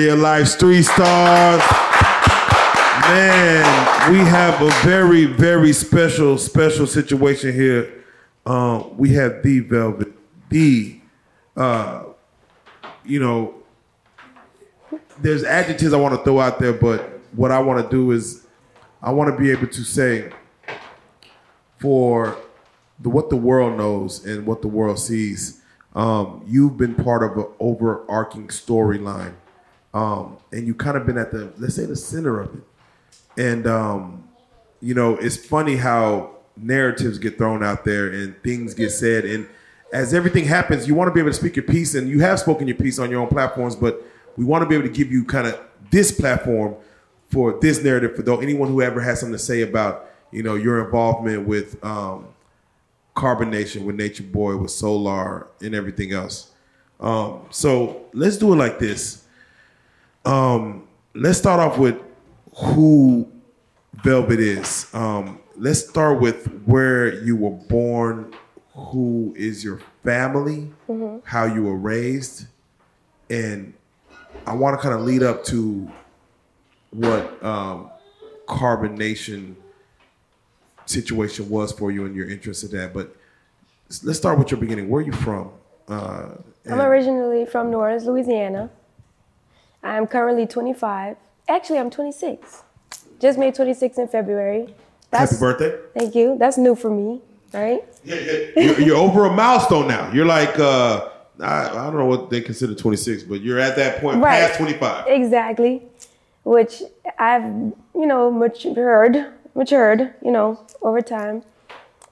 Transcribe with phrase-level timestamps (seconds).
[0.00, 1.60] Reallyfe Street Starz.
[3.02, 8.04] Man, we have a very, very special, special situation here.
[8.46, 10.08] Uh, we have the Velvet,
[10.48, 10.98] the,
[11.54, 12.04] uh,
[13.04, 13.54] you know,
[15.18, 18.46] there's adjectives I want to throw out there, but what I want to do is
[19.02, 20.32] I want to be able to say
[21.78, 22.38] for
[22.98, 25.60] the, what the world knows and what the world sees,
[25.94, 29.34] um, you've been part of an overarching storyline.
[29.92, 32.62] Um, and you kind of been at the, let's say, the center of it.
[33.36, 34.28] And, um,
[34.80, 39.24] you know, it's funny how narratives get thrown out there and things get said.
[39.24, 39.48] And
[39.92, 41.94] as everything happens, you want to be able to speak your piece.
[41.94, 44.02] And you have spoken your piece on your own platforms, but
[44.36, 45.60] we want to be able to give you kind of
[45.90, 46.76] this platform
[47.30, 50.54] for this narrative for though anyone who ever has something to say about you know
[50.56, 52.26] your involvement with um,
[53.16, 56.52] Carbonation, with Nature Boy, with Solar, and everything else.
[57.00, 59.19] Um, so let's do it like this.
[60.24, 61.96] Um, let's start off with
[62.54, 63.30] who
[64.02, 64.92] Velvet is.
[64.94, 68.32] Um, let's start with where you were born,
[68.74, 70.70] who is your family,
[71.24, 72.46] how you were raised,
[73.28, 73.74] and
[74.46, 75.90] I want to kind of lead up to
[76.90, 77.90] what um,
[78.46, 79.54] Carbonation
[80.86, 82.92] situation was for you and your interest in that.
[82.92, 83.14] But
[84.02, 84.88] let's start with your beginning.
[84.88, 85.50] Where are you from?
[85.88, 86.30] Uh,
[86.70, 88.70] I'm originally from New Orleans, Louisiana.
[89.82, 91.16] I'm currently 25.
[91.48, 92.62] Actually, I'm 26.
[93.20, 94.74] Just made 26 in February.
[95.12, 95.76] Happy birthday.
[95.98, 96.36] Thank you.
[96.38, 97.20] That's new for me,
[97.52, 97.82] right?
[98.04, 100.10] You're, you're over a milestone now.
[100.12, 101.08] You're like, uh,
[101.40, 104.46] I, I don't know what they consider 26, but you're at that point Right.
[104.46, 105.06] past 25.
[105.08, 105.82] Exactly.
[106.44, 106.82] Which
[107.18, 111.42] I've, you know, matured, matured, you know, over time.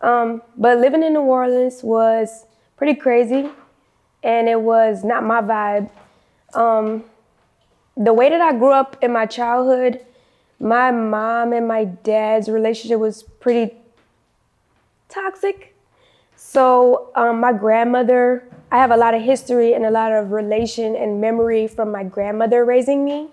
[0.01, 2.45] Um, but living in New Orleans was
[2.77, 3.49] pretty crazy,
[4.23, 5.91] and it was not my vibe.
[6.55, 7.05] Um,
[7.99, 10.07] the way that I grew up in my childhood,
[10.61, 13.75] my mom and my dad's relationship was pretty
[15.09, 15.75] toxic.
[16.37, 20.95] So um, my grandmother, I have a lot of history and a lot of relation
[20.95, 23.31] and memory from my grandmother raising me,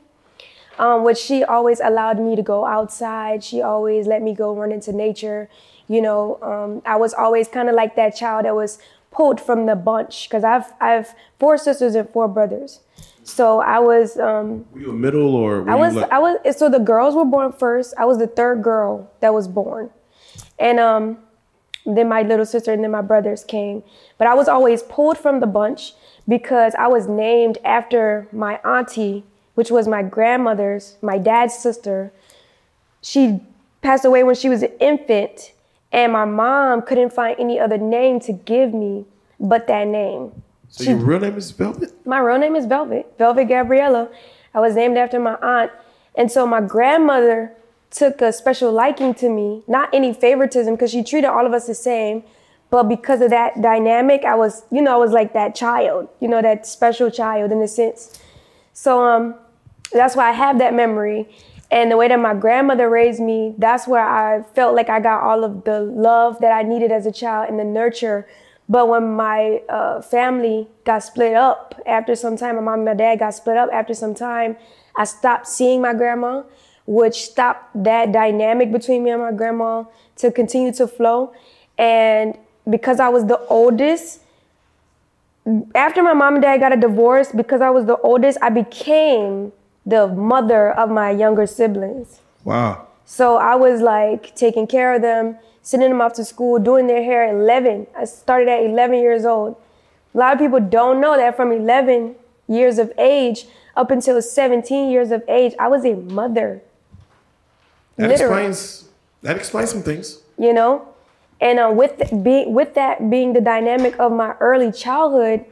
[0.80, 3.44] um, which she always allowed me to go outside.
[3.44, 5.48] She always let me go run into nature.
[5.88, 8.80] You know, um, I was always kind of like that child that was
[9.12, 12.80] pulled from the bunch because I've I've four sisters and four brothers.
[13.26, 16.70] So I was um, Were you a middle or I was like, I was so
[16.70, 17.96] the girls were born first.
[17.98, 19.90] I was the third girl that was born,
[20.60, 21.18] and um,
[21.88, 23.84] then my little sister and then my brothers came.
[24.20, 25.94] But I was always pulled from the bunch
[26.28, 29.24] because I was named after my auntie,
[29.56, 32.14] which was my grandmother's, my dad's sister.
[33.02, 33.40] She
[33.82, 35.52] passed away when she was an infant,
[35.92, 39.06] and my mom couldn't find any other name to give me
[39.40, 40.44] but that name.
[40.70, 41.92] So your real name is Velvet?
[42.06, 44.10] My real name is Velvet, Velvet Gabriella.
[44.54, 45.72] I was named after my aunt.
[46.16, 47.54] And so my grandmother
[47.92, 51.68] took a special liking to me, not any favoritism, because she treated all of us
[51.68, 52.24] the same.
[52.70, 56.28] But because of that dynamic, I was, you know, I was like that child, you
[56.28, 58.20] know, that special child in a sense.
[58.74, 59.36] So um,
[59.94, 61.30] that's why I have that memory.
[61.72, 65.24] And the way that my grandmother raised me, that's where I felt like I got
[65.24, 68.28] all of the love that I needed as a child and the nurture.
[68.68, 72.94] But when my uh, family got split up after some time, my mom and my
[72.94, 74.58] dad got split up after some time,
[74.98, 76.44] I stopped seeing my grandma,
[76.88, 79.84] which stopped that dynamic between me and my grandma
[80.18, 81.34] to continue to flow.
[81.78, 82.38] And
[82.68, 84.22] because I was the oldest,
[85.76, 89.52] after my mom and dad got a divorce, because I was the oldest, I became
[89.86, 92.20] the mother of my younger siblings.
[92.44, 92.88] Wow.
[93.06, 97.04] So I was like taking care of them, sending them off to school, doing their
[97.04, 97.88] hair at 11.
[97.98, 99.56] I started at 11 years old.
[100.14, 102.14] A lot of people don't know that from 11
[102.48, 106.62] years of age up until 17 years of age, I was a mother.
[107.98, 108.46] That Literally.
[108.46, 108.90] explains
[109.24, 110.20] that explains some things.
[110.38, 110.88] you know
[111.42, 115.44] and uh, with th- be, with that being the dynamic of my early childhood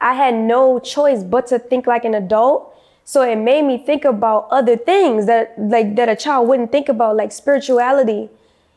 [0.00, 2.74] i had no choice but to think like an adult
[3.04, 6.88] so it made me think about other things that like that a child wouldn't think
[6.88, 8.28] about like spirituality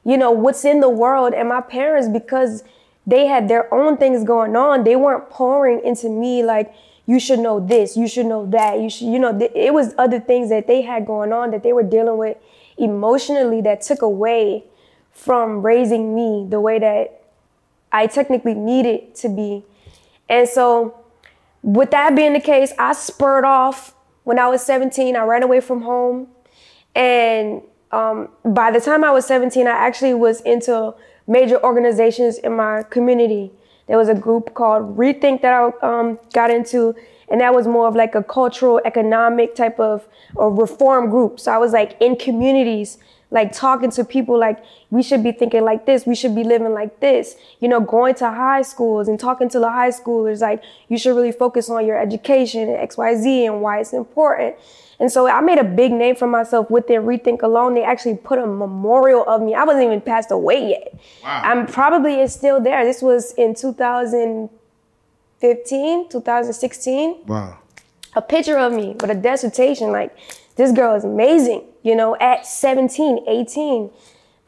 [0.07, 2.63] you know what's in the world and my parents because
[3.05, 6.73] they had their own things going on they weren't pouring into me like
[7.05, 9.93] you should know this you should know that you should you know th- it was
[9.99, 12.37] other things that they had going on that they were dealing with
[12.77, 14.63] emotionally that took away
[15.11, 17.17] from raising me the way that
[17.91, 19.63] I technically needed to be.
[20.29, 21.03] And so,
[21.63, 25.15] with that being the case, I spurred off when I was 17.
[25.15, 26.27] I ran away from home.
[26.95, 30.93] And um, by the time I was 17, I actually was into
[31.27, 33.51] major organizations in my community.
[33.87, 36.95] There was a group called Rethink that I um, got into,
[37.29, 41.39] and that was more of like a cultural economic type of or reform group.
[41.39, 42.97] So i was like in communities
[43.29, 46.05] like talking to people like we should be thinking like this.
[46.05, 47.35] We should be living like this.
[47.59, 51.15] You know going to high schools and talking to the high schoolers like you should
[51.15, 54.55] really focus on your education and xyz and why it's important
[54.99, 58.37] and so i made a big name for myself within rethink alone they actually put
[58.39, 61.41] a memorial of me i wasn't even passed away yet wow.
[61.43, 67.57] i'm probably is still there this was in 2015 2016 wow
[68.15, 70.15] a picture of me with a dissertation like
[70.57, 73.91] this girl is amazing, you know, at 17, 18.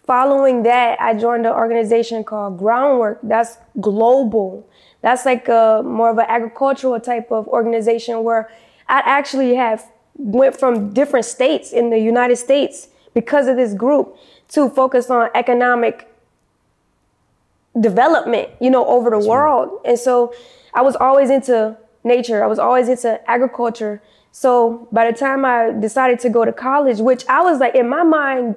[0.06, 3.20] Following that, I joined an organization called Groundwork.
[3.22, 4.68] That's global.
[5.02, 8.50] That's like a more of an agricultural type of organization where
[8.88, 9.86] I actually have
[10.20, 14.16] went from different states in the United States because of this group
[14.50, 16.08] to focus on economic
[17.80, 19.70] development, you know, over the That's world.
[19.70, 19.92] Right.
[19.92, 20.34] And so
[20.74, 22.44] I was always into nature.
[22.44, 24.02] I was always into agriculture.
[24.32, 27.88] So by the time I decided to go to college, which I was like in
[27.88, 28.56] my mind,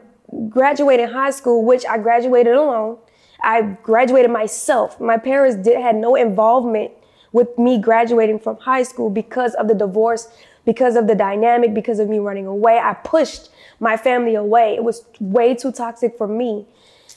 [0.49, 2.99] graduating high school, which I graduated alone,
[3.43, 5.01] I graduated myself.
[5.01, 6.91] My parents did had no involvement
[7.33, 10.29] with me graduating from high school because of the divorce,
[10.65, 12.79] because of the dynamic, because of me running away.
[12.79, 13.51] I pushed
[13.81, 14.75] my family away.
[14.75, 16.67] It was way too toxic for me.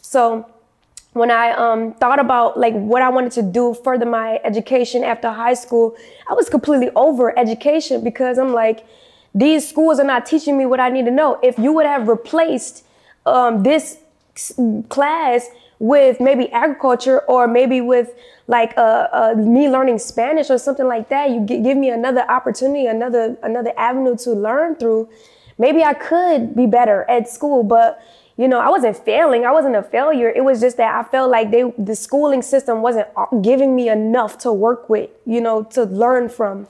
[0.01, 0.45] So
[1.13, 5.29] when I um, thought about like what I wanted to do further my education after
[5.29, 5.95] high school,
[6.29, 8.85] I was completely over education because I'm like,
[9.33, 11.39] these schools are not teaching me what I need to know.
[11.41, 12.85] If you would have replaced
[13.25, 13.97] um, this
[14.89, 15.49] class
[15.79, 18.13] with maybe agriculture or maybe with
[18.47, 22.85] like uh, uh, me learning Spanish or something like that, you give me another opportunity,
[22.85, 25.09] another another avenue to learn through.
[25.57, 28.01] Maybe I could be better at school, but
[28.37, 29.45] you know, I wasn't failing.
[29.45, 30.29] I wasn't a failure.
[30.29, 33.07] It was just that I felt like they, the schooling system wasn't
[33.41, 36.67] giving me enough to work with, you know, to learn from.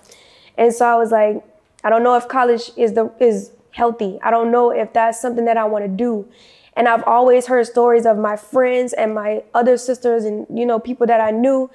[0.57, 1.44] And so I was like,
[1.84, 4.19] I don't know if college is the, is healthy.
[4.22, 6.28] I don't know if that's something that I want to do.
[6.75, 10.80] And I've always heard stories of my friends and my other sisters and, you know,
[10.80, 11.69] people that I knew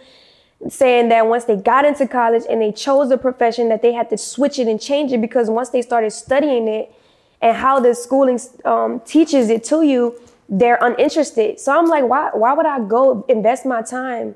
[0.68, 4.10] saying that once they got into college and they chose a profession that they had
[4.10, 6.92] to switch it and change it because once they started studying it,
[7.40, 11.58] and how the schooling um, teaches it to you, they're uninterested.
[11.60, 14.34] So I'm like, why, why would I go invest my time?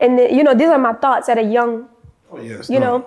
[0.00, 1.88] And the, you know, these are my thoughts at a young,
[2.30, 2.98] oh, yes, you no.
[2.98, 3.06] know.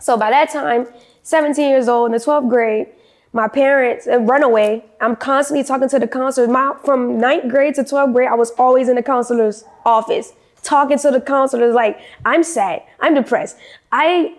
[0.00, 0.86] So by that time,
[1.22, 2.88] 17 years old in the 12th grade,
[3.36, 4.82] my parents and runaway.
[5.00, 6.48] I'm constantly talking to the counselors.
[6.48, 10.98] My from ninth grade to 12th grade, I was always in the counselor's office talking
[10.98, 13.56] to the counselors like, I'm sad, I'm depressed.
[13.92, 14.34] I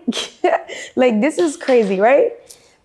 [0.96, 2.32] like this is crazy, right?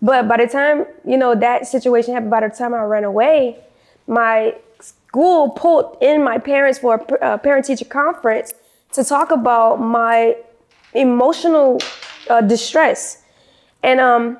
[0.00, 3.58] But by the time, you know, that situation happened, by the time I ran away,
[4.06, 8.54] my school pulled in my parents for a parent teacher conference
[8.92, 10.36] to talk about my
[10.94, 11.80] emotional
[12.30, 13.22] uh, distress.
[13.82, 14.38] And um,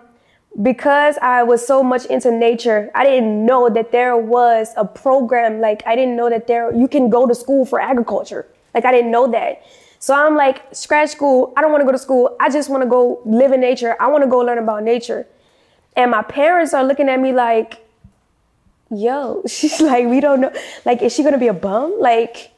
[0.62, 5.61] because I was so much into nature, I didn't know that there was a program.
[5.61, 8.47] Like I didn't know that there you can go to school for agriculture.
[8.73, 9.62] Like I didn't know that.
[9.99, 11.53] So I'm like, scratch school.
[11.56, 12.37] I don't want to go to school.
[12.39, 13.97] I just want to go live in nature.
[13.99, 15.27] I want to go learn about nature.
[15.97, 17.84] And my parents are looking at me like,
[18.91, 20.53] yo, she's like, we don't know.
[20.84, 21.96] Like, is she gonna be a bum?
[21.99, 22.53] Like,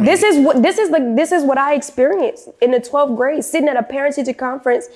[0.00, 3.44] this is what this is like this is what I experienced in the 12th grade,
[3.44, 4.88] sitting at a parent teacher conference.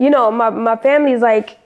[0.00, 1.58] You know, my, my family's like,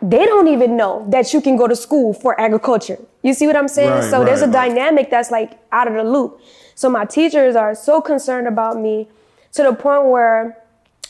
[0.00, 2.96] they don't even know that you can go to school for agriculture.
[3.22, 3.90] You see what I'm saying?
[3.90, 4.68] Right, so right, there's a right.
[4.68, 6.40] dynamic that's like out of the loop.
[6.76, 9.08] So my teachers are so concerned about me
[9.54, 10.56] to the point where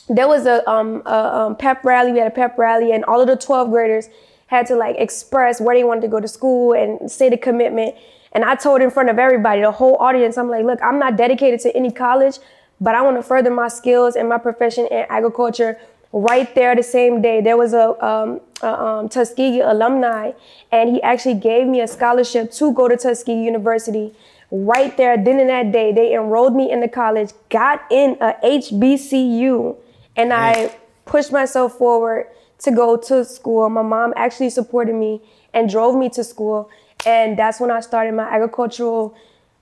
[0.09, 2.13] there was a, um, a um, pep rally.
[2.13, 4.09] We had a pep rally, and all of the 12th graders
[4.47, 7.95] had to like express where they wanted to go to school and say the commitment.
[8.33, 11.17] And I told in front of everybody, the whole audience, I'm like, look, I'm not
[11.17, 12.39] dedicated to any college,
[12.81, 15.79] but I want to further my skills and my profession in agriculture.
[16.13, 20.33] Right there, the same day, there was a, um, a um, Tuskegee alumni,
[20.71, 24.15] and he actually gave me a scholarship to go to Tuskegee University
[24.53, 28.35] right there, then in that day, they enrolled me in the college, got in a
[28.45, 29.75] HBCU,
[30.15, 30.77] and I
[31.07, 32.27] pushed myself forward
[32.59, 33.69] to go to school.
[33.71, 35.23] My mom actually supported me
[35.55, 36.71] and drove me to school.
[37.05, 39.17] And that's when I started my agricultural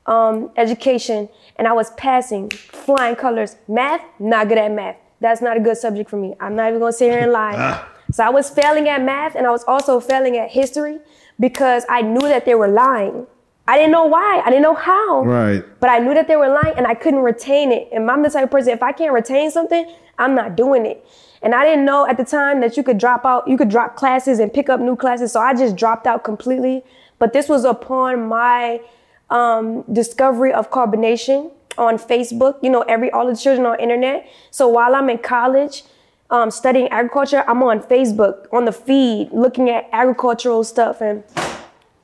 [0.06, 1.28] um, education.
[1.56, 3.56] And I was passing flying colors.
[3.68, 4.96] Math, not good at math.
[5.20, 6.34] That's not a good subject for me.
[6.40, 7.54] I'm not even gonna sit here and lie.
[7.56, 7.88] Ah.
[8.10, 10.98] so I was failing at math and I was also failing at history
[11.38, 13.26] because I knew that they were lying.
[13.68, 14.42] I didn't know why.
[14.44, 15.22] I didn't know how.
[15.24, 15.64] Right.
[15.78, 17.88] But I knew that they were lying and I couldn't retain it.
[17.92, 19.86] And I'm the type of person, if I can't retain something,
[20.18, 21.06] I'm not doing it.
[21.42, 23.96] And I didn't know at the time that you could drop out, you could drop
[23.96, 25.32] classes and pick up new classes.
[25.32, 26.82] So I just dropped out completely.
[27.18, 28.80] But this was upon my
[29.30, 32.62] um, discovery of carbonation on Facebook.
[32.62, 34.28] You know, every all the children on internet.
[34.50, 35.82] So while I'm in college,
[36.30, 41.24] um, studying agriculture, I'm on Facebook on the feed looking at agricultural stuff, and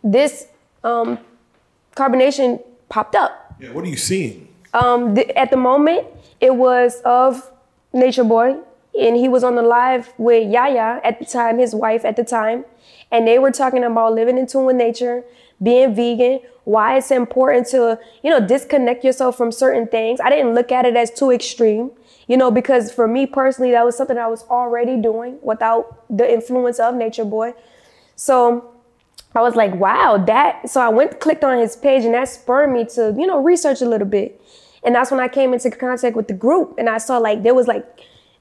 [0.02, 0.48] this
[0.82, 1.18] um,
[1.94, 3.54] carbonation popped up.
[3.60, 4.48] Yeah, what are you seeing?
[4.74, 6.06] Um, th- at the moment,
[6.40, 7.50] it was of
[7.92, 8.56] Nature Boy,
[8.98, 12.24] and he was on the live with Yaya at the time, his wife at the
[12.24, 12.64] time,
[13.10, 15.24] and they were talking about living in tune with nature,
[15.62, 20.20] being vegan, why it's important to, you know, disconnect yourself from certain things.
[20.20, 21.92] I didn't look at it as too extreme,
[22.26, 26.30] you know, because for me personally, that was something I was already doing without the
[26.30, 27.54] influence of Nature Boy.
[28.16, 28.72] So
[29.34, 30.68] I was like, wow, that.
[30.68, 33.80] So I went, clicked on his page, and that spurred me to, you know, research
[33.80, 34.40] a little bit.
[34.82, 37.54] And that's when I came into contact with the group, and I saw like there
[37.54, 37.84] was like,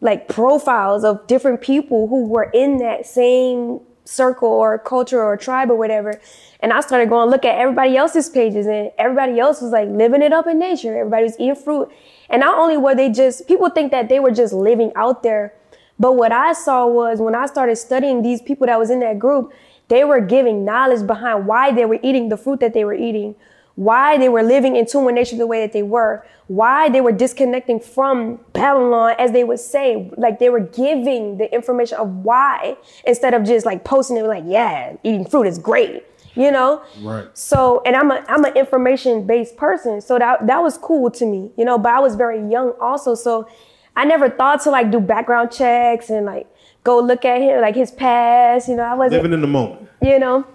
[0.01, 5.71] like profiles of different people who were in that same circle or culture or tribe
[5.71, 6.19] or whatever.
[6.65, 10.23] And I started going look at everybody else's pages, and everybody else was like living
[10.23, 10.97] it up in nature.
[10.97, 11.91] Everybody was eating fruit,
[12.27, 15.53] and not only were they just people think that they were just living out there,
[15.99, 19.19] but what I saw was when I started studying these people that was in that
[19.19, 19.53] group,
[19.89, 23.35] they were giving knowledge behind why they were eating the fruit that they were eating,
[23.75, 26.99] why they were living in tune with nature the way that they were, why they
[26.99, 32.09] were disconnecting from Babylon, as they would say, like they were giving the information of
[32.23, 36.03] why instead of just like posting it like, yeah, eating fruit is great,
[36.35, 36.81] you know?
[37.01, 37.27] Right.
[37.37, 41.25] So, and I'm a I'm an information based person, so that that was cool to
[41.25, 41.77] me, you know.
[41.77, 43.47] But I was very young also, so
[43.95, 46.47] I never thought to like do background checks and like
[46.83, 48.83] go look at him like his past, you know.
[48.83, 49.89] I wasn't Living in the moment.
[50.01, 50.45] you know.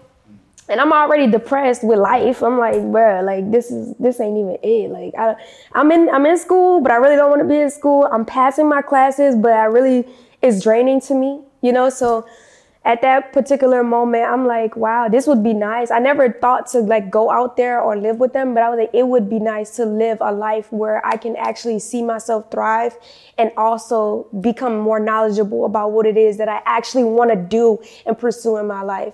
[0.68, 2.42] And I'm already depressed with life.
[2.44, 4.90] I'm like, bruh, like this is this ain't even it.
[4.90, 5.34] Like I,
[5.72, 8.08] I'm in I'm in school, but I really don't want to be in school.
[8.12, 10.06] I'm passing my classes, but I really
[10.42, 11.90] it's draining to me, you know.
[11.90, 12.24] So
[12.82, 15.90] at that particular moment, I'm like, wow, this would be nice.
[15.90, 18.78] I never thought to like go out there or live with them, but I was
[18.78, 22.50] like, it would be nice to live a life where I can actually see myself
[22.50, 22.96] thrive
[23.36, 27.78] and also become more knowledgeable about what it is that I actually want to do
[28.06, 29.12] and pursue in my life.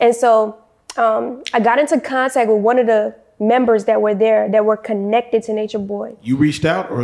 [0.00, 0.56] And so
[0.96, 4.76] um, I got into contact with one of the members that were there that were
[4.76, 6.16] connected to Nature Boy.
[6.22, 7.02] You reached out, or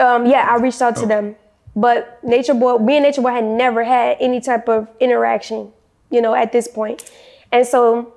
[0.00, 1.36] Um, yeah, I reached out to them,
[1.76, 5.70] but Nature Boy, me and Nature Boy had never had any type of interaction,
[6.10, 7.08] you know, at this point.
[7.52, 8.14] And so,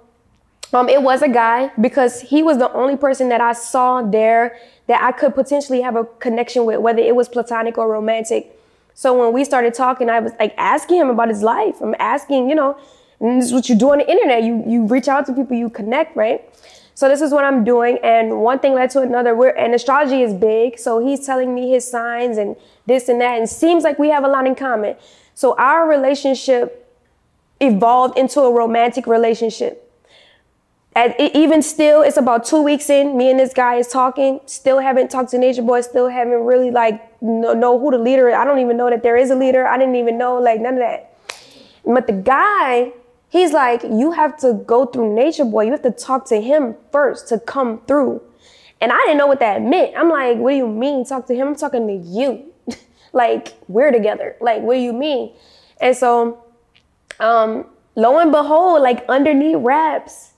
[0.71, 4.57] um, it was a guy because he was the only person that I saw there
[4.87, 8.55] that I could potentially have a connection with, whether it was platonic or romantic.
[8.93, 11.75] So when we started talking, I was like asking him about his life.
[11.81, 12.77] I'm asking, you know,
[13.19, 14.43] and this is what you do on the internet.
[14.43, 16.43] You you reach out to people, you connect, right?
[16.95, 19.35] So this is what I'm doing, and one thing led to another.
[19.35, 22.55] We're and astrology is big, so he's telling me his signs and
[22.89, 24.97] this and that, and seems like we have a lot in common.
[25.33, 26.93] So our relationship
[27.61, 29.85] evolved into a romantic relationship.
[30.95, 33.15] At, e- even still, it's about two weeks in.
[33.15, 34.41] Me and this guy is talking.
[34.45, 35.81] Still haven't talked to Nature Boy.
[35.81, 38.35] Still haven't really like know, know who the leader is.
[38.35, 39.65] I don't even know that there is a leader.
[39.67, 41.15] I didn't even know like none of that.
[41.85, 42.91] But the guy,
[43.29, 45.63] he's like, you have to go through Nature Boy.
[45.65, 48.21] You have to talk to him first to come through.
[48.81, 49.95] And I didn't know what that meant.
[49.97, 51.49] I'm like, what do you mean talk to him?
[51.49, 52.48] I'm talking to you.
[53.13, 54.35] Like, we're together.
[54.41, 55.33] Like, what do you mean?
[55.79, 56.43] And so,
[57.19, 60.33] um, lo and behold, like underneath wraps,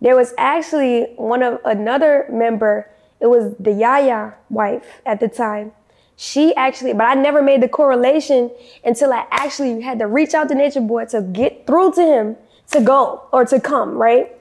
[0.00, 2.90] there was actually one of another member.
[3.20, 5.72] It was the Yaya wife at the time.
[6.16, 8.50] She actually, but I never made the correlation
[8.84, 12.36] until I actually had to reach out to Nature Boy to get through to him
[12.72, 14.36] to go or to come, right?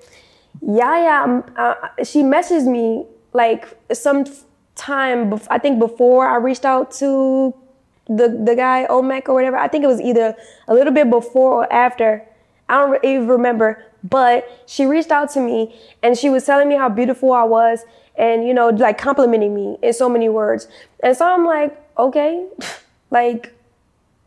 [0.62, 4.26] Yaya, um, uh, she messaged me like some
[4.76, 7.54] time, I think before I reached out to
[8.10, 9.58] the the guy Omek or whatever.
[9.58, 10.36] I think it was either
[10.68, 12.26] a little bit before or after.
[12.68, 16.76] I don't even remember, but she reached out to me and she was telling me
[16.76, 17.86] how beautiful I was
[18.16, 20.68] and you know like complimenting me in so many words.
[21.02, 22.46] And so I'm like, okay,
[23.12, 23.54] like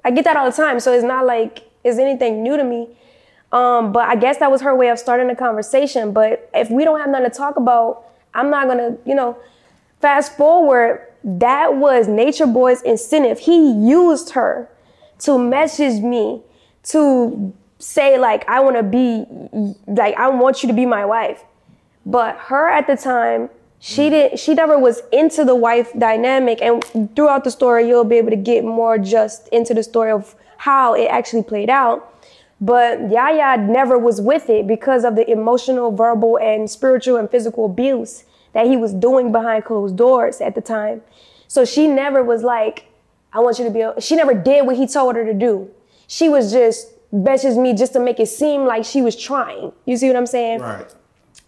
[0.05, 2.89] I get that all the time, so it's not like it's anything new to me.
[3.53, 6.13] Um, but I guess that was her way of starting a conversation.
[6.13, 9.37] But if we don't have nothing to talk about, I'm not gonna, you know,
[10.01, 11.07] fast forward.
[11.25, 13.41] That was Nature Boy's incentive.
[13.41, 14.69] He used her
[15.21, 16.43] to message me
[16.85, 19.25] to say like I want to be
[19.87, 21.45] like I want you to be my wife.
[22.05, 24.11] But her at the time, she mm.
[24.11, 28.31] didn't, she never was into the wife dynamic and throughout the story you'll be able
[28.31, 32.09] to get more just into the story of how it actually played out.
[32.61, 37.67] But Yaya never was with it because of the emotional, verbal, and spiritual and physical
[37.67, 41.03] abuse that he was doing behind closed doors at the time.
[41.53, 42.87] So she never was like,
[43.31, 45.69] I want you to be, a-" she never did what he told her to do.
[46.07, 49.71] She was just messaged me just to make it seem like she was trying.
[49.85, 50.61] You see what I'm saying?
[50.61, 50.95] right?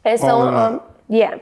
[0.04, 0.49] And so, all.
[0.49, 1.38] um, yeah.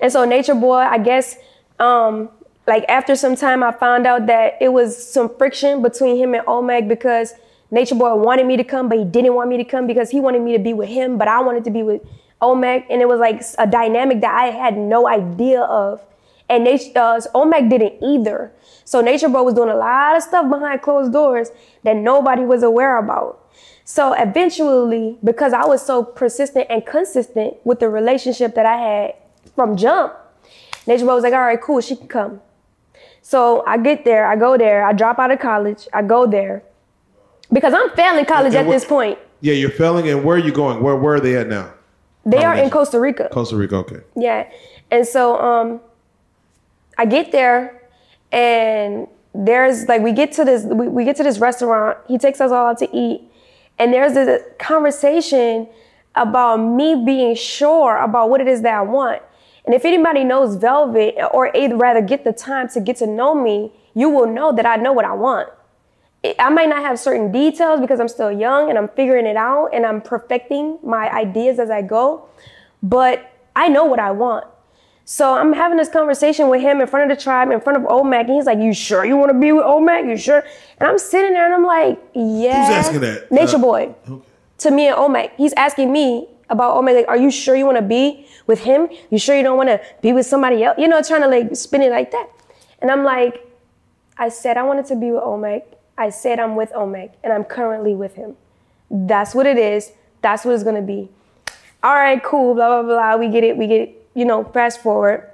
[0.00, 1.36] And so Nature Boy, I guess,
[1.78, 2.30] um,
[2.66, 6.46] like after some time, I found out that it was some friction between him and
[6.46, 7.34] Omek because
[7.70, 10.18] Nature Boy wanted me to come, but he didn't want me to come because he
[10.18, 12.00] wanted me to be with him, but I wanted to be with
[12.40, 16.00] Omek, and it was like a dynamic that I had no idea of,
[16.48, 18.52] and Nature uh, Omek didn't either.
[18.84, 21.50] So Nature Boy was doing a lot of stuff behind closed doors
[21.84, 23.44] that nobody was aware about.
[23.84, 29.14] So eventually, because I was so persistent and consistent with the relationship that I had
[29.54, 30.14] from jump,
[30.86, 32.40] Nature Boy was like, all right, cool, she can come.
[33.20, 36.62] So I get there, I go there, I drop out of college, I go there.
[37.52, 39.18] Because I'm failing college And at this point.
[39.40, 40.82] Yeah, you're failing, and where are you going?
[40.82, 41.72] Where where are they at now?
[42.26, 43.28] They are in Costa Rica.
[43.32, 43.76] Costa Rica.
[43.76, 44.00] Okay.
[44.16, 44.50] Yeah.
[44.90, 45.80] And so um
[46.98, 47.88] I get there
[48.32, 51.98] and there's like we get to this we, we get to this restaurant.
[52.08, 53.22] He takes us all out to eat.
[53.78, 55.68] And there's this conversation
[56.16, 59.22] about me being sure about what it is that I want.
[59.64, 63.72] And if anybody knows Velvet or rather get the time to get to know me,
[63.94, 65.50] you will know that I know what I want.
[66.38, 69.68] I might not have certain details because I'm still young and I'm figuring it out
[69.72, 72.28] and I'm perfecting my ideas as I go,
[72.82, 74.46] but I know what I want.
[75.10, 77.84] So I'm having this conversation with him in front of the tribe, in front of
[77.84, 80.06] Omac, and he's like, "You sure you want to be with Omac?
[80.06, 80.44] You sure?"
[80.78, 83.32] And I'm sitting there and I'm like, "Yeah." Who's asking that?
[83.32, 84.22] Nature Uh, Boy Okay.
[84.58, 85.30] to me and Omac.
[85.38, 86.94] He's asking me about Omac.
[86.94, 88.90] Like, are you sure you want to be with him?
[89.08, 90.76] You sure you don't want to be with somebody else?
[90.78, 92.28] You know, trying to like spin it like that.
[92.82, 93.40] And I'm like,
[94.18, 95.62] I said I wanted to be with Omac.
[95.96, 98.36] I said I'm with Omac, and I'm currently with him.
[98.90, 99.90] That's what it is.
[100.20, 101.08] That's what it's gonna be.
[101.82, 102.52] All right, cool.
[102.54, 103.16] Blah blah blah.
[103.16, 103.56] We get it.
[103.56, 103.97] We get it.
[104.18, 105.30] You know, fast forward.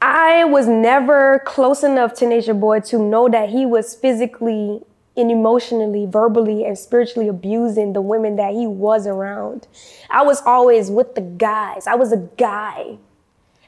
[0.00, 4.80] I was never close enough to Nature Boy to know that he was physically
[5.14, 9.68] and emotionally, verbally, and spiritually abusing the women that he was around.
[10.08, 11.86] I was always with the guys.
[11.86, 12.96] I was a guy.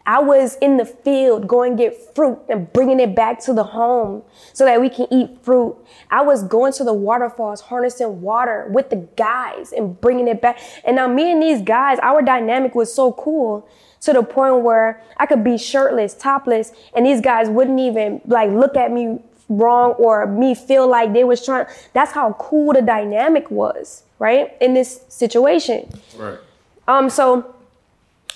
[0.06, 4.22] I was in the field going get fruit and bringing it back to the home
[4.52, 5.76] so that we can eat fruit.
[6.10, 10.60] I was going to the waterfalls, harnessing water with the guys and bringing it back.
[10.84, 13.66] And now me and these guys, our dynamic was so cool
[14.02, 18.50] to the point where I could be shirtless, topless, and these guys wouldn't even like
[18.50, 21.66] look at me wrong or me feel like they was trying.
[21.94, 24.52] That's how cool the dynamic was, right?
[24.60, 25.90] In this situation.
[26.16, 26.38] Right.
[26.86, 27.54] Um, so,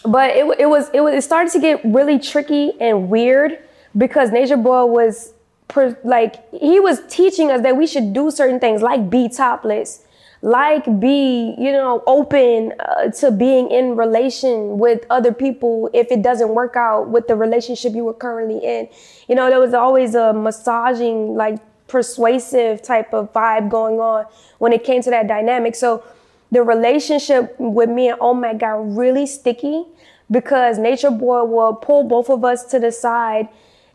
[0.05, 3.59] but it, it was it was it started to get really tricky and weird
[3.97, 5.33] because Nature Boy was
[5.69, 10.05] per, like he was teaching us that we should do certain things like be topless,
[10.43, 16.23] like be you know open uh, to being in relation with other people if it
[16.23, 18.89] doesn't work out with the relationship you were currently in.
[19.29, 21.59] You know, there was always a massaging like
[21.89, 24.27] persuasive type of vibe going on
[24.59, 25.75] when it came to that dynamic.
[25.75, 26.05] So
[26.51, 29.85] the relationship with me and Omac got really sticky
[30.31, 33.49] because Nature Boy will pull both of us to the side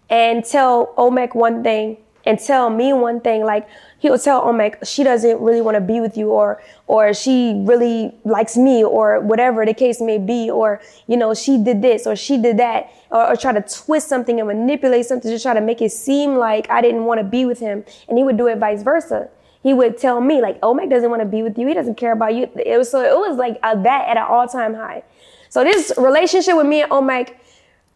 [0.10, 3.44] and tell Omac one thing and tell me one thing.
[3.44, 3.68] Like
[4.00, 8.14] he'll tell Omac she doesn't really want to be with you or or she really
[8.24, 12.16] likes me or whatever the case may be or you know she did this or
[12.16, 15.62] she did that or, or try to twist something and manipulate something to try to
[15.62, 18.48] make it seem like I didn't want to be with him and he would do
[18.48, 19.30] it vice versa
[19.64, 21.66] he would tell me like Omac doesn't want to be with you.
[21.68, 22.50] He doesn't care about you.
[22.64, 25.04] It was so it was like a, that at an all time high.
[25.50, 27.36] So this relationship with me and Omac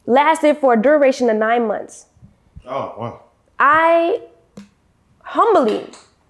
[0.05, 2.05] lasted for a duration of nine months.
[2.65, 3.23] Oh wow.
[3.59, 4.21] I
[5.21, 5.85] humbly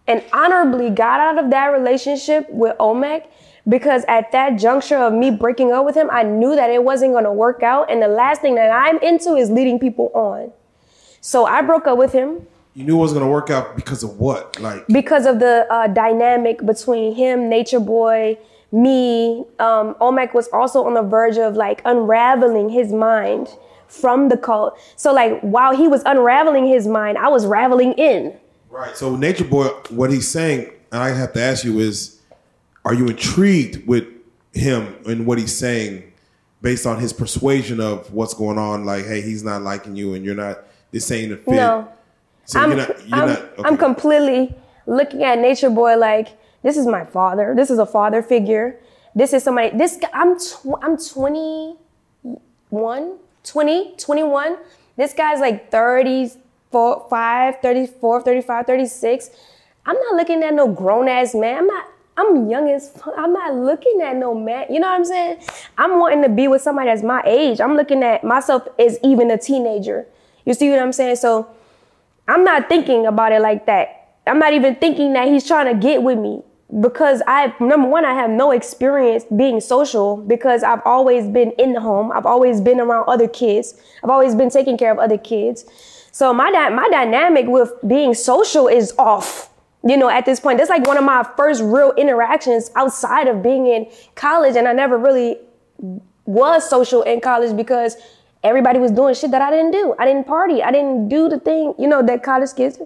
[0.07, 3.27] and honorably got out of that relationship with Omac
[3.67, 7.11] because at that juncture of me breaking up with him, I knew that it wasn't
[7.11, 7.91] going to work out.
[7.91, 10.51] And the last thing that I'm into is leading people on.
[11.19, 12.47] So I broke up with him
[12.77, 14.59] You knew it was gonna work out because of what?
[14.59, 18.37] Like because of the uh, dynamic between him, Nature Boy,
[18.71, 19.39] me.
[19.57, 23.47] Um, Omac was also on the verge of like unraveling his mind
[23.87, 24.77] from the cult.
[24.95, 28.37] So like while he was unraveling his mind, I was raveling in.
[28.69, 28.95] Right.
[28.95, 32.21] So Nature Boy, what he's saying, and I have to ask you is,
[32.85, 34.05] are you intrigued with
[34.53, 36.13] him and what he's saying,
[36.61, 38.85] based on his persuasion of what's going on?
[38.85, 40.59] Like, hey, he's not liking you, and you're not.
[40.91, 41.55] This ain't a fit.
[41.55, 41.91] No,
[42.47, 43.07] So I'm, you're not.
[43.07, 43.65] You're I'm, not.
[43.65, 44.55] I'm completely
[44.85, 46.29] looking at Nature Boy like
[46.63, 47.53] this is my father.
[47.55, 48.79] This is a father figure.
[49.13, 49.77] This is somebody.
[49.77, 54.57] This guy, I'm tw- I'm 21, 20, 21.
[54.95, 59.29] This guy's like 34, 5, 34, 35, 36.
[59.85, 61.57] I'm not looking at no grown ass man.
[61.59, 61.85] I'm not.
[62.19, 63.13] I'm young as fuck.
[63.15, 64.65] I'm not looking at no man.
[64.71, 65.37] You know what I'm saying?
[65.77, 67.61] I'm wanting to be with somebody that's my age.
[67.61, 70.07] I'm looking at myself as even a teenager.
[70.45, 71.17] You see what I'm saying?
[71.17, 71.47] So
[72.27, 74.15] I'm not thinking about it like that.
[74.25, 76.43] I'm not even thinking that he's trying to get with me.
[76.81, 81.73] because I number one, I have no experience being social because I've always been in
[81.73, 82.11] the home.
[82.11, 83.79] I've always been around other kids.
[84.03, 85.65] I've always been taking care of other kids.
[86.11, 89.49] So my my dynamic with being social is off.
[89.83, 93.41] You know, at this point, that's like one of my first real interactions outside of
[93.41, 95.37] being in college, and I never really
[96.25, 97.95] was social in college because
[98.47, 99.93] everybody was doing shit that I didn't do.
[99.99, 100.63] I didn't party.
[100.63, 102.79] I didn't do the thing, you know, that college kids.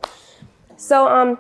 [0.78, 1.38] So um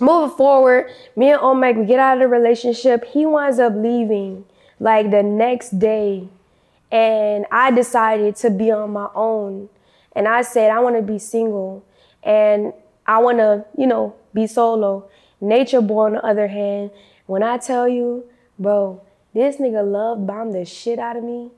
[0.00, 3.04] moving forward, me and Omek, we get out of the relationship.
[3.04, 4.44] He winds up leaving
[4.80, 6.28] like the next day.
[6.90, 9.68] And I decided to be on my own.
[10.14, 11.84] And I said, I want to be single.
[12.22, 12.72] And
[13.06, 15.08] I want to, you know, be solo.
[15.40, 16.90] Nature Boy, on the other hand,
[17.26, 18.24] when I tell you,
[18.58, 19.02] bro,
[19.34, 21.50] this nigga love bombed the shit out of me.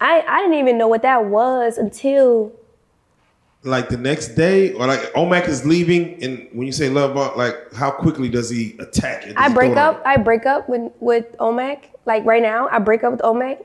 [0.00, 2.52] I, I didn't even know what that was until
[3.62, 7.36] like the next day, or like Omek is leaving, and when you say love, uh,
[7.36, 9.24] like how quickly does he attack?
[9.24, 10.00] Does I break up.
[10.06, 11.84] I break up with with Omek.
[12.06, 13.64] Like right now, I break up with Omek.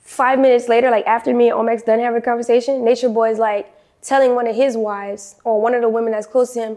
[0.00, 3.38] Five minutes later, like after me and Omek's done having a conversation, Nature Boy is
[3.38, 6.76] like telling one of his wives or one of the women that's close to him,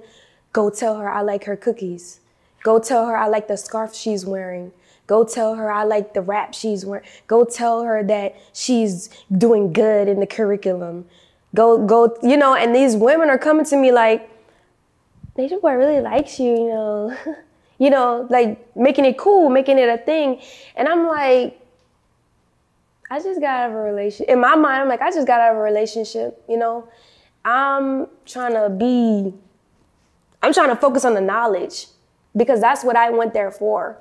[0.53, 2.19] "Go tell her I like her cookies.
[2.63, 4.71] Go tell her I like the scarf she's wearing.
[5.07, 7.05] Go tell her I like the wrap she's wearing.
[7.27, 11.05] Go tell her that she's doing good in the curriculum."
[11.55, 14.29] Go, go, you know, and these women are coming to me like,
[15.37, 17.17] Nature Boy really likes you, you know.
[17.79, 20.41] you know, like making it cool, making it a thing.
[20.75, 21.59] And I'm like,
[23.09, 24.29] I just got out of a relationship.
[24.29, 26.87] In my mind, I'm like, I just got out of a relationship, you know.
[27.45, 29.33] I'm trying to be,
[30.41, 31.87] I'm trying to focus on the knowledge
[32.35, 33.97] because that's what I went there for.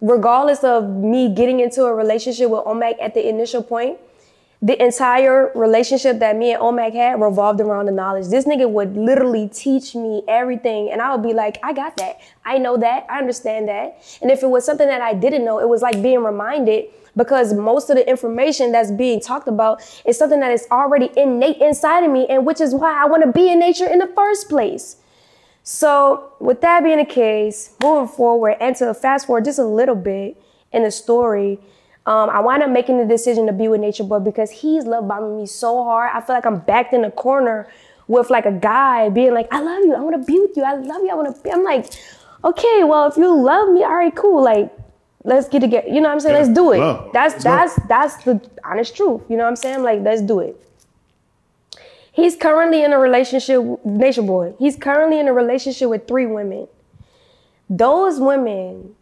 [0.00, 3.98] Regardless of me getting into a relationship with Omek at the initial point,
[4.62, 8.28] the entire relationship that me and Omek had revolved around the knowledge.
[8.28, 12.20] This nigga would literally teach me everything, and I would be like, I got that.
[12.44, 13.06] I know that.
[13.08, 14.02] I understand that.
[14.20, 16.86] And if it was something that I didn't know, it was like being reminded
[17.16, 21.56] because most of the information that's being talked about is something that is already innate
[21.58, 24.12] inside of me, and which is why I want to be in nature in the
[24.14, 24.96] first place.
[25.62, 29.94] So, with that being the case, moving forward, and to fast forward just a little
[29.94, 30.40] bit
[30.72, 31.58] in the story,
[32.06, 35.06] um, I wind up making the decision to be with Nature Boy because he's love
[35.06, 36.10] bombing me so hard.
[36.14, 37.68] I feel like I'm backed in a corner
[38.08, 39.94] with like a guy being like, I love you.
[39.94, 40.64] I want to be with you.
[40.64, 41.10] I love you.
[41.10, 41.52] I want to be.
[41.52, 41.86] I'm like,
[42.42, 44.42] okay, well, if you love me, all right, cool.
[44.42, 44.72] Like,
[45.24, 45.88] let's get together.
[45.88, 46.34] You know what I'm saying?
[46.34, 46.42] Yeah.
[46.42, 47.12] Let's do it.
[47.12, 49.22] That's that's that's the honest truth.
[49.28, 49.82] You know what I'm saying?
[49.82, 50.60] Like, let's do it.
[52.12, 54.54] He's currently in a relationship, Nature Boy.
[54.58, 56.68] He's currently in a relationship with three women.
[57.68, 58.96] Those women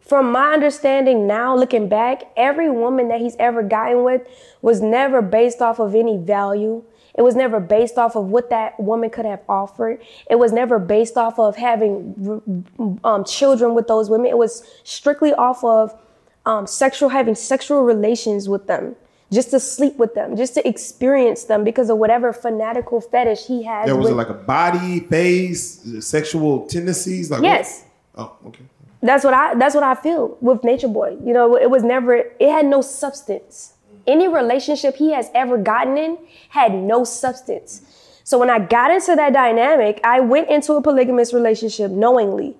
[0.00, 4.22] from my understanding now, looking back, every woman that he's ever gotten with
[4.60, 6.82] was never based off of any value.
[7.14, 10.02] It was never based off of what that woman could have offered.
[10.28, 12.66] It was never based off of having
[13.04, 14.26] um, children with those women.
[14.26, 15.98] It was strictly off of
[16.44, 18.96] um, sexual, having sexual relations with them,
[19.32, 23.62] just to sleep with them, just to experience them because of whatever fanatical fetish he
[23.64, 23.86] has.
[23.86, 27.30] There was with, like a body, face, sexual tendencies.
[27.30, 27.84] Like yes.
[28.14, 28.36] What?
[28.42, 28.64] Oh, okay
[29.02, 31.16] that's what I that's what I feel with Nature Boy.
[31.22, 33.74] You know, it was never it had no substance.
[34.06, 36.18] Any relationship he has ever gotten in
[36.48, 37.82] had no substance.
[38.24, 42.56] So when I got into that dynamic, I went into a polygamous relationship knowingly.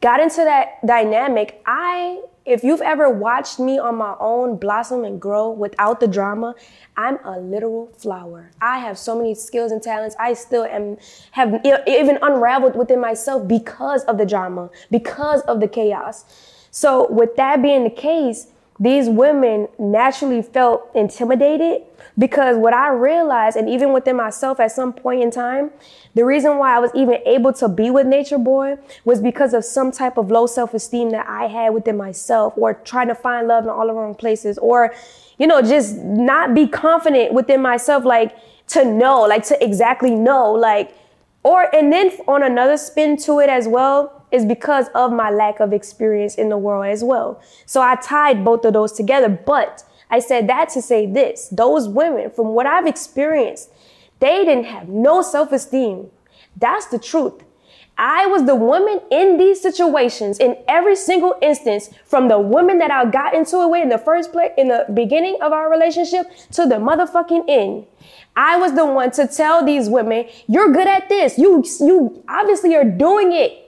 [0.00, 5.20] Got into that dynamic, I if you've ever watched me on my own blossom and
[5.20, 6.54] grow without the drama,
[6.96, 8.50] I'm a literal flower.
[8.60, 10.16] I have so many skills and talents.
[10.18, 10.96] I still am
[11.30, 16.24] have even unraveled within myself because of the drama, because of the chaos.
[16.72, 18.48] So with that being the case,
[18.80, 21.82] these women naturally felt intimidated
[22.18, 25.70] because what I realized, and even within myself at some point in time,
[26.14, 29.66] the reason why I was even able to be with Nature Boy was because of
[29.66, 33.46] some type of low self esteem that I had within myself, or trying to find
[33.46, 34.94] love in all the wrong places, or,
[35.38, 38.34] you know, just not be confident within myself, like
[38.68, 40.96] to know, like to exactly know, like,
[41.42, 45.60] or, and then on another spin to it as well, is because of my lack
[45.60, 47.40] of experience in the world as well.
[47.66, 49.28] So I tied both of those together.
[49.28, 53.70] But I said that to say this those women, from what I've experienced,
[54.18, 56.10] they didn't have no self esteem.
[56.56, 57.42] That's the truth.
[58.02, 62.90] I was the woman in these situations in every single instance, from the woman that
[62.90, 66.26] I got into it with in the first place, in the beginning of our relationship
[66.52, 67.84] to the motherfucking end.
[68.34, 71.36] I was the one to tell these women, you're good at this.
[71.36, 73.59] You, you obviously are doing it.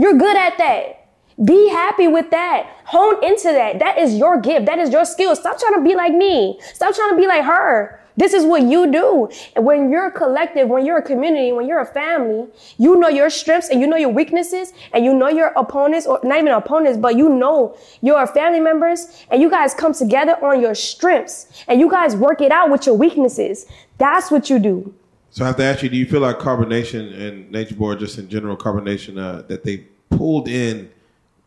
[0.00, 1.08] You're good at that.
[1.44, 2.70] Be happy with that.
[2.86, 3.80] Hone into that.
[3.80, 4.64] That is your gift.
[4.64, 5.36] That is your skill.
[5.36, 6.58] Stop trying to be like me.
[6.72, 8.00] Stop trying to be like her.
[8.16, 9.28] This is what you do.
[9.54, 13.08] And when you're a collective, when you're a community, when you're a family, you know
[13.08, 16.52] your strengths and you know your weaknesses and you know your opponents or not even
[16.52, 21.62] opponents, but you know your family members and you guys come together on your strengths
[21.68, 23.66] and you guys work it out with your weaknesses.
[23.98, 24.94] That's what you do.
[25.30, 28.18] So I have to ask you, do you feel like Carbonation and Nature Boy, just
[28.18, 30.90] in general, Carbonation, uh, that they pulled in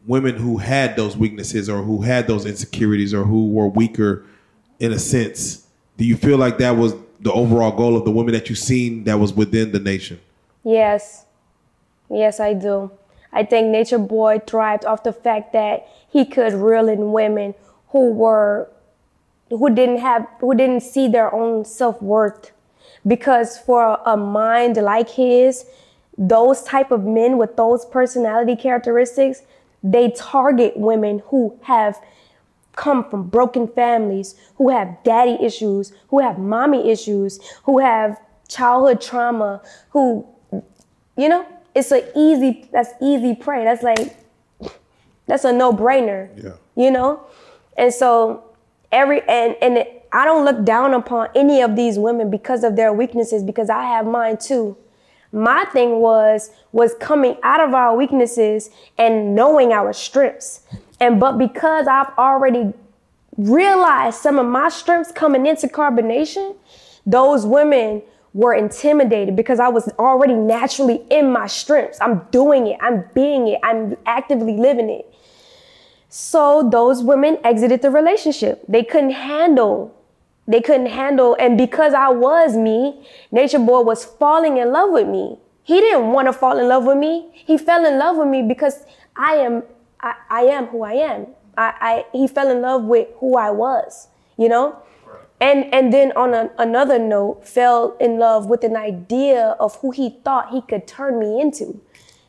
[0.06, 4.26] women who had those weaknesses or who had those insecurities or who were weaker
[4.80, 5.68] in a sense?
[5.98, 9.04] Do you feel like that was the overall goal of the women that you've seen
[9.04, 10.20] that was within the nation?
[10.64, 11.26] Yes.
[12.10, 12.90] Yes, I do.
[13.34, 17.54] I think Nature Boy thrived off the fact that he could reel in women
[17.90, 18.70] who were
[19.50, 22.52] who didn't have who didn't see their own self-worth
[23.06, 25.66] because for a mind like his
[26.18, 29.42] those type of men with those personality characteristics
[29.84, 32.00] they target women who have
[32.76, 39.02] come from broken families, who have daddy issues, who have mommy issues, who have childhood
[39.02, 40.26] trauma, who,
[41.18, 43.64] you know, it's an easy, that's easy prey.
[43.64, 44.18] That's like,
[45.28, 46.30] that's a no brainer.
[46.42, 46.54] Yeah.
[46.76, 47.26] You know?
[47.78, 48.44] And so
[48.92, 52.76] every, and, and it, I don't look down upon any of these women because of
[52.76, 54.78] their weaknesses, because I have mine too.
[55.32, 60.62] My thing was was coming out of our weaknesses and knowing our strengths.
[61.00, 62.74] And but because I've already
[63.38, 66.56] realized some of my strengths coming into carbonation,
[67.08, 71.98] those women were intimidated because I was already naturally in my strengths.
[72.00, 75.12] I'm doing it, I'm being it, I'm actively living it.
[76.10, 78.64] So those women exited the relationship.
[78.68, 79.96] They couldn't handle
[80.48, 85.08] they couldn't handle, and because I was me, Nature Boy was falling in love with
[85.08, 85.38] me.
[85.64, 87.30] He didn't want to fall in love with me.
[87.34, 89.64] He fell in love with me because I am,
[90.02, 91.28] I, I am who I am.
[91.58, 94.78] I, I, he fell in love with who I was, you know?
[95.40, 99.92] And, and then on a, another note, fell in love with an idea of who
[99.92, 101.80] he thought he could turn me into.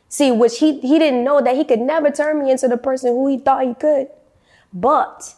[0.07, 3.11] See, which he, he didn't know that he could never turn me into the person
[3.11, 4.07] who he thought he could.
[4.71, 5.35] But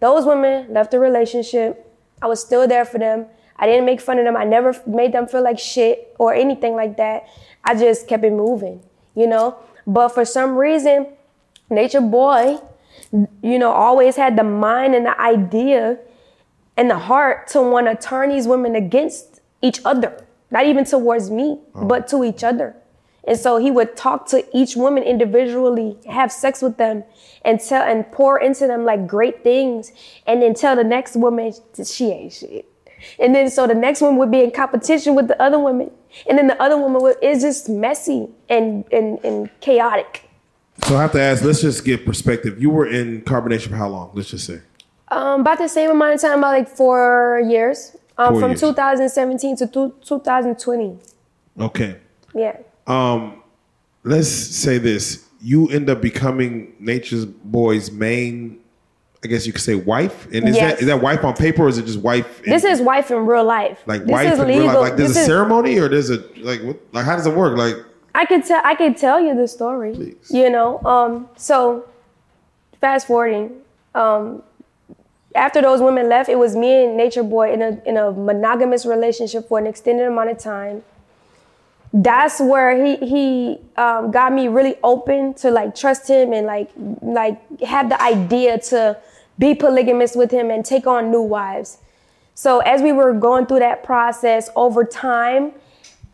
[0.00, 1.85] those women left the relationship
[2.22, 3.26] I was still there for them.
[3.56, 4.36] I didn't make fun of them.
[4.36, 7.26] I never made them feel like shit or anything like that.
[7.64, 8.82] I just kept it moving,
[9.14, 9.56] you know?
[9.86, 11.06] But for some reason,
[11.70, 12.58] Nature Boy,
[13.42, 15.98] you know, always had the mind and the idea
[16.76, 20.24] and the heart to want to turn these women against each other.
[20.50, 21.86] Not even towards me, oh.
[21.86, 22.76] but to each other.
[23.26, 27.04] And so he would talk to each woman individually, have sex with them,
[27.44, 29.92] and tell and pour into them like great things,
[30.26, 31.52] and then tell the next woman
[31.84, 32.68] she ain't shit.
[33.18, 35.90] And then so the next one would be in competition with the other woman,
[36.28, 40.28] and then the other woman would, is just messy and, and and chaotic.
[40.84, 41.42] So I have to ask.
[41.42, 42.60] Let's just get perspective.
[42.60, 44.10] You were in carbonation for how long?
[44.14, 44.60] Let's just say.
[45.08, 47.96] Um, about the same amount of time, about like four years.
[48.18, 48.60] Um, four from years.
[48.60, 50.98] 2017 to 2020.
[51.60, 51.96] Okay.
[52.34, 52.56] Yeah.
[52.86, 53.42] Um,
[54.04, 58.60] let's say this: you end up becoming Nature's Boy's main,
[59.24, 60.26] I guess you could say, wife.
[60.26, 60.74] And is yes.
[60.74, 62.42] that is that wife on paper, or is it just wife?
[62.44, 63.82] In, this is wife in real life.
[63.86, 64.54] Like this wife in legal.
[64.54, 64.76] real life.
[64.76, 67.34] Like there's this a is, ceremony, or there's a like what, like how does it
[67.34, 67.56] work?
[67.56, 67.76] Like
[68.14, 69.94] I could tell I could tell you the story.
[69.94, 70.30] Please.
[70.30, 71.88] You know, um, so
[72.80, 73.52] fast forwarding.
[73.94, 74.42] Um,
[75.34, 78.86] after those women left, it was me and Nature Boy in a in a monogamous
[78.86, 80.82] relationship for an extended amount of time
[82.02, 86.70] that's where he he um, got me really open to like trust him and like
[87.00, 88.98] like have the idea to
[89.38, 91.78] be polygamous with him and take on new wives.
[92.34, 95.52] So as we were going through that process over time,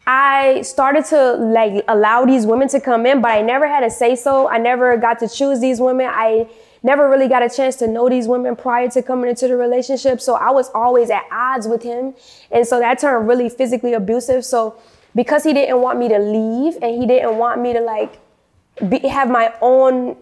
[0.07, 3.91] I started to like allow these women to come in, but I never had a
[3.91, 4.49] say so.
[4.49, 6.09] I never got to choose these women.
[6.09, 6.49] I
[6.85, 10.21] never really got a chance to know these women prior to coming into the relationship.
[10.21, 12.15] So I was always at odds with him.
[12.53, 14.45] And so that turned really physically abusive.
[14.45, 14.77] So
[15.15, 18.19] because he didn't want me to leave and he didn't want me to like
[18.89, 20.17] be, have my own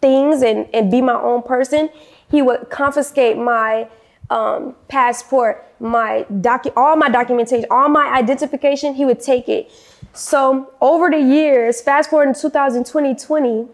[0.00, 1.90] things and, and be my own person,
[2.30, 3.88] he would confiscate my
[4.30, 9.70] um, passport, my docu- all my documentation, all my identification, he would take it.
[10.12, 13.68] So over the years, fast forward in 2020, 20,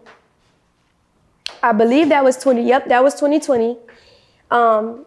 [1.63, 3.77] I believe that was 20, yep, that was 2020.
[4.51, 5.05] Um,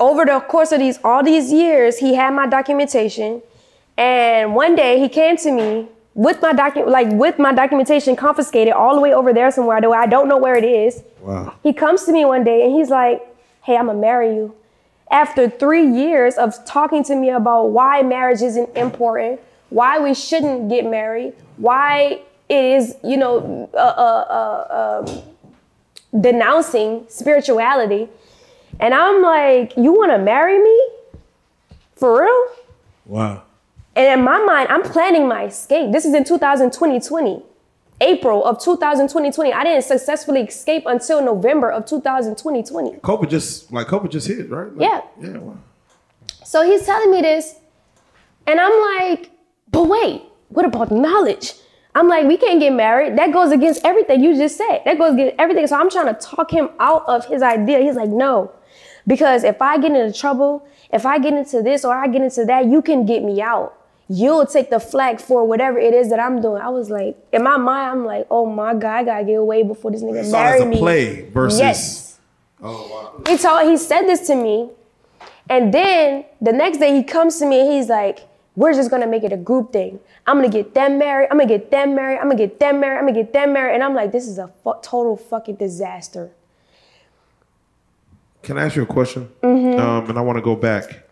[0.00, 3.42] over the course of these all these years, he had my documentation.
[3.96, 8.72] And one day he came to me with my document, like with my documentation confiscated
[8.72, 9.76] all the way over there somewhere.
[9.76, 11.02] I don't know where it is.
[11.20, 11.54] Wow.
[11.62, 13.22] He comes to me one day and he's like,
[13.62, 14.54] "Hey, I'm gonna marry you."
[15.10, 20.68] After three years of talking to me about why marriage isn't important, why we shouldn't
[20.68, 28.08] get married, why it is, you know, uh, uh, uh, um, denouncing spirituality,
[28.80, 30.88] and I'm like, "You want to marry me?"
[31.96, 32.46] For real?
[33.06, 33.43] Wow.
[33.96, 35.92] And in my mind, I'm planning my escape.
[35.92, 37.42] This is in 2020,
[38.00, 39.52] April of 2020.
[39.52, 42.90] I didn't successfully escape until November of 2020.
[42.98, 44.72] COVID just like COVID just hit, right?
[44.74, 45.00] Like, Yeah.
[45.20, 45.38] Yeah.
[45.38, 45.58] Wow.
[46.44, 47.54] So he's telling me this,
[48.46, 49.30] and I'm like,
[49.70, 51.54] but wait, what about knowledge?
[51.94, 53.16] I'm like, we can't get married.
[53.16, 54.82] That goes against everything you just said.
[54.84, 55.66] That goes against everything.
[55.68, 57.78] So I'm trying to talk him out of his idea.
[57.80, 58.50] He's like, no,
[59.06, 62.44] because if I get into trouble, if I get into this or I get into
[62.46, 63.76] that, you can get me out.
[64.08, 66.60] You'll take the flag for whatever it is that I'm doing.
[66.60, 69.62] I was like, in my mind, I'm like, oh my God, I gotta get away
[69.62, 70.76] before this nigga marry me.
[70.76, 71.58] play versus.
[71.58, 72.18] Yes.
[72.62, 73.22] Oh wow.
[73.26, 74.70] He told he said this to me,
[75.48, 78.20] and then the next day he comes to me and he's like,
[78.56, 80.00] "We're just gonna make it a group thing.
[80.26, 81.28] I'm gonna get them married.
[81.30, 82.18] I'm gonna get them married.
[82.18, 82.98] I'm gonna get them married.
[82.98, 86.30] I'm gonna get them married." And I'm like, "This is a fu- total fucking disaster."
[88.42, 89.30] Can I ask you a question?
[89.42, 89.80] Mm-hmm.
[89.80, 91.03] Um, and I want to go back.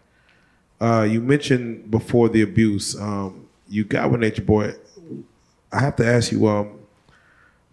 [0.82, 4.74] Uh, you mentioned before the abuse, um, you got with Nature Boy.
[5.70, 6.72] I have to ask you, um,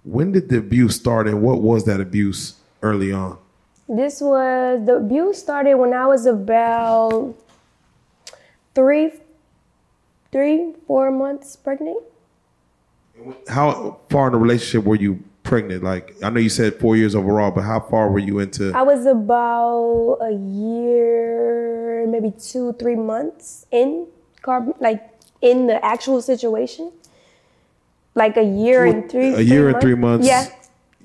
[0.03, 3.39] when did the abuse start, and what was that abuse early on?
[3.87, 7.33] This was the abuse started when I was about
[8.75, 9.11] three,
[10.31, 12.03] three, four months pregnant.
[13.47, 15.83] How far in the relationship were you pregnant?
[15.83, 18.71] Like, I know you said four years overall, but how far were you into?
[18.73, 24.07] I was about a year, maybe two, three months in
[24.43, 25.01] carb, like
[25.41, 26.91] in the actual situation.
[28.15, 29.33] Like a year Well, and three.
[29.33, 30.27] a year and three months.
[30.27, 30.47] Yeah,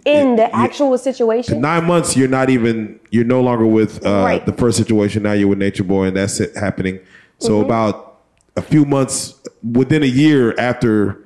[0.04, 1.60] in the actual situation.
[1.60, 2.98] Nine months, you're not even.
[3.10, 4.44] You're no longer with uh, Right.
[4.44, 5.22] the first situation.
[5.22, 6.98] Now you're with Nature Boy, and that's it happening.
[7.38, 7.64] So Mm-hmm.
[7.66, 8.20] about
[8.56, 11.18] a few months, within a year after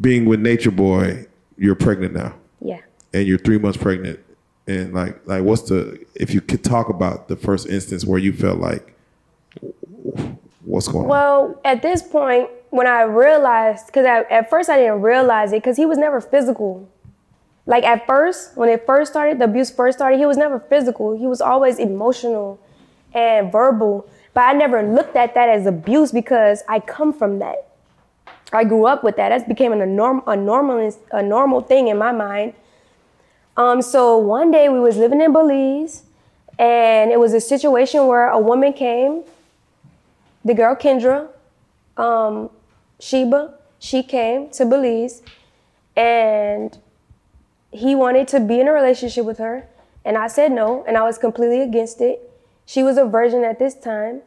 [0.00, 1.26] being with Nature Boy,
[1.58, 2.80] you're pregnant now, yeah.
[3.12, 4.20] and you're three months pregnant.
[4.66, 6.04] And like, like, what's the?
[6.14, 8.94] If you could talk about the first instance where you felt like,
[10.64, 11.08] what's going on?
[11.08, 15.76] Well, at this point, when I realized, because at first I didn't realize it, because
[15.76, 16.88] he was never physical.
[17.66, 21.16] Like at first, when it first started, the abuse first started, he was never physical.
[21.18, 22.58] He was always emotional
[23.12, 24.08] and verbal.
[24.32, 27.67] But I never looked at that as abuse because I come from that.
[28.52, 29.28] I grew up with that.
[29.28, 32.54] That became a norm, a normal, a normal thing in my mind.
[33.56, 36.04] Um, so one day we was living in Belize,
[36.58, 39.24] and it was a situation where a woman came
[40.44, 41.28] the girl Kendra,
[41.96, 42.50] um,
[43.00, 45.22] Sheba, she came to Belize
[45.96, 46.76] and
[47.70, 49.66] he wanted to be in a relationship with her.
[50.04, 52.30] And I said no, and I was completely against it.
[52.64, 54.22] She was a virgin at this time,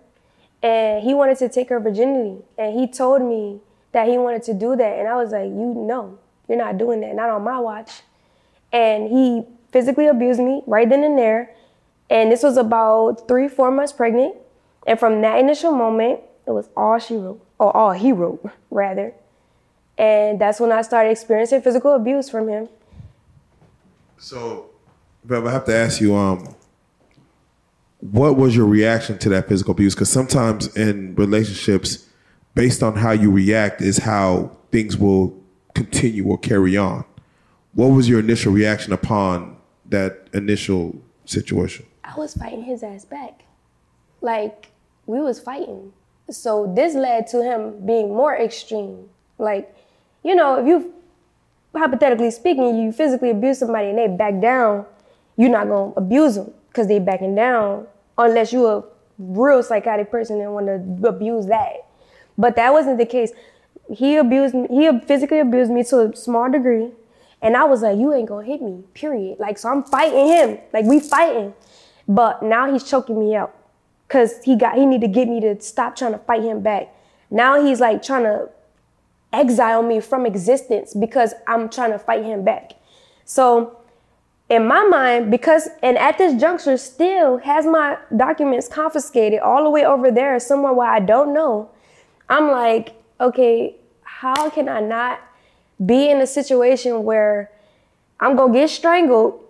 [0.62, 2.43] and he wanted to take her virginity.
[2.57, 4.99] And he told me that he wanted to do that.
[4.99, 8.01] And I was like, You know, you're not doing that, not on my watch.
[8.71, 11.54] And he physically abused me right then and there.
[12.10, 14.36] And this was about three, four months pregnant.
[14.86, 19.13] And from that initial moment, it was all she wrote, or all he wrote, rather.
[19.97, 22.69] And that's when I started experiencing physical abuse from him.
[24.17, 24.69] So,
[25.23, 26.56] Bev, I have to ask you, um,
[27.99, 29.93] what was your reaction to that physical abuse?
[29.93, 32.08] Because sometimes in relationships,
[32.54, 35.38] based on how you react, is how things will
[35.74, 37.06] continue or carry on.
[37.74, 39.58] What was your initial reaction upon
[39.90, 41.86] that initial situation?
[42.04, 43.44] I was fighting his ass back.
[44.22, 44.72] Like,
[45.06, 45.94] we was fighting.
[46.30, 49.10] So this led to him being more extreme.
[49.38, 49.76] Like,
[50.24, 50.94] you know, if you,
[51.74, 54.86] hypothetically speaking, you physically abuse somebody and they back down,
[55.38, 57.88] you're not gonna abuse them because they backing down
[58.18, 58.84] unless you're a
[59.18, 61.88] real psychotic person and want to abuse that.
[62.38, 63.32] But that wasn't the case.
[63.89, 66.91] He abused me, he physically abused me to a small degree.
[67.41, 69.39] And I was like, you ain't gonna hit me, period.
[69.39, 70.60] Like, so I'm fighting him.
[70.74, 71.54] Like, we fighting.
[72.08, 73.56] But now he's choking me out.
[74.12, 76.94] Cause he got he need to get me to stop trying to fight him back.
[77.30, 78.50] Now he's like trying to
[79.32, 82.74] exile me from existence because I'm trying to fight him back.
[83.24, 83.78] So
[84.50, 89.70] in my mind, because and at this juncture still has my documents confiscated all the
[89.70, 91.70] way over there somewhere where I don't know.
[92.32, 95.19] I'm like, okay, how can I not
[95.86, 97.51] be in a situation where
[98.21, 99.43] I'm gonna get strangled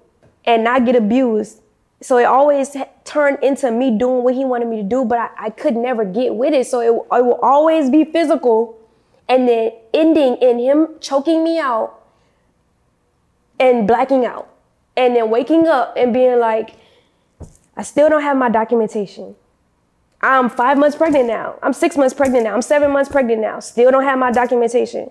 [0.45, 1.61] and not get abused?
[2.01, 2.75] So it always
[3.05, 6.03] turned into me doing what he wanted me to do, but I, I could never
[6.03, 6.65] get with it.
[6.65, 8.79] So it, it will always be physical
[9.29, 12.01] and then ending in him choking me out
[13.59, 14.47] and blacking out.
[14.97, 16.75] And then waking up and being like,
[17.77, 19.35] I still don't have my documentation.
[20.23, 21.55] I'm five months pregnant now.
[21.63, 22.53] I'm six months pregnant now.
[22.53, 23.59] I'm seven months pregnant now.
[23.59, 25.09] Still don't have my documentation.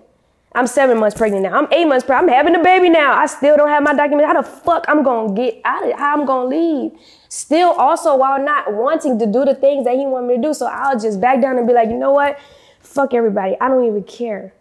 [0.53, 1.57] I'm seven months pregnant now.
[1.57, 2.31] I'm eight months pregnant.
[2.31, 3.13] I'm having a baby now.
[3.13, 4.27] I still don't have my document.
[4.27, 6.91] How the fuck I'm gonna get out of how I'm gonna leave?
[7.27, 10.53] Still also while not wanting to do the things that he want me to do.
[10.53, 12.39] So I'll just back down and be like, you know what?
[12.79, 13.55] Fuck everybody.
[13.59, 14.53] I don't even care.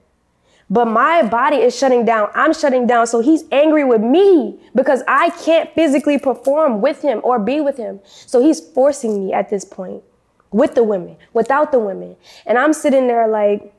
[0.69, 2.29] But my body is shutting down.
[2.35, 3.09] I'm shutting down.
[3.09, 7.77] So he's angry with me because I can't physically perform with him or be with
[7.77, 8.01] him.
[8.05, 10.05] So he's forcing me at this point
[10.53, 12.17] with the women, without the women.
[12.47, 13.73] And I'm sitting there like,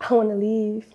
[0.00, 0.86] I want to leave.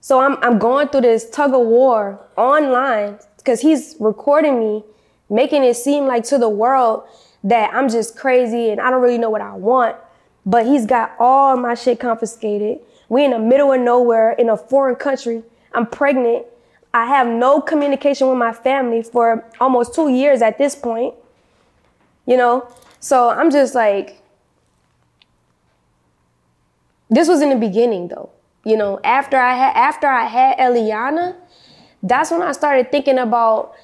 [0.00, 4.84] So I'm, I'm going through this tug of war online because he's recording me,
[5.30, 7.04] making it seem like to the world
[7.42, 9.96] that I'm just crazy and I don't really know what I want.
[10.46, 12.80] But he's got all my shit confiscated.
[13.08, 15.42] We in the middle of nowhere in a foreign country.
[15.72, 16.46] I'm pregnant.
[16.92, 21.14] I have no communication with my family for almost two years at this point.
[22.26, 22.68] You know?
[23.00, 24.22] So I'm just like,
[27.10, 28.30] this was in the beginning though.
[28.64, 31.36] You know, after I had after I had Eliana,
[32.02, 33.74] that's when I started thinking about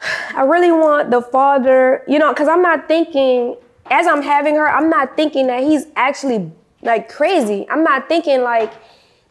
[0.34, 3.56] I really want the father, you know, because I'm not thinking
[3.90, 6.50] as I'm having her, I'm not thinking that he's actually
[6.82, 7.66] like crazy.
[7.70, 8.72] I'm not thinking like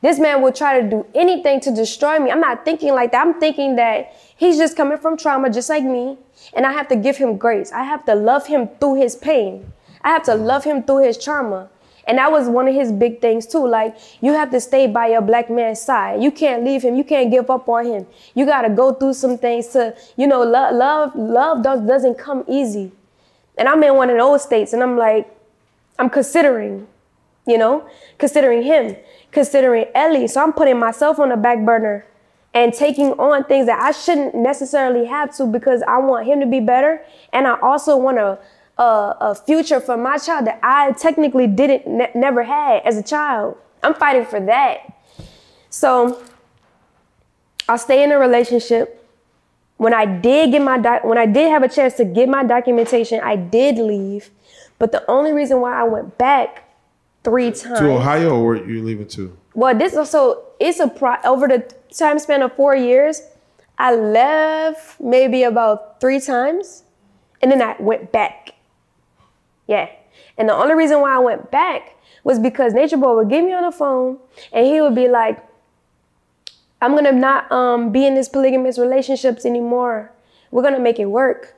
[0.02, 2.32] this man will try to do anything to destroy me.
[2.32, 3.26] I'm not thinking like that.
[3.26, 6.18] I'm thinking that he's just coming from trauma just like me.
[6.54, 7.72] And I have to give him grace.
[7.72, 9.72] I have to love him through his pain.
[10.02, 11.70] I have to love him through his trauma.
[12.08, 13.68] And that was one of his big things too.
[13.68, 16.24] Like you have to stay by your black man's side.
[16.24, 16.96] You can't leave him.
[16.96, 18.08] You can't give up on him.
[18.34, 22.94] You got to go through some things to, you know, love, love, doesn't come easy.
[23.58, 25.30] And I'm in one of those states and I'm like,
[26.00, 26.88] I'm considering,
[27.46, 28.96] you know, considering him,
[29.32, 30.28] considering Ellie.
[30.28, 32.06] So I'm putting myself on the back burner
[32.58, 36.48] and taking on things that I shouldn't necessarily have to because I want him to
[36.48, 37.04] be better.
[37.32, 38.40] And I also want a,
[38.80, 43.04] a, a future for my child that I technically didn't, ne- never had as a
[43.04, 43.58] child.
[43.84, 44.92] I'm fighting for that.
[45.70, 46.20] So
[47.70, 49.06] I'll stay in a relationship
[49.78, 52.44] when I did get my doc- when I did have a chance to get my
[52.44, 54.32] documentation, I did leave.
[54.80, 56.64] But the only reason why I went back
[57.24, 59.38] three times to Ohio, or were you leaving to?
[59.54, 63.22] Well, this also it's a pro over the time span of four years.
[63.78, 66.84] I left maybe about three times,
[67.42, 68.54] and then I went back.
[69.68, 69.90] Yeah,
[70.38, 73.54] and the only reason why I went back was because Nature Boy would get me
[73.54, 74.18] on the phone,
[74.52, 75.44] and he would be like,
[76.82, 80.12] I'm gonna not um, be in this polygamous relationships anymore.
[80.52, 81.56] We're gonna make it work.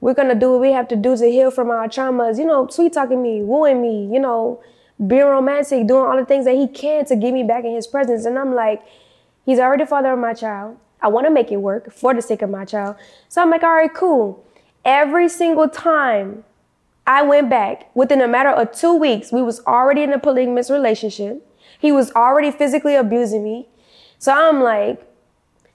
[0.00, 2.38] We're gonna do what we have to do to heal from our traumas.
[2.38, 4.08] You know, sweet talking me, wooing me.
[4.12, 4.62] You know,
[5.04, 7.86] being romantic, doing all the things that he can to get me back in his
[7.86, 8.24] presence.
[8.24, 8.82] And I'm like,
[9.48, 10.76] he's already the father of my child.
[11.00, 12.96] I want to make it work for the sake of my child.
[13.30, 14.44] So I'm like, all right, cool.
[14.84, 16.44] Every single time
[17.06, 20.68] I went back, within a matter of two weeks, we was already in a polygamous
[20.68, 21.46] relationship.
[21.78, 23.68] He was already physically abusing me.
[24.18, 25.00] So I'm like,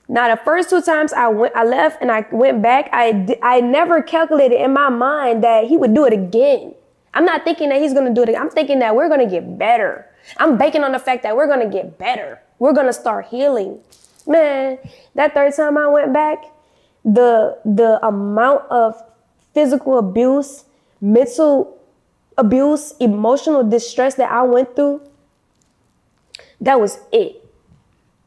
[0.08, 2.90] now the first two times I went, I left and I went back.
[2.94, 6.76] I I never calculated in my mind that he would do it again.
[7.16, 8.36] I'm not thinking that he's gonna do it.
[8.36, 10.06] I'm thinking that we're gonna get better.
[10.38, 12.40] I'm banking on the fact that we're gonna get better.
[12.64, 13.80] We're gonna start healing.
[14.26, 14.80] Man,
[15.16, 16.46] that third time I went back,
[17.04, 18.96] the the amount of
[19.54, 20.64] physical abuse,
[21.02, 21.78] mental
[22.38, 25.02] abuse, emotional distress that I went through,
[26.62, 27.44] that was it.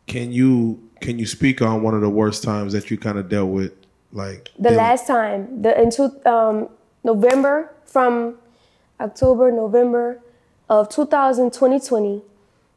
[0.07, 3.31] Can you can you speak on one of the worst times that you kind of
[3.31, 3.73] dealt with,
[4.13, 6.69] like the dealing- last time, the in two, um,
[7.03, 8.35] November from
[9.01, 10.21] October November
[10.69, 12.23] of 2020,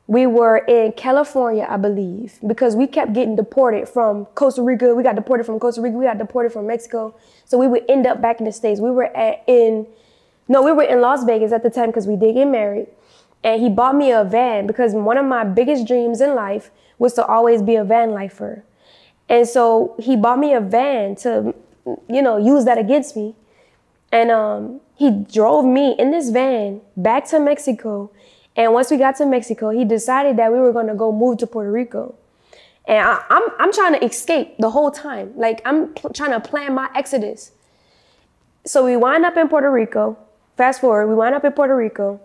[0.09, 4.95] we were in California, I believe, because we kept getting deported from Costa Rica.
[4.95, 5.95] We got deported from Costa Rica.
[5.97, 7.13] We got deported from Mexico.
[7.45, 8.79] So we would end up back in the states.
[8.79, 9.85] We were at, in
[10.47, 12.87] no, we were in Las Vegas at the time because we did get married.
[13.43, 17.13] And he bought me a van because one of my biggest dreams in life was
[17.13, 18.63] to always be a van lifer.
[19.29, 21.53] And so he bought me a van to,
[22.07, 23.35] you know, use that against me.
[24.11, 28.09] And um, he drove me in this van back to Mexico.
[28.59, 31.37] And once we got to Mexico, he decided that we were going to go move
[31.37, 32.15] to Puerto Rico.
[32.85, 35.31] And I, am I'm, I'm trying to escape the whole time.
[35.37, 37.51] Like I'm pl- trying to plan my exodus.
[38.65, 40.17] So we wind up in Puerto Rico.
[40.57, 42.19] Fast forward, we wind up in Puerto Rico.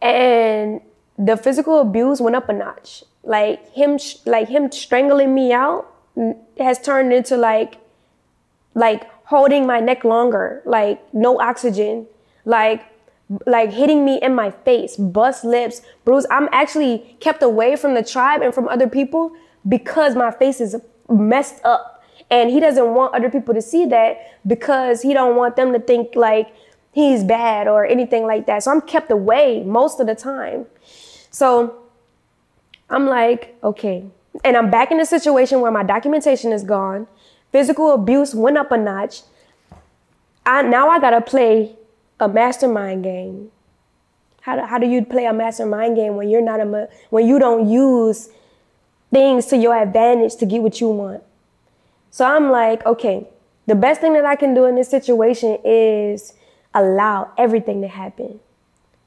[0.00, 0.80] And
[1.18, 3.02] the physical abuse went up a notch.
[3.24, 5.92] Like him, like him strangling me out
[6.56, 7.78] has turned into like,
[8.76, 12.06] like holding my neck longer, like no oxygen,
[12.44, 12.84] like,
[13.46, 16.26] like hitting me in my face, bust lips, bruise.
[16.30, 19.32] I'm actually kept away from the tribe and from other people
[19.68, 20.76] because my face is
[21.08, 22.02] messed up.
[22.30, 25.78] And he doesn't want other people to see that because he don't want them to
[25.78, 26.54] think like
[26.92, 28.62] he's bad or anything like that.
[28.62, 30.66] So I'm kept away most of the time.
[31.30, 31.82] So
[32.90, 34.04] I'm like, okay.
[34.44, 37.06] And I'm back in a situation where my documentation is gone.
[37.50, 39.22] Physical abuse went up a notch.
[40.44, 41.77] I now I gotta play
[42.20, 43.50] a mastermind game.
[44.42, 47.38] How do, how do you play a mastermind game when you're not a when you
[47.38, 48.30] don't use
[49.12, 51.22] things to your advantage to get what you want?
[52.10, 53.26] So I'm like, okay,
[53.66, 56.32] the best thing that I can do in this situation is
[56.74, 58.40] allow everything to happen.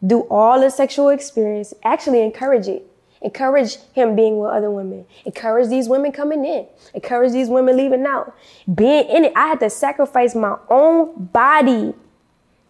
[0.06, 2.88] Do all the sexual experience, actually encourage it.
[3.22, 5.06] Encourage him being with other women.
[5.26, 6.66] Encourage these women coming in.
[6.96, 8.36] Encourage these women leaving out.
[8.74, 11.94] Being in it, I had to sacrifice my own body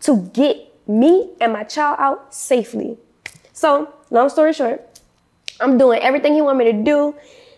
[0.02, 2.97] to get me and my child out safely.
[3.54, 4.99] So, long story short,
[5.60, 7.16] I'm doing everything he want me to do.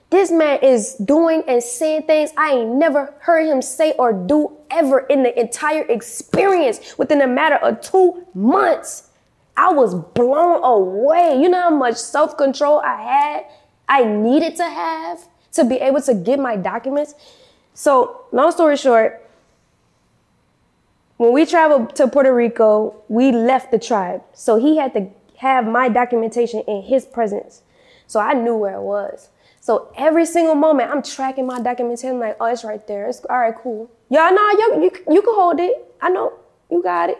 [0.09, 4.55] This man is doing and saying things I ain't never heard him say or do
[4.69, 9.09] ever in the entire experience within a matter of two months.
[9.57, 11.39] I was blown away.
[11.41, 13.45] You know how much self control I had,
[13.87, 17.15] I needed to have to be able to get my documents.
[17.73, 19.22] So, long story short,
[21.23, 24.21] when we traveled to Puerto Rico, we left the tribe.
[24.33, 27.61] So he had to have my documentation in his presence.
[28.07, 29.29] So I knew where it was.
[29.59, 32.19] So every single moment, I'm tracking my documentation.
[32.19, 33.07] like, oh, it's right there.
[33.07, 33.89] It's all right, cool.
[34.09, 35.95] Yeah, no, you, you, you can hold it.
[36.01, 36.33] I know.
[36.69, 37.17] You got it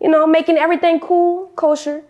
[0.00, 2.02] you know, making everything cool, kosher.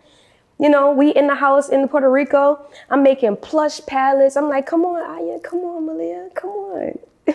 [0.59, 2.67] You know, we in the house in Puerto Rico.
[2.89, 4.37] I'm making plush pallets.
[4.37, 6.99] I'm like, come on, Aya, come on, Malia, come on.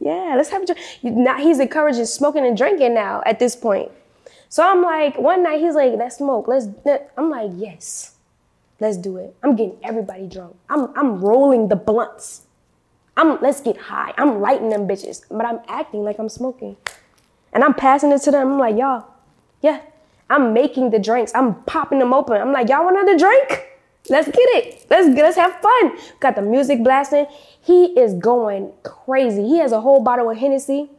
[0.00, 0.80] yeah, let's have a drink.
[1.02, 3.92] Now he's encouraging smoking and drinking now at this point.
[4.48, 6.48] So I'm like, one night he's like, let's smoke.
[6.48, 6.66] Let's.
[7.16, 8.16] I'm like, yes,
[8.80, 9.36] let's do it.
[9.42, 10.56] I'm getting everybody drunk.
[10.68, 12.46] I'm I'm rolling the blunts.
[13.16, 14.14] I'm let's get high.
[14.16, 16.76] I'm lighting them bitches, but I'm acting like I'm smoking,
[17.52, 18.52] and I'm passing it to them.
[18.52, 19.06] I'm like, y'all,
[19.60, 19.82] yeah,
[20.30, 21.32] I'm making the drinks.
[21.34, 22.40] I'm popping them open.
[22.40, 23.66] I'm like, y'all want another drink?
[24.08, 24.86] Let's get it.
[24.88, 25.98] Let's let's have fun.
[26.20, 27.26] Got the music blasting.
[27.60, 29.42] He is going crazy.
[29.42, 30.90] He has a whole bottle of Hennessy.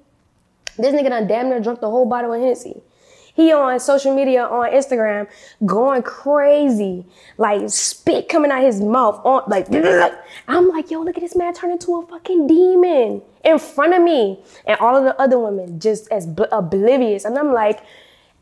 [0.78, 2.82] This nigga done damn near drunk the whole bottle of Hennessy.
[3.34, 5.28] He on social media on Instagram
[5.66, 7.06] going crazy,
[7.38, 9.68] like spit coming out his mouth on like.
[10.48, 14.02] I'm like, yo, look at this man turn into a fucking demon in front of
[14.02, 17.24] me, and all of the other women just as oblivious.
[17.24, 17.82] And I'm like,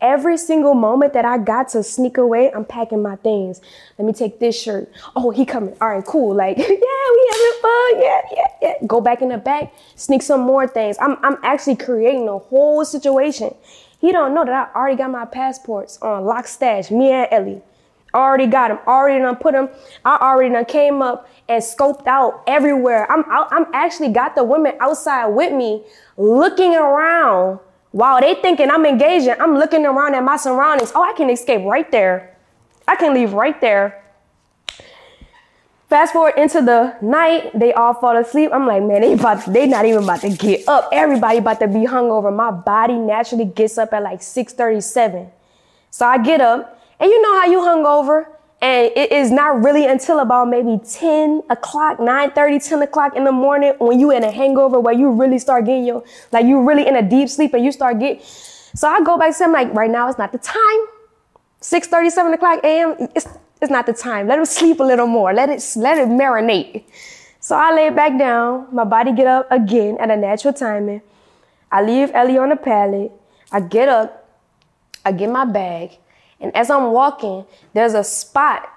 [0.02, 3.60] Every single moment that I got to sneak away, I'm packing my things.
[3.98, 4.90] Let me take this shirt.
[5.16, 5.76] Oh, he coming.
[5.82, 6.34] All right, cool.
[6.34, 8.02] Like, yeah, we having fun.
[8.02, 8.74] Yeah, yeah, yeah.
[8.88, 10.98] Go back in the back, sneak some more things.
[11.02, 13.54] I'm, I'm actually creating a whole situation.
[14.00, 16.90] He don't know that I already got my passports on lock stash.
[16.90, 17.62] Me and Ellie
[18.14, 18.80] already got them.
[18.88, 19.70] Already done put them.
[20.06, 23.12] I already done came up and scoped out everywhere.
[23.12, 25.84] I'm, I'm actually got the women outside with me,
[26.18, 27.60] looking around
[27.92, 30.92] while they thinking I'm engaging, I'm looking around at my surroundings.
[30.94, 32.38] Oh, I can escape right there.
[32.88, 34.04] I can leave right there.
[35.90, 38.52] Fast forward into the night, they all fall asleep.
[38.54, 40.88] I'm like, man, they about to, they not even about to get up.
[40.92, 42.36] Everybody about to be hungover.
[42.36, 45.32] My body naturally gets up at like 6:37.
[45.90, 48.28] So I get up, and you know how you hungover.
[48.62, 53.24] And it is not really until about maybe 10 o'clock, 9 30, 10 o'clock in
[53.24, 56.04] the morning when you in a hangover where you really start getting your,
[56.34, 58.22] like you really in a deep sleep and you start getting.
[58.76, 60.80] So I go back to him like, right now it's not the time.
[61.62, 62.96] 6 30, 7 o'clock a.m.
[63.16, 63.28] It's,
[63.62, 64.28] it's not the time.
[64.28, 65.34] Let him sleep a little more.
[65.34, 66.84] Let it, let it marinate.
[67.40, 68.68] So I lay back down.
[68.74, 71.02] My body get up again at a natural timing.
[71.72, 73.12] I leave Ellie on the pallet.
[73.52, 74.28] I get up.
[75.06, 75.98] I get my bag.
[76.40, 78.70] And as I'm walking, there's a spot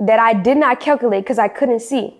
[0.00, 2.16] that I did not calculate because I couldn't see.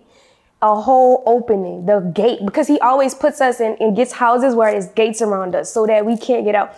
[0.61, 4.71] A whole opening, the gate, because he always puts us in and gets houses where
[4.71, 6.75] there's gates around us so that we can't get out.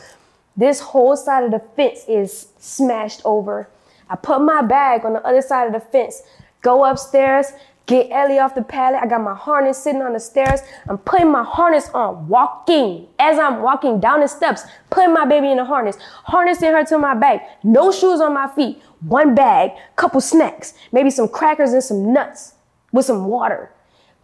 [0.58, 3.70] This whole side of the fence is smashed over.
[4.10, 6.24] I put my bag on the other side of the fence,
[6.62, 7.52] go upstairs,
[7.88, 9.00] Get Ellie off the pallet.
[9.02, 10.60] I got my harness sitting on the stairs.
[10.90, 13.08] I'm putting my harness on, walking.
[13.18, 16.98] As I'm walking down the steps, putting my baby in the harness, harnessing her to
[16.98, 17.64] my back.
[17.64, 22.56] No shoes on my feet, one bag, couple snacks, maybe some crackers and some nuts
[22.92, 23.72] with some water.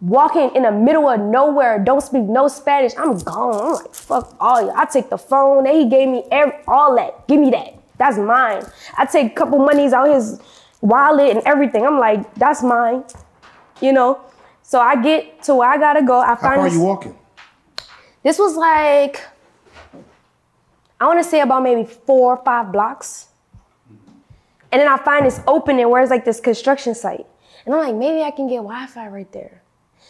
[0.01, 2.91] Walking in the middle of nowhere, don't speak no Spanish.
[2.97, 3.63] I'm gone.
[3.63, 4.73] I'm like, fuck all you.
[4.75, 7.29] I take the phone that he gave me, every, all that.
[7.29, 7.75] Give me that.
[7.97, 8.65] That's mine.
[8.97, 10.41] I take a couple monies out his
[10.81, 11.85] wallet and everything.
[11.85, 13.05] I'm like, that's mine
[13.83, 14.21] you know.
[14.61, 16.19] So I get to where I gotta go.
[16.19, 16.39] I find.
[16.39, 17.15] How far this, are you walking?
[18.23, 19.21] This was like,
[20.99, 23.27] I want to say about maybe four or five blocks.
[24.71, 27.27] And then I find this opening where it's like this construction site.
[27.65, 29.61] And I'm like, maybe I can get Wi-Fi right there.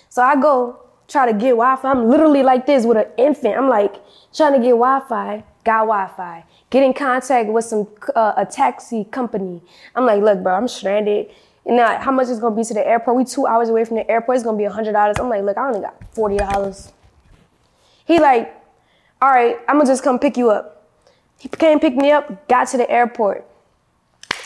[0.08, 1.90] So I go try to get Wi-Fi.
[1.90, 3.58] I'm literally like this with an infant.
[3.58, 3.96] I'm like
[4.34, 6.46] trying to get Wi-Fi, got Wi-Fi.
[6.70, 9.62] Get in contact with some uh, a taxi company.
[9.96, 11.32] I'm like, look, bro, I'm stranded
[11.66, 13.16] And now, how much is gonna be to the airport?
[13.16, 14.38] We two hours away from the airport.
[14.38, 15.18] It's gonna be hundred dollars.
[15.20, 16.92] I'm like, look, I only got forty dollars.
[18.06, 18.54] He like,
[19.22, 20.90] all right, I'm gonna just come pick you up.
[21.40, 22.48] He came pick me up.
[22.48, 23.46] Got to the airport.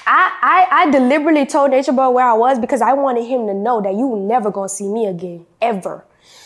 [0.10, 3.54] I, I, I deliberately told Nature Boy where I was because I wanted him to
[3.54, 6.06] know that you never gonna see me again, ever.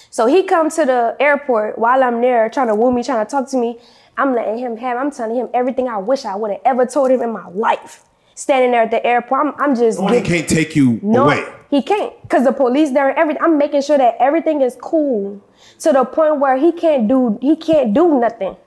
[0.10, 3.30] So he come to the airport while I'm there trying to woo me, trying to
[3.30, 3.80] talk to me.
[4.18, 7.12] I'm letting him have, I'm telling him everything I wish I would have ever told
[7.12, 8.04] him in my life.
[8.42, 10.00] Standing there at the airport, I'm, I'm just.
[10.00, 11.46] No, he can't take you no, away.
[11.70, 13.44] He can't, cause the police there and everything.
[13.44, 15.40] I'm making sure that everything is cool
[15.82, 18.58] to the point where he can't do, he can't do nothing.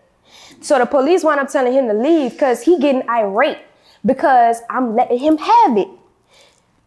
[0.60, 3.58] So the police wind up telling him to leave, cause he getting irate
[4.06, 5.88] because I'm letting him have it.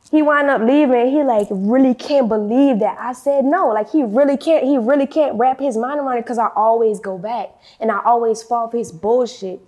[0.09, 1.11] He wind up leaving.
[1.11, 3.67] He like really can't believe that I said no.
[3.67, 4.63] Like he really can't.
[4.63, 7.49] He really can't wrap his mind around it because I always go back
[7.81, 9.59] and I always fall for his bullshit.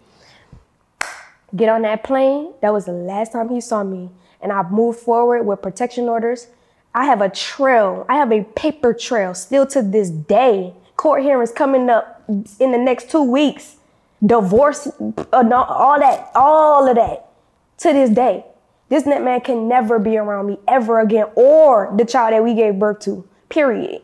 [1.56, 2.54] Get on that plane.
[2.62, 4.10] That was the last time he saw me,
[4.42, 6.48] and I moved forward with protection orders.
[6.94, 8.06] I have a trail.
[8.10, 10.74] I have a paper trail still to this day.
[10.96, 13.78] Court hearings coming up in the next two weeks.
[14.26, 17.30] Divorce, uh, all that, all of that
[17.78, 18.44] to this day.
[18.90, 22.54] This net man can never be around me ever again or the child that we
[22.54, 23.28] gave birth to.
[23.48, 24.02] Period.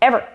[0.00, 0.26] Ever.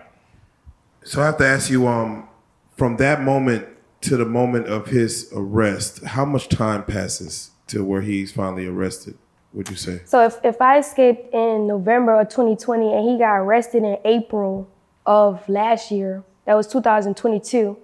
[1.04, 2.28] So I have to ask you, um,
[2.76, 3.66] from that moment
[4.04, 9.16] to the moment of his arrest, how much time passes to where he's finally arrested?
[9.54, 10.00] Would you say?
[10.04, 14.68] So if, if I escaped in November of 2020 and he got arrested in April
[15.06, 17.76] of last year, that was 2022,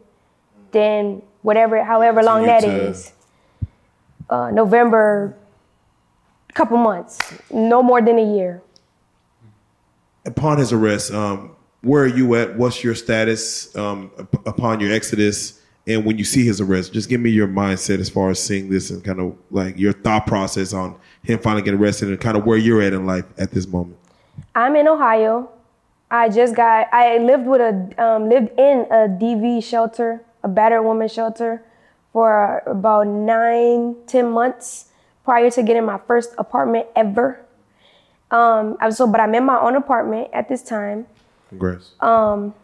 [0.73, 3.13] then whatever, however long that is,
[4.29, 5.37] uh, November,
[6.53, 8.63] couple months, no more than a year.
[10.27, 11.53] Upon his arrest, um,
[11.83, 12.57] where are you at?
[12.59, 14.11] What's your status um,
[14.45, 15.60] upon your exodus?
[15.91, 18.71] And when you see his arrest, just give me your mindset as far as seeing
[18.71, 22.37] this and kind of like your thought process on him finally getting arrested and kind
[22.37, 23.97] of where you're at in life at this moment.
[24.55, 25.51] I'm in Ohio.
[26.11, 26.87] I just got.
[26.93, 31.63] I lived with a um, lived in a DV shelter, a battered woman shelter,
[32.13, 34.87] for about nine, ten months
[35.25, 37.41] prior to getting my first apartment ever.
[38.31, 41.07] Um, I was so, but I'm in my own apartment at this time.
[41.49, 41.93] Congrats.
[42.01, 42.55] Um,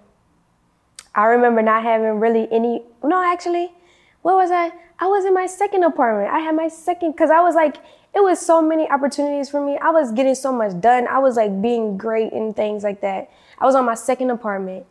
[1.16, 2.84] I remember not having really any.
[3.02, 3.72] No, actually,
[4.20, 4.70] what was I?
[4.98, 6.30] I was in my second apartment.
[6.32, 7.76] I had my second because I was like,
[8.14, 9.78] it was so many opportunities for me.
[9.78, 11.08] I was getting so much done.
[11.08, 13.30] I was like being great and things like that.
[13.58, 14.84] I was on my second apartment,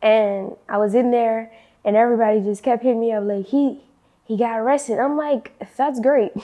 [0.00, 1.52] and I was in there,
[1.84, 3.80] and everybody just kept hitting me up like he
[4.24, 5.00] he got arrested.
[5.00, 6.32] I'm like, that's great.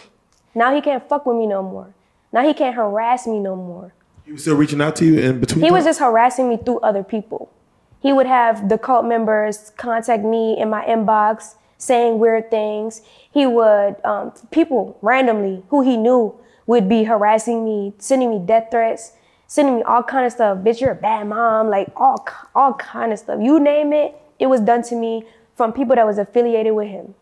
[0.52, 1.94] Now he can't fuck with me no more.
[2.32, 3.94] Now he can't harass me no more.
[4.24, 5.64] He was still reaching out to you in between.
[5.64, 7.52] He was just harassing me through other people.
[8.00, 13.02] He would have the cult members contact me in my inbox saying weird things.
[13.30, 16.34] He would, um, people randomly who he knew
[16.66, 19.12] would be harassing me, sending me death threats,
[19.46, 20.58] sending me all kind of stuff.
[20.58, 23.40] Bitch, you're a bad mom, like all, all kind of stuff.
[23.42, 25.24] You name it, it was done to me
[25.56, 27.14] from people that was affiliated with him.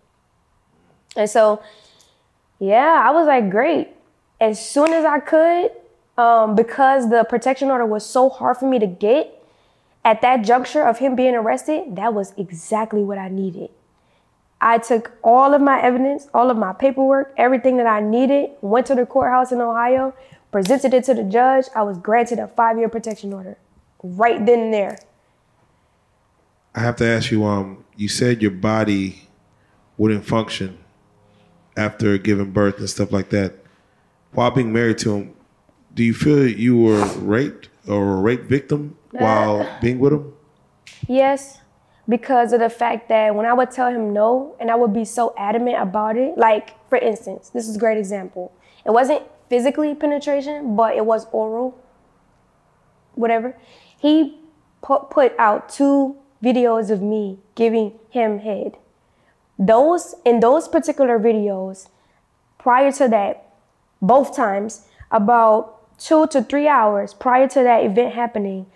[1.17, 1.63] And so,
[2.59, 3.89] yeah, I was like, great.
[4.41, 5.71] As soon as I could,
[6.17, 9.38] um, because the protection order was so hard for me to get,
[10.05, 13.71] at that juncture of him being arrested, that was exactly what I needed.
[14.61, 18.87] I took all of my evidence, all of my paperwork, everything that I needed, went
[18.87, 20.15] to the courthouse in Ohio,
[20.51, 21.67] presented it to the judge.
[21.77, 23.57] I was granted a five year protection order
[24.03, 24.99] right then and there.
[26.75, 27.45] I have to ask you.
[27.45, 29.29] Um, you said your body
[29.97, 30.79] wouldn't function
[31.77, 33.55] after giving birth and stuff like that.
[34.33, 35.35] While being married to him,
[35.95, 40.33] do you feel you were raped or a rape victim while being with him?
[41.07, 41.61] Yes,
[42.09, 45.05] because of the fact that when I would tell him no and I would be
[45.05, 48.53] so adamant about it, like for instance, this is a great example.
[48.85, 51.79] It wasn't physically penetration, but it was oral,
[53.15, 53.57] whatever.
[53.99, 54.41] He
[54.83, 58.77] put, put out two videos of me giving him head.
[59.59, 61.89] Those, in those particular videos,
[62.59, 63.45] prior to that,
[64.01, 68.67] both times, about two to three hours prior to that event happening,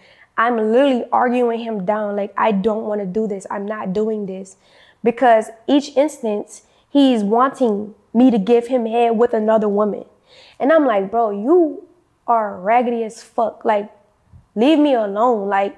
[0.43, 3.47] I'm literally arguing him down like, I don't want to do this.
[3.49, 4.57] I'm not doing this.
[5.05, 10.05] Because each instance, he's wanting me to give him head with another woman.
[10.59, 11.87] And I'm like, bro, you
[12.27, 13.65] are raggedy as fuck.
[13.65, 13.89] Like,
[14.57, 15.49] leave me alone.
[15.49, 15.77] Like,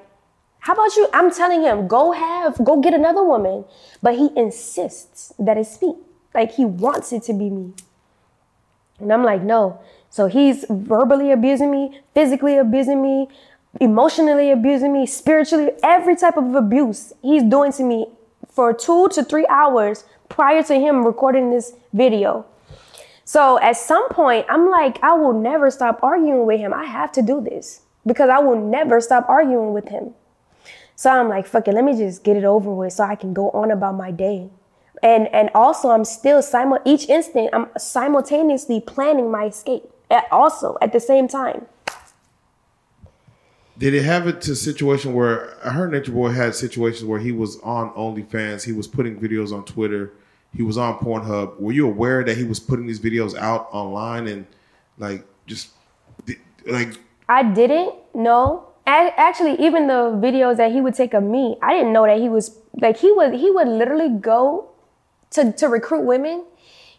[0.60, 1.08] how about you?
[1.12, 3.66] I'm telling him, go have, go get another woman.
[4.02, 5.96] But he insists that it's me.
[6.32, 7.74] Like, he wants it to be me.
[8.98, 9.78] And I'm like, no.
[10.08, 13.28] So he's verbally abusing me, physically abusing me,
[13.80, 18.06] emotionally abusing me, spiritually, every type of abuse he's doing to me
[18.50, 22.46] for two to three hours prior to him recording this video.
[23.24, 26.74] So at some point, I'm like, I will never stop arguing with him.
[26.74, 30.14] I have to do this because I will never stop arguing with him.
[30.96, 33.32] So I'm like, fuck it, let me just get it over with so I can
[33.32, 34.50] go on about my day.
[35.02, 39.84] And and also I'm still simul each instant I'm simultaneously planning my escape.
[40.10, 41.66] At also at the same time.
[43.76, 47.18] Did it have it to a situation where I heard Nature Boy had situations where
[47.18, 50.12] he was on OnlyFans, he was putting videos on Twitter,
[50.54, 51.58] he was on Pornhub.
[51.58, 54.46] Were you aware that he was putting these videos out online and
[54.98, 55.70] like just
[56.66, 56.98] like?
[57.28, 58.68] I didn't know.
[58.86, 62.28] Actually, even the videos that he would take of me, I didn't know that he
[62.28, 64.70] was like he would he would literally go
[65.30, 66.44] to to recruit women.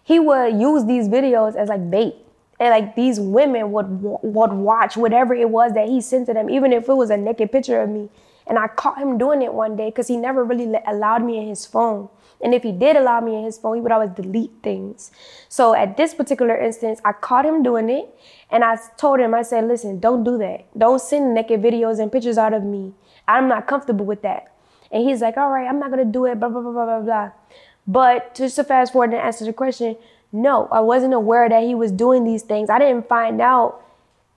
[0.03, 2.15] He would use these videos as like bait
[2.59, 6.49] and like these women would would watch whatever it was that he sent to them,
[6.49, 8.09] even if it was a naked picture of me.
[8.47, 11.47] And I caught him doing it one day because he never really allowed me in
[11.47, 12.09] his phone.
[12.41, 15.11] And if he did allow me in his phone, he would always delete things.
[15.49, 18.07] So at this particular instance, I caught him doing it,
[18.51, 20.65] and I told him, I said, "Listen, don't do that.
[20.77, 22.93] Don't send naked videos and pictures out of me.
[23.27, 24.51] I'm not comfortable with that."
[24.91, 26.99] And he's like, "All right, I'm not gonna do it." Blah blah blah blah blah
[27.01, 27.31] blah.
[27.87, 29.95] But just to fast forward and answer the question,
[30.35, 32.69] no, I wasn't aware that he was doing these things.
[32.69, 33.81] I didn't find out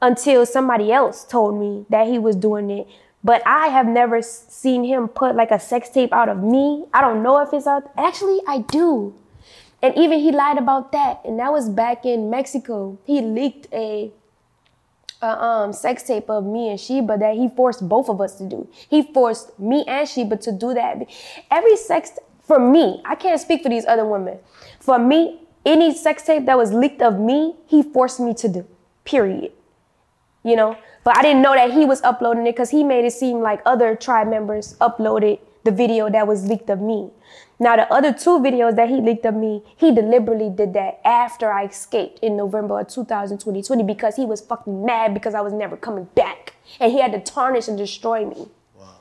[0.00, 2.86] until somebody else told me that he was doing it.
[3.24, 6.84] But I have never seen him put like a sex tape out of me.
[6.94, 7.90] I don't know if it's out.
[7.96, 9.12] Actually, I do.
[9.82, 11.20] And even he lied about that.
[11.24, 12.96] And that was back in Mexico.
[13.04, 14.12] He leaked a,
[15.20, 18.48] a um, sex tape of me and Sheba that he forced both of us to
[18.48, 18.68] do.
[18.88, 20.98] He forced me and Sheba to do that.
[21.50, 24.38] Every sex, for me, I can't speak for these other women.
[24.78, 28.66] For me, any sex tape that was leaked of me, he forced me to do.
[29.04, 29.52] Period.
[30.42, 33.12] You know, but I didn't know that he was uploading it because he made it
[33.12, 37.10] seem like other tribe members uploaded the video that was leaked of me.
[37.58, 41.52] Now, the other two videos that he leaked of me, he deliberately did that after
[41.52, 45.76] I escaped in November of 2020 because he was fucking mad because I was never
[45.76, 46.54] coming back.
[46.78, 48.48] And he had to tarnish and destroy me.
[48.78, 49.00] Wow.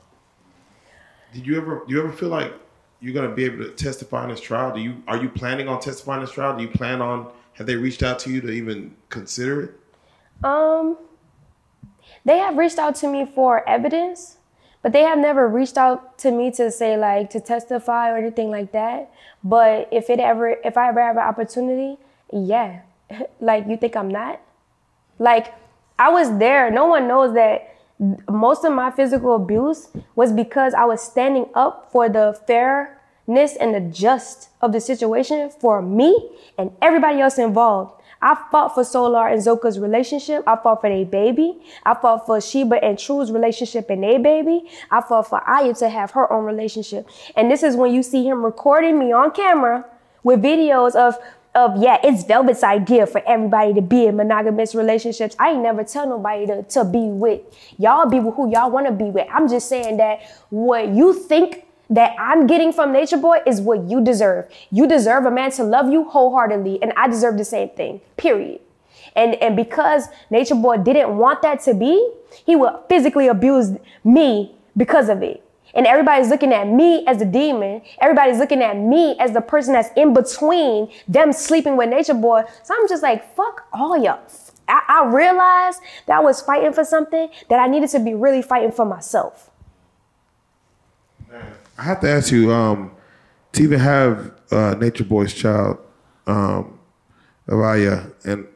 [1.34, 2.54] Did you ever, do you ever feel like
[3.00, 4.74] you're going to be able to testify in this trial?
[4.74, 6.56] Do you are you planning on testifying in this trial?
[6.56, 10.46] Do you plan on have they reached out to you to even consider it?
[10.46, 10.98] Um,
[12.24, 14.38] they have reached out to me for evidence,
[14.82, 18.52] but they have never reached out to me to say like to testify or anything
[18.52, 19.12] like that.
[19.44, 21.98] But if it ever, if I ever have an opportunity,
[22.32, 22.82] yeah.
[23.40, 24.42] like you think I'm not?
[25.20, 25.54] Like
[25.98, 26.70] I was there.
[26.70, 27.77] No one knows that
[28.30, 33.74] most of my physical abuse was because I was standing up for the fairness and
[33.74, 37.94] the just of the situation for me and everybody else involved.
[38.22, 40.44] I fought for Solar and Zoka's relationship.
[40.48, 41.60] I fought for their baby.
[41.86, 44.70] I fought for Sheba and True's relationship and their baby.
[44.90, 47.08] I fought for Aya to have her own relationship.
[47.36, 49.86] And this is when you see him recording me on camera
[50.24, 51.18] with videos of
[51.58, 55.36] of yeah, it's Velvet's idea for everybody to be in monogamous relationships.
[55.40, 57.42] I ain't never tell nobody to, to be with.
[57.80, 59.28] Y'all be with who y'all want to be with.
[59.34, 60.20] I'm just saying that
[60.52, 64.46] what you think that I'm getting from Nature Boy is what you deserve.
[64.70, 68.02] You deserve a man to love you wholeheartedly, and I deserve the same thing.
[68.18, 68.62] Period.
[69.16, 72.12] And and because Nature Boy didn't want that to be,
[72.46, 73.72] he would physically abuse
[74.04, 75.44] me because of it.
[75.78, 77.84] And everybody's looking at me as the demon.
[78.02, 82.44] Everybody's looking at me as the person that's in between them sleeping with Nature Boy.
[82.64, 84.20] So I'm just like, fuck all y'all.
[84.68, 88.42] I, I realized that I was fighting for something that I needed to be really
[88.42, 89.52] fighting for myself.
[91.78, 92.92] I have to ask you, um,
[93.54, 95.78] to even have uh, Nature Boy's child,
[96.26, 96.80] um,
[97.48, 98.48] Araya, and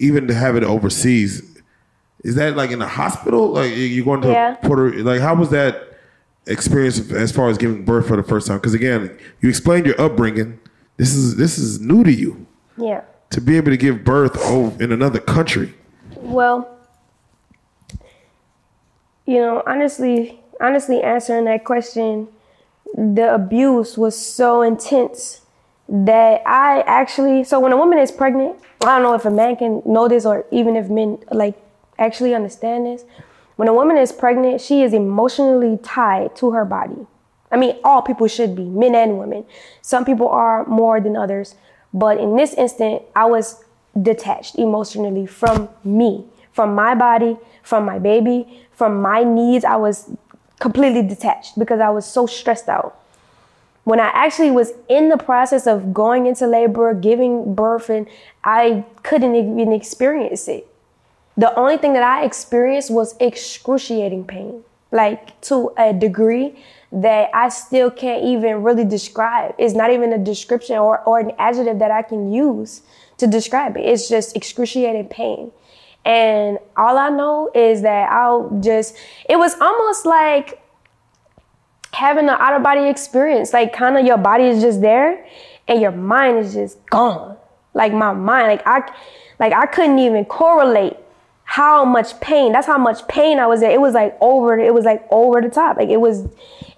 [0.00, 1.56] even to have it overseas,
[2.24, 3.50] is that like in a hospital?
[3.50, 4.54] Like you're going to yeah.
[4.56, 5.02] Puerto?
[5.04, 5.85] Like how was that?
[6.46, 8.58] Experience as far as giving birth for the first time?
[8.58, 10.58] Because again, you explained your upbringing.
[10.96, 12.46] This is this is new to you.
[12.76, 13.02] Yeah.
[13.30, 14.36] To be able to give birth
[14.80, 15.74] in another country.
[16.16, 16.78] Well,
[19.26, 22.28] you know, honestly, honestly answering that question,
[22.94, 25.42] the abuse was so intense
[25.88, 29.56] that I actually so when a woman is pregnant, I don't know if a man
[29.56, 31.56] can know this or even if men like
[31.98, 33.04] actually understand this,
[33.56, 37.06] when a woman is pregnant, she is emotionally tied to her body.
[37.50, 39.44] I mean, all people should be, men and women.
[39.80, 41.54] Some people are more than others.
[41.92, 43.64] But in this instant, I was
[44.00, 49.64] detached emotionally from me, from my body, from my baby, from my needs.
[49.64, 50.10] I was
[50.60, 53.00] completely detached because I was so stressed out.
[53.84, 58.06] When I actually was in the process of going into labor, giving birth, and
[58.44, 60.68] I couldn't even experience it
[61.36, 66.58] the only thing that I experienced was excruciating pain, like to a degree
[66.92, 69.54] that I still can't even really describe.
[69.58, 72.82] It's not even a description or, or an adjective that I can use
[73.18, 73.80] to describe it.
[73.80, 75.52] It's just excruciating pain.
[76.04, 78.96] And all I know is that I'll just,
[79.28, 80.62] it was almost like
[81.92, 83.52] having an out of body experience.
[83.52, 85.26] Like, kind of your body is just there
[85.66, 87.36] and your mind is just gone.
[87.74, 88.90] Like, my mind, like, I,
[89.40, 90.96] like, I couldn't even correlate
[91.48, 93.70] how much pain that's how much pain i was in.
[93.70, 95.78] It was like over it was like over the top.
[95.78, 96.26] Like it was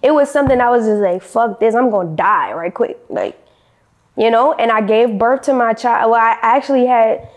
[0.03, 2.99] it was something i was just like fuck this i'm gonna die right quick.
[3.09, 3.37] Like
[4.17, 4.53] you know?
[4.53, 6.11] And i gave birth to my child.
[6.11, 7.29] Well i actually had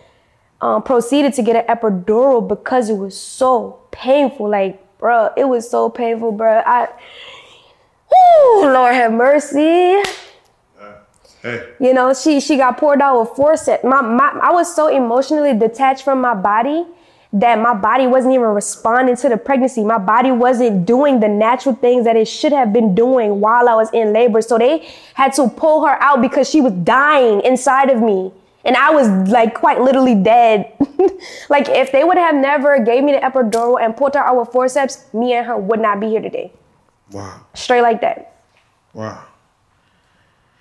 [0.59, 4.49] um, proceeded to get an epidural because it was so painful.
[4.49, 6.89] Like bro it was so painful bro i
[8.09, 10.03] Whew, lord have mercy.
[11.41, 13.85] Hey, you know, she she got poured out with forceps.
[13.85, 16.85] My, my I was so emotionally detached from my body
[17.33, 19.83] that my body wasn't even responding to the pregnancy.
[19.83, 23.75] My body wasn't doing the natural things that it should have been doing while I
[23.75, 24.41] was in labor.
[24.41, 28.33] So they had to pull her out because she was dying inside of me.
[28.65, 30.73] And I was like quite literally dead.
[31.49, 34.49] like if they would have never gave me the epidural and pulled her out with
[34.49, 36.51] forceps, me and her would not be here today.
[37.11, 38.41] wow, Straight like that.
[38.93, 39.23] wow.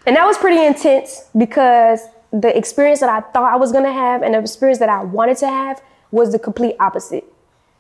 [0.07, 2.01] And that was pretty intense because
[2.33, 5.37] the experience that I thought I was gonna have and the experience that I wanted
[5.39, 7.25] to have was the complete opposite.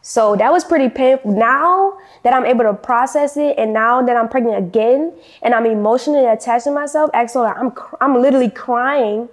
[0.02, 1.32] So that was pretty painful.
[1.32, 5.12] Now that I'm able to process it, and now that I'm pregnant again,
[5.42, 9.28] and I'm emotionally attached to myself, actually, I'm cr- I'm literally crying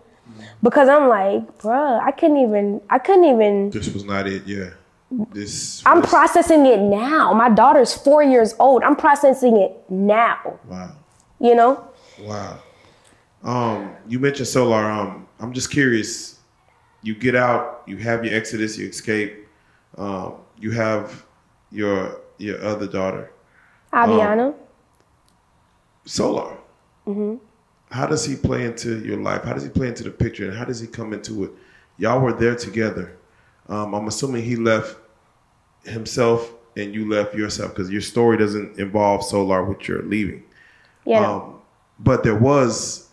[0.61, 3.69] because I'm like, bruh, I couldn't even, I couldn't even.
[3.69, 4.45] This was not it.
[4.45, 4.71] Yeah,
[5.31, 5.81] this.
[5.85, 7.31] I'm was- processing it now.
[7.33, 8.83] My daughter's four years old.
[8.83, 10.59] I'm processing it now.
[10.67, 10.91] Wow,
[11.39, 11.87] You know.
[12.21, 12.59] wow.
[13.43, 14.83] Um, you mentioned solar.
[14.91, 16.36] Um, I'm just curious.
[17.01, 17.83] You get out.
[17.87, 18.77] You have your exodus.
[18.77, 19.47] You escape.
[19.97, 21.25] Um, you have
[21.71, 23.31] your your other daughter,
[23.93, 24.53] Aviana.
[26.05, 26.57] Solar.
[27.07, 27.35] Mm-hmm.
[27.89, 29.43] How does he play into your life?
[29.43, 31.51] How does he play into the picture, and how does he come into it?
[31.97, 33.17] Y'all were there together.
[33.69, 34.97] Um, I'm assuming he left
[35.83, 40.43] himself and you left yourself because your story doesn't involve Solar, which you're leaving.
[41.05, 41.29] yeah.
[41.29, 41.55] Um,
[41.99, 43.09] but there was,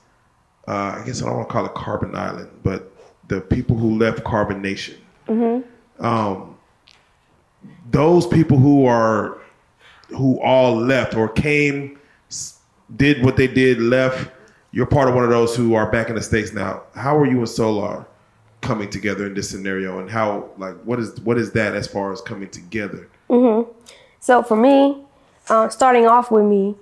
[0.69, 2.93] uh, I guess I don't want to call it Carbon Island, but
[3.29, 4.97] the people who left Carbonation.
[6.01, 6.57] Um,
[7.91, 9.39] those people who are,
[10.09, 11.99] who all left or came,
[12.97, 14.31] did what they did, left.
[14.73, 16.83] You're part of one of those who are back in the states now.
[16.95, 18.07] How are you and Solar
[18.61, 22.13] coming together in this scenario, and how like what is what is that as far
[22.13, 23.09] as coming together?
[24.21, 25.05] So for me,
[25.49, 26.75] uh, starting off with me,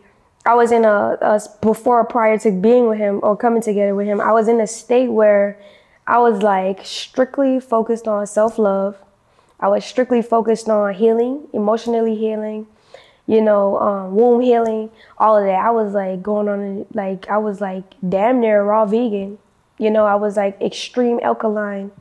[0.47, 4.07] I was in a, a before prior to being with him or coming together with
[4.07, 4.20] him.
[4.20, 5.59] I was in a state where
[6.07, 8.97] I was like strictly focused on self love.
[9.61, 12.67] I was strictly focused on healing, emotionally healing,
[13.27, 15.65] you know, um, womb healing, all of that.
[15.65, 19.39] I was like going on like I was like damn near raw vegan.
[19.79, 21.93] You know, I was like extreme alkaline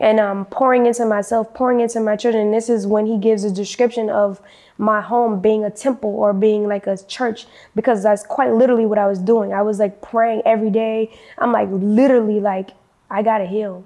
[0.00, 2.46] and um, pouring into myself, pouring into my children.
[2.46, 4.40] And this is when he gives a description of
[4.76, 8.98] my home being a temple or being like a church, because that's quite literally what
[8.98, 9.52] I was doing.
[9.52, 11.16] I was like praying every day.
[11.38, 12.70] I'm like literally like
[13.14, 13.84] I gotta heal,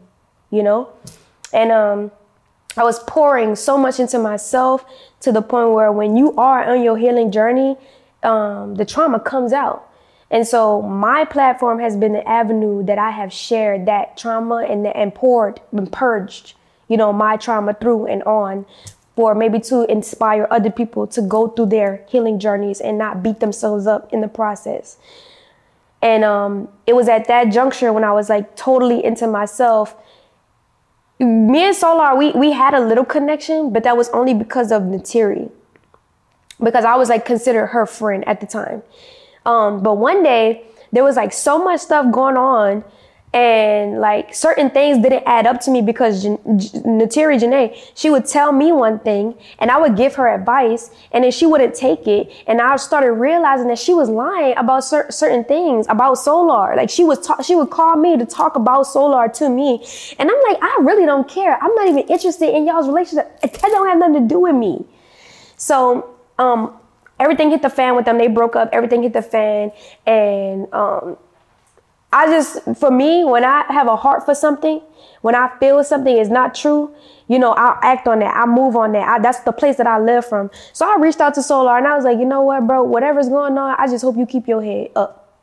[0.50, 0.88] you know,
[1.52, 2.10] and um,
[2.78, 4.86] I was pouring so much into myself
[5.20, 7.76] to the point where when you are on your healing journey,
[8.22, 9.86] um, the trauma comes out.
[10.30, 14.86] And so my platform has been the avenue that I have shared that trauma and,
[14.86, 16.54] and poured and purged,
[16.88, 18.64] you know, my trauma through and on
[19.14, 23.40] for maybe to inspire other people to go through their healing journeys and not beat
[23.40, 24.96] themselves up in the process.
[26.00, 29.96] And um, it was at that juncture when I was like totally into myself.
[31.18, 34.82] Me and Solar, we, we had a little connection, but that was only because of
[34.82, 35.50] Natiri.
[36.62, 38.82] Because I was like considered her friend at the time.
[39.44, 42.84] Um, but one day there was like so much stuff going on
[43.32, 48.08] and like certain things didn't add up to me because Jan- J- Natiri Janae, she
[48.08, 51.74] would tell me one thing and I would give her advice and then she wouldn't
[51.74, 52.32] take it.
[52.46, 56.74] And I started realizing that she was lying about cer- certain things about Solar.
[56.74, 59.84] Like she was, ta- she would call me to talk about Solar to me.
[60.18, 61.62] And I'm like, I really don't care.
[61.62, 63.40] I'm not even interested in y'all's relationship.
[63.42, 64.86] That don't have nothing to do with me.
[65.56, 66.78] So, um,
[67.20, 68.18] everything hit the fan with them.
[68.18, 68.70] They broke up.
[68.72, 69.72] Everything hit the fan,
[70.06, 71.16] and um,
[72.12, 74.80] I just, for me, when I have a heart for something,
[75.20, 76.94] when I feel something is not true,
[77.26, 78.34] you know, I'll act on that.
[78.34, 79.06] I move on that.
[79.06, 80.50] I, that's the place that I live from.
[80.72, 82.82] So I reached out to Solar and I was like, you know what, bro?
[82.82, 85.38] Whatever's going on, I just hope you keep your head up.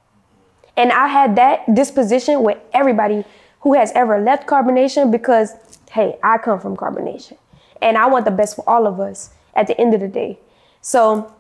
[0.76, 3.24] And I had that disposition with everybody
[3.61, 5.53] who has ever left carbonation because,
[5.91, 7.38] hey, I come from carbonation.
[7.82, 10.39] And I want the best for all of us at the end of the day.
[10.82, 11.34] So,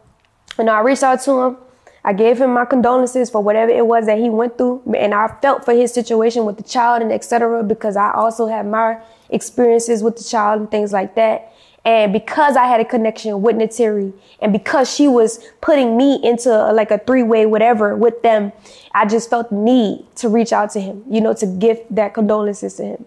[0.57, 1.57] you know, I reached out to him.
[2.05, 5.27] I gave him my condolences for whatever it was that he went through, and I
[5.41, 7.63] felt for his situation with the child and etc.
[7.63, 8.99] Because I also had my
[9.31, 11.51] experiences with the child and things like that.
[11.83, 16.71] And because I had a connection with Nateri, and because she was putting me into
[16.71, 18.51] like a three way whatever with them,
[18.93, 22.13] I just felt the need to reach out to him, you know, to give that
[22.13, 23.05] condolences to him.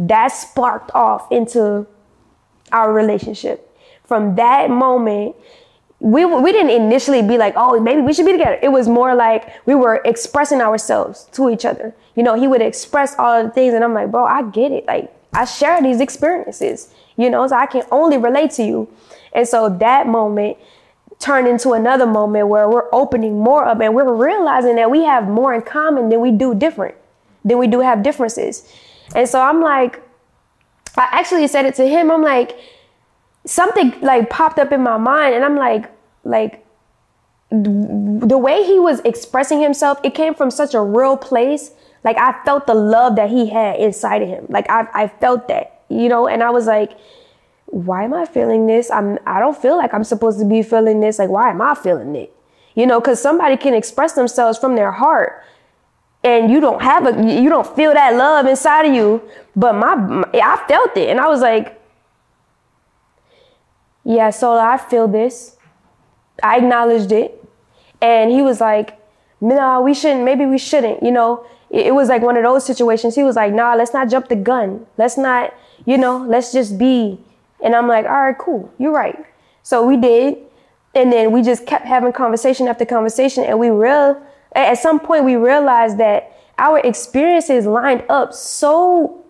[0.00, 1.86] That sparked off into
[2.72, 3.70] our relationship.
[4.04, 5.36] From that moment,
[6.04, 8.58] we, we didn't initially be like, oh, maybe we should be together.
[8.60, 11.94] It was more like we were expressing ourselves to each other.
[12.14, 14.84] You know, he would express all the things, and I'm like, bro, I get it.
[14.84, 18.86] Like, I share these experiences, you know, so I can only relate to you.
[19.32, 20.58] And so that moment
[21.20, 25.26] turned into another moment where we're opening more up and we're realizing that we have
[25.26, 26.96] more in common than we do different,
[27.46, 28.70] than we do have differences.
[29.16, 30.02] And so I'm like,
[30.98, 32.10] I actually said it to him.
[32.10, 32.58] I'm like,
[33.46, 35.90] something like popped up in my mind, and I'm like,
[36.24, 36.64] like
[37.50, 41.70] the way he was expressing himself, it came from such a real place.
[42.02, 44.46] Like I felt the love that he had inside of him.
[44.48, 46.98] Like I, I felt that, you know, and I was like,
[47.66, 48.90] why am I feeling this?
[48.90, 51.18] I'm I don't feel like I'm supposed to be feeling this.
[51.18, 52.34] Like, why am I feeling it?
[52.74, 55.44] You know, because somebody can express themselves from their heart
[56.24, 59.22] and you don't have a you don't feel that love inside of you
[59.54, 61.78] but my, my i felt it and i was like
[64.04, 65.56] yeah so i feel this
[66.42, 67.40] i acknowledged it.
[68.02, 68.98] And he was like
[69.40, 71.46] no we shouldn't maybe we shouldn't you know?
[71.70, 73.14] It, it was like one of those situations.
[73.14, 74.86] He was like nah let's not jump the gun.
[74.96, 75.54] Let's not
[75.84, 77.20] you know let's just be.
[77.62, 78.72] And i'm like all right cool.
[78.78, 79.18] You're right.
[79.62, 80.38] So we did.
[80.94, 83.44] And then we just kept having conversation after conversation.
[83.44, 84.20] And we real
[84.54, 89.24] at some point we realized that our experiences lined up so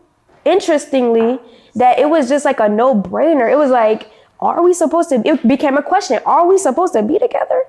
[0.45, 1.39] interestingly
[1.75, 3.51] that it was just like a no-brainer.
[3.51, 4.11] It was like,
[4.45, 5.23] are we supposed to?
[5.27, 6.21] It became a question.
[6.27, 7.63] Are we supposed to be together?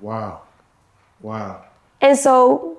[0.00, 0.42] Wow,
[1.20, 1.64] wow.
[2.00, 2.78] And so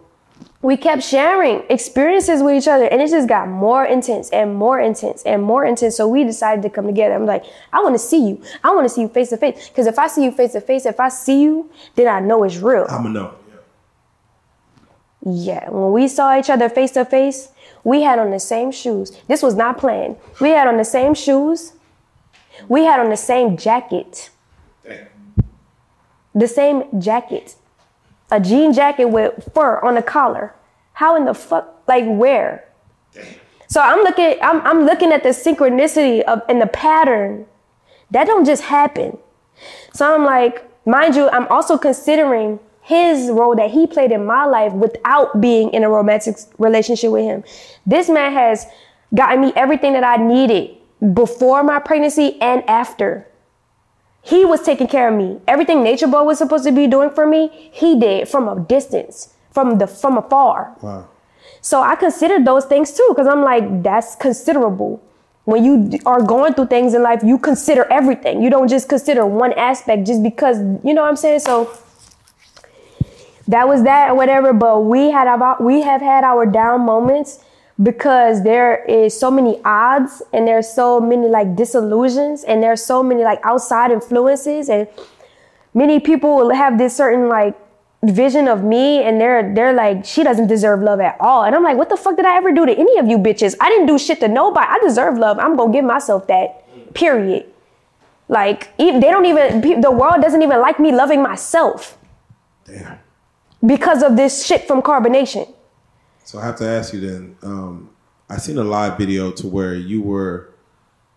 [0.61, 4.79] we kept sharing experiences with each other, and it just got more intense and more
[4.79, 5.95] intense and more intense.
[5.95, 7.15] So we decided to come together.
[7.15, 8.41] I'm like, I want to see you.
[8.63, 9.69] I want to see you face to face.
[9.69, 12.43] Because if I see you face to face, if I see you, then I know
[12.43, 12.85] it's real.
[12.89, 13.33] I'm gonna know.
[15.25, 17.49] Yeah, when we saw each other face to face,
[17.83, 19.11] we had on the same shoes.
[19.27, 20.17] This was not planned.
[20.39, 21.73] We had on the same shoes.
[22.68, 24.30] We had on the same jacket.
[26.34, 27.55] The same jacket.
[28.30, 30.53] A jean jacket with fur on the collar.
[30.93, 32.68] How in the fuck, like where?
[33.68, 37.45] So I'm looking, I'm, I'm looking at the synchronicity of and the pattern.
[38.12, 39.18] That don't just happen.
[39.93, 44.45] So I'm like, mind you, I'm also considering his role that he played in my
[44.45, 47.43] life without being in a romantic relationship with him.
[47.86, 48.66] This man has
[49.14, 50.78] gotten me everything that I needed
[51.14, 53.28] before my pregnancy and after.
[54.22, 55.39] He was taking care of me.
[55.48, 59.34] Everything Nature Boy was supposed to be doing for me, he did from a distance,
[59.52, 60.76] from the from afar.
[60.82, 61.08] Wow.
[61.62, 65.02] So I consider those things too, because I'm like, that's considerable.
[65.45, 68.41] When you are going through things in life, you consider everything.
[68.41, 71.39] You don't just consider one aspect just because, you know what I'm saying?
[71.39, 71.72] So
[73.48, 74.52] that was that or whatever.
[74.52, 77.39] But we had about we have had our down moments
[77.82, 83.03] because there is so many odds and there's so many like disillusions and there's so
[83.03, 84.88] many like outside influences and
[85.73, 87.55] many people have this certain like
[88.03, 91.43] vision of me and they're they're like she doesn't deserve love at all.
[91.43, 93.55] And i'm like what the fuck did i ever do to any of you bitches?
[93.59, 94.67] I didn't do shit to nobody.
[94.67, 95.38] I deserve love.
[95.38, 96.63] I'm gonna give myself that
[96.95, 97.45] period.
[98.28, 101.97] Like they don't even the world doesn't even like me loving myself
[102.65, 102.97] damn.
[103.65, 105.53] because of this shit from carbonation.
[106.28, 107.38] So I have to ask you then.
[107.41, 107.89] Um,
[108.30, 110.49] I seen a live video to where you were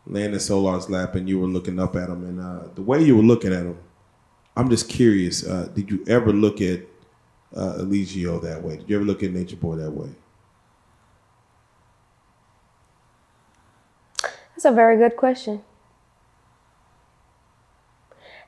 [0.06, 3.02] laying in Solar's lap and you were looking up at him, and uh, the way
[3.02, 3.76] you were looking at him,
[4.56, 5.44] I'm just curious.
[5.44, 6.82] Uh, did you ever look at
[7.56, 8.76] uh, Eligio that way?
[8.76, 10.10] Did you ever look at Nature Boy that way?
[14.52, 15.64] That's a very good question.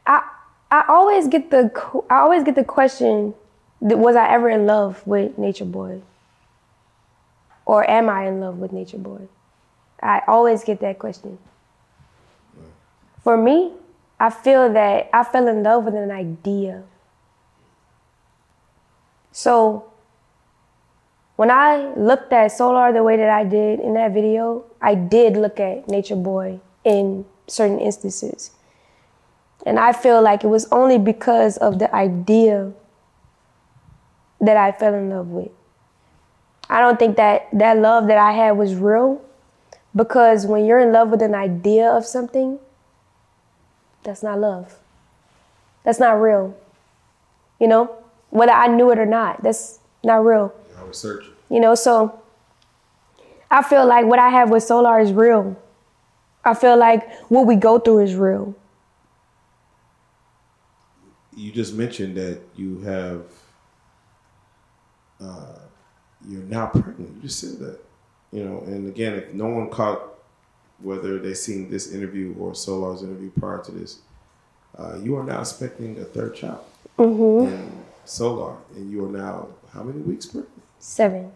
[0.06, 0.22] I
[0.70, 1.72] I always get the
[2.08, 3.34] I always get the question
[3.80, 6.02] was I ever in love with Nature Boy?
[7.72, 9.28] Or am I in love with Nature Boy?
[10.02, 11.38] I always get that question.
[13.24, 13.72] For me,
[14.20, 16.82] I feel that I fell in love with an idea.
[19.30, 19.90] So
[21.36, 25.38] when I looked at Solar the way that I did in that video, I did
[25.38, 28.50] look at Nature Boy in certain instances.
[29.64, 32.74] And I feel like it was only because of the idea
[34.42, 35.52] that I fell in love with.
[36.72, 39.20] I don't think that that love that I had was real
[39.94, 42.58] because when you're in love with an idea of something,
[44.02, 44.78] that's not love.
[45.84, 46.56] That's not real.
[47.60, 48.02] You know?
[48.32, 49.42] whether I knew it or not.
[49.42, 50.54] That's not real.
[50.78, 51.32] I was searching.
[51.50, 52.18] You know, so
[53.50, 55.54] I feel like what I have with Solar is real.
[56.42, 58.56] I feel like what we go through is real.
[61.36, 63.26] You just mentioned that you have,
[65.20, 65.58] uh,
[66.28, 67.16] you're now pregnant.
[67.16, 67.78] You just said that,
[68.32, 68.60] you know.
[68.60, 70.00] And again, if no one caught
[70.80, 73.98] whether they seen this interview or Solar's interview prior to this,
[74.78, 76.64] uh, you are now expecting a third child.
[76.98, 77.52] Mm-hmm.
[77.52, 80.62] And Solar, and you are now how many weeks pregnant?
[80.78, 81.32] Seven.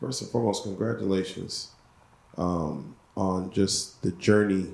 [0.00, 1.72] First and foremost, congratulations
[2.36, 4.68] um, on just the journey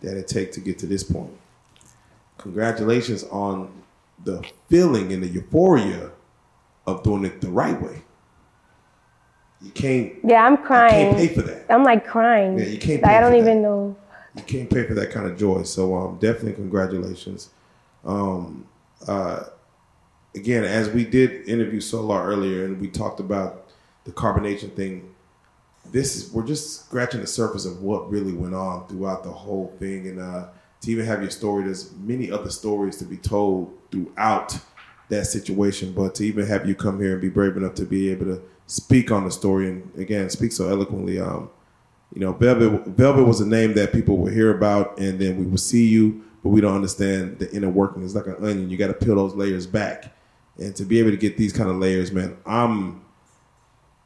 [0.00, 1.32] that it takes to get to this point.
[2.38, 3.82] Congratulations on
[4.24, 6.10] the feeling and the euphoria
[6.86, 8.02] of doing it the right way.
[9.62, 10.12] You can't.
[10.24, 11.14] Yeah, I'm You crying.
[11.14, 11.66] can't pay for that.
[11.70, 12.58] I'm like crying.
[12.58, 13.68] Yeah, you can't Like I don't even that.
[13.68, 13.96] know.
[14.36, 15.62] You can't pay for that kind of joy.
[15.62, 17.50] So um, definitely congratulations.
[18.04, 18.66] Um,
[19.08, 19.44] uh,
[20.34, 23.68] again, as we did interview Solar earlier, and we talked about
[24.04, 25.12] the carbonation thing.
[25.92, 29.74] This is we're just scratching the surface of what really went on throughout the whole
[29.78, 30.48] thing, and uh,
[30.82, 34.58] to even have your story, there's many other stories to be told throughout
[35.08, 35.92] that situation.
[35.92, 38.42] But to even have you come here and be brave enough to be able to
[38.66, 41.18] speak on the story, and again, speak so eloquently.
[41.18, 41.50] Um,
[42.14, 45.46] you know, Velvet Velvet was a name that people would hear about, and then we
[45.46, 48.02] would see you, but we don't understand the inner working.
[48.04, 50.14] It's like an onion; you got to peel those layers back,
[50.58, 53.04] and to be able to get these kind of layers, man, I'm,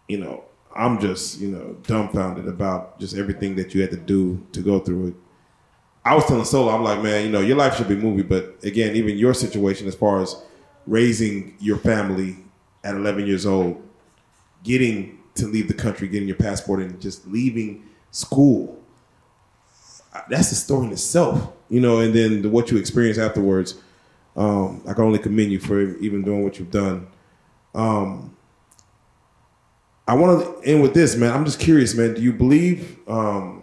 [0.08, 0.44] you know,
[0.74, 4.78] I'm just you know dumbfounded about just everything that you had to do to go
[4.80, 5.14] through it.
[6.04, 8.22] I was telling Solar, I'm like, man, you know, your life should be a movie,
[8.22, 10.34] but again, even your situation as far as
[10.86, 12.38] raising your family
[12.82, 13.82] at 11 years old,
[14.62, 18.78] getting to leave the country, getting your passport, and just leaving school.
[20.28, 22.00] That's a story in itself, you know.
[22.00, 23.80] And then the, what you experience afterwards,
[24.36, 27.06] um, I can only commend you for even doing what you've done.
[27.74, 28.36] Um,
[30.08, 31.32] I want to end with this, man.
[31.32, 32.14] I'm just curious, man.
[32.14, 33.62] Do you believe, um,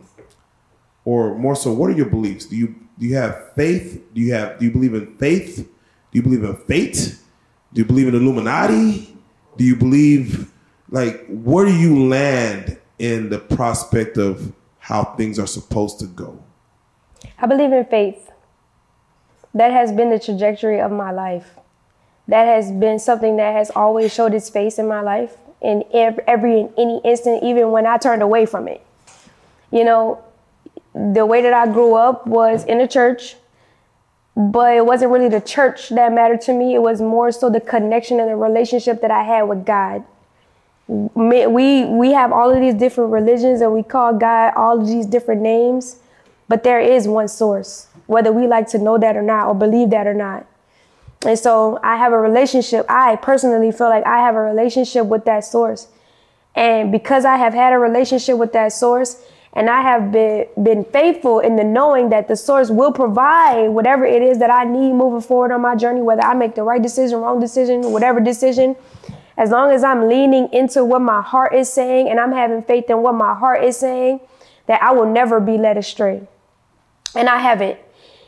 [1.04, 2.46] or more so, what are your beliefs?
[2.46, 4.02] Do you do you have faith?
[4.14, 5.58] Do you have do you believe in faith?
[5.58, 7.18] Do you believe in fate?
[7.74, 9.14] Do you believe in Illuminati?
[9.58, 10.50] Do you believe
[10.90, 16.42] like where do you land in the prospect of how things are supposed to go?
[17.40, 18.32] I believe in faith.
[19.54, 21.56] That has been the trajectory of my life.
[22.28, 26.24] That has been something that has always showed its face in my life in every,
[26.28, 28.86] every in any instant, even when I turned away from it.
[29.72, 30.24] You know,
[30.94, 33.36] the way that I grew up was in a church,
[34.36, 36.76] but it wasn't really the church that mattered to me.
[36.76, 40.04] It was more so the connection and the relationship that I had with God.
[40.88, 45.06] We we have all of these different religions and we call God all of these
[45.06, 45.98] different names,
[46.48, 49.90] but there is one source, whether we like to know that or not or believe
[49.90, 50.46] that or not.
[51.26, 52.86] And so I have a relationship.
[52.88, 55.88] I personally feel like I have a relationship with that source.
[56.56, 59.22] And because I have had a relationship with that source
[59.54, 64.06] and I have been been faithful in the knowing that the source will provide whatever
[64.06, 66.82] it is that I need moving forward on my journey, whether I make the right
[66.82, 68.76] decision, wrong decision, whatever decision,
[69.38, 72.90] as long as I'm leaning into what my heart is saying and I'm having faith
[72.90, 74.20] in what my heart is saying,
[74.66, 76.28] that I will never be led astray.
[77.16, 77.80] And I haven't.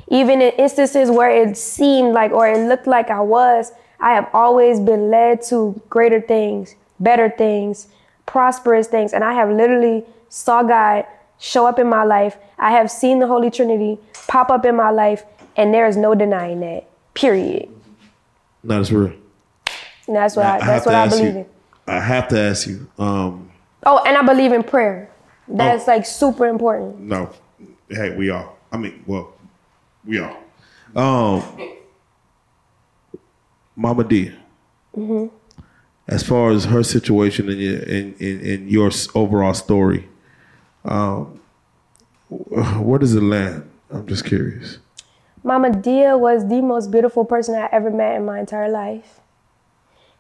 [0.08, 4.30] Even in instances where it seemed like or it looked like I was, I have
[4.34, 7.88] always been led to greater things, better things,
[8.26, 9.14] prosperous things.
[9.14, 11.06] And I have literally saw God
[11.40, 12.38] show up in my life.
[12.58, 13.98] I have seen the Holy Trinity
[14.28, 15.24] pop up in my life,
[15.56, 16.88] and there is no denying that.
[17.14, 17.70] Period.
[18.64, 19.19] No, that's real.
[20.10, 21.46] And that's what I, have that's what I believe you- in.
[21.86, 22.88] I have to ask you.
[22.98, 23.52] Um,
[23.86, 25.10] Oh, and I believe in prayer.
[25.48, 27.00] That's like super important.
[27.00, 27.30] no,
[27.90, 28.52] hey, we are.
[28.72, 29.34] I mean, well,
[30.04, 30.36] we are.
[30.96, 31.44] Um,
[33.76, 34.32] Mama D.
[36.08, 40.10] As far as her situation and your in, in, in your overall story,
[40.86, 41.40] um,
[42.30, 43.70] wh- where does it land?
[43.92, 44.80] I'm just curious.
[45.44, 49.20] Mama Dia was the most beautiful person I ever met in my entire life.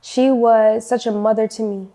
[0.01, 1.87] She was such a mother to me.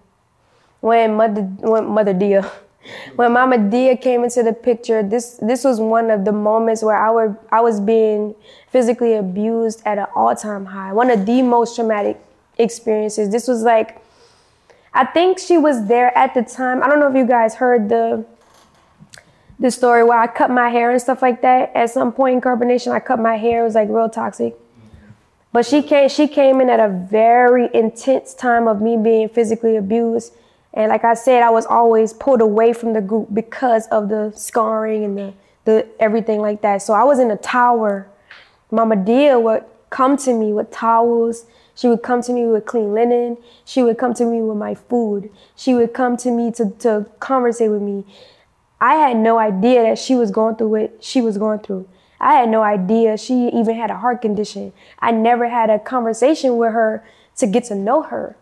[0.81, 2.51] When Mother when Mother Dia,
[3.17, 6.97] when Mama Dia came into the picture, this this was one of the moments where
[6.97, 8.35] I were I was being
[8.69, 10.93] physically abused at an all-time high.
[10.93, 12.21] One of the most traumatic
[12.59, 13.31] experiences.
[13.31, 14.03] This was like
[14.93, 16.83] I think she was there at the time.
[16.83, 18.25] I don't know if you guys heard the
[19.59, 21.75] the story where I cut my hair and stuff like that.
[21.75, 23.63] At some point in carbonation, I cut my hair.
[23.63, 24.57] It was like real toxic.
[25.55, 29.77] But she came she came in at a very intense time of me being physically
[29.77, 30.33] abused.
[30.73, 34.33] And like I said, I was always pulled away from the group because of the
[34.35, 36.83] scarring and the, the everything like that.
[36.83, 38.09] So I was in a tower.
[38.73, 41.47] Mama Dia would come to me with towels.
[41.77, 43.37] She would come to me with clean linen.
[43.65, 45.31] She would come to me with my food.
[45.55, 48.05] She would come to me to, to conversate with me.
[48.81, 51.89] I had no idea that she was going through what she was going through.
[52.25, 54.73] I had no idea she even had a heart condition.
[54.99, 57.05] I never had a conversation with her
[57.37, 58.35] to get to know her.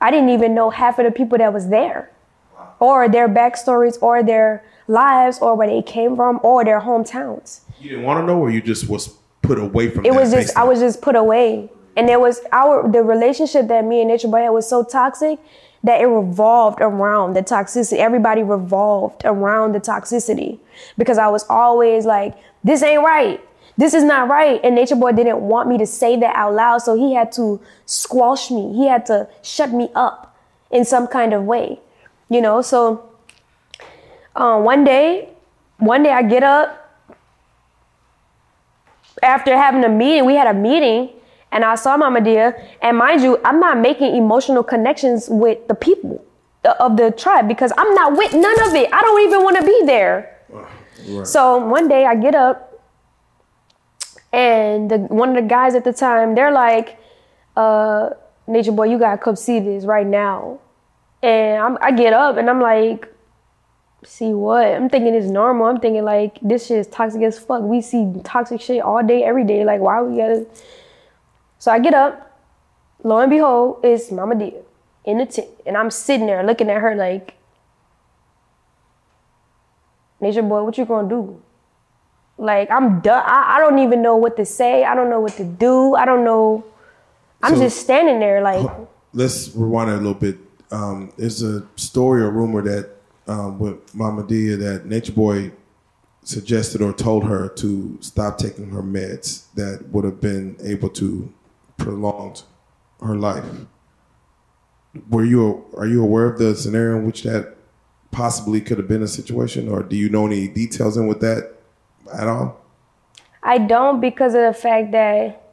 [0.00, 2.10] I didn't even know half of the people that was there,
[2.80, 7.60] or their backstories, or their lives, or where they came from, or their hometowns.
[7.80, 10.04] You didn't want to know, or you just was put away from.
[10.04, 13.84] It was just I was just put away, and there was our the relationship that
[13.84, 15.38] me and Nature Boy had was so toxic
[15.84, 17.98] that it revolved around the toxicity.
[17.98, 20.58] Everybody revolved around the toxicity
[20.98, 22.34] because I was always like,
[22.64, 23.40] "This ain't right.
[23.76, 26.78] This is not right." And Nature Boy didn't want me to say that out loud,
[26.78, 28.72] so he had to squash me.
[28.74, 30.34] He had to shut me up
[30.70, 31.78] in some kind of way,
[32.28, 32.62] you know.
[32.62, 33.08] So
[34.34, 35.28] um, one day,
[35.78, 36.80] one day I get up
[39.22, 41.10] after having a meeting, we had a meeting
[41.54, 42.52] and I saw Mama Dia.
[42.82, 46.22] And mind you, I'm not making emotional connections with the people
[46.80, 48.92] of the tribe because I'm not with none of it.
[48.92, 50.40] I don't even want to be there.
[50.48, 51.26] Right.
[51.26, 52.82] So one day I get up
[54.32, 56.98] and the, one of the guys at the time, they're like,
[57.56, 58.10] uh,
[58.48, 60.58] Nature Boy, you gotta come see this right now.
[61.22, 63.06] And I'm, I get up and I'm like,
[64.04, 64.66] see what?
[64.66, 65.66] I'm thinking it's normal.
[65.66, 67.62] I'm thinking like this shit is toxic as fuck.
[67.62, 69.64] We see toxic shit all day, every day.
[69.64, 70.46] Like why we gotta?
[71.64, 72.30] So I get up.
[73.04, 74.60] Lo and behold, it's Mama Dia
[75.06, 77.32] in the tent, and I'm sitting there looking at her like,
[80.20, 81.40] Nature boy, what you gonna do?
[82.36, 83.24] Like I'm done.
[83.26, 84.84] I, I don't even know what to say.
[84.84, 85.94] I don't know what to do.
[85.94, 86.66] I don't know.
[87.42, 88.70] I'm So- just standing there like.
[89.14, 90.36] Let's rewind it a little bit.
[90.70, 92.90] Um, there's a story or rumor that
[93.26, 95.50] um, with Mama Dia that Nature Boy
[96.24, 101.32] suggested or told her to stop taking her meds that would have been able to
[101.76, 102.36] prolong
[103.00, 103.44] her life.
[105.08, 107.56] Were you are you aware of the scenario in which that
[108.10, 111.54] possibly could have been a situation, or do you know any details in with that
[112.12, 112.60] at all?
[113.42, 115.52] I don't because of the fact that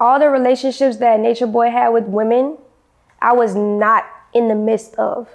[0.00, 2.58] all the relationships that Nature Boy had with women,
[3.22, 5.28] I was not in the midst of.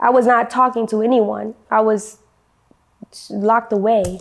[0.00, 1.54] I was not talking to anyone.
[1.70, 2.18] I was
[3.30, 4.20] locked away.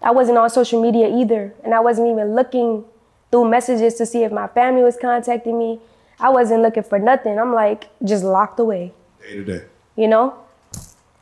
[0.00, 2.84] I wasn't on social media either, and I wasn't even looking
[3.30, 5.80] through messages to see if my family was contacting me.
[6.20, 7.38] I wasn't looking for nothing.
[7.38, 8.92] I'm like just locked away
[9.22, 9.64] Day to day.
[9.96, 10.34] you know?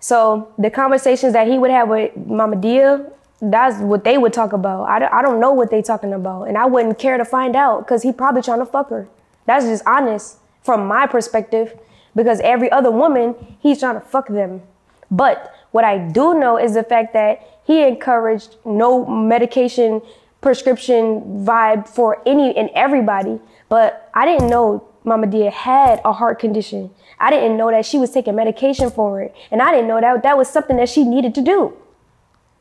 [0.00, 3.06] So the conversations that he would have with Mama Dia,
[3.40, 4.84] that's what they would talk about.
[4.84, 6.44] I don't, I don't know what they talking about.
[6.44, 9.08] And I wouldn't care to find out because he probably trying to fuck her.
[9.46, 11.78] That's just honest from my perspective
[12.14, 14.62] because every other woman, he's trying to fuck them.
[15.10, 20.00] But what I do know is the fact that he encouraged no medication
[20.40, 23.40] prescription vibe for any and everybody.
[23.68, 26.90] But I didn't know Mama Dia had a heart condition.
[27.18, 29.34] I didn't know that she was taking medication for it.
[29.50, 31.74] And I didn't know that that was something that she needed to do.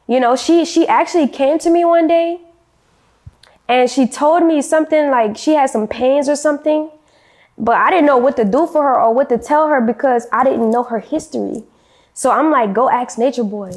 [0.07, 2.39] You know, she she actually came to me one day
[3.68, 6.91] and she told me something like she had some pains or something.
[7.57, 10.27] But I didn't know what to do for her or what to tell her because
[10.31, 11.64] I didn't know her history.
[12.14, 13.72] So I'm like, go ask Nature Boy.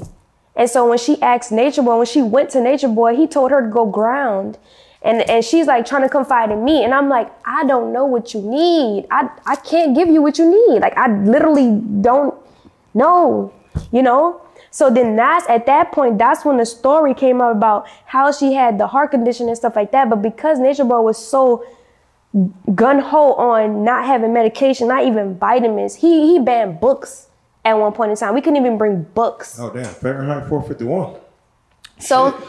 [0.59, 3.53] And so when she asked Nature Boy, when she went to Nature Boy, he told
[3.53, 4.59] her to go ground.
[5.03, 6.83] And, and she's like trying to confide in me.
[6.83, 9.07] And I'm like, I don't know what you need.
[9.13, 10.81] I, I can't give you what you need.
[10.81, 12.35] Like, I literally don't
[12.93, 13.53] know,
[13.93, 14.43] you know?
[14.73, 18.53] So then that's at that point, that's when the story came up about how she
[18.53, 20.11] had the heart condition and stuff like that.
[20.11, 21.65] But because Nature Boy was so
[22.75, 27.28] gun ho on not having medication, not even vitamins, he he banned books
[27.69, 28.35] at one point in time.
[28.35, 29.59] We couldn't even bring books.
[29.59, 31.21] Oh damn, Fahrenheit 451.
[32.01, 32.41] So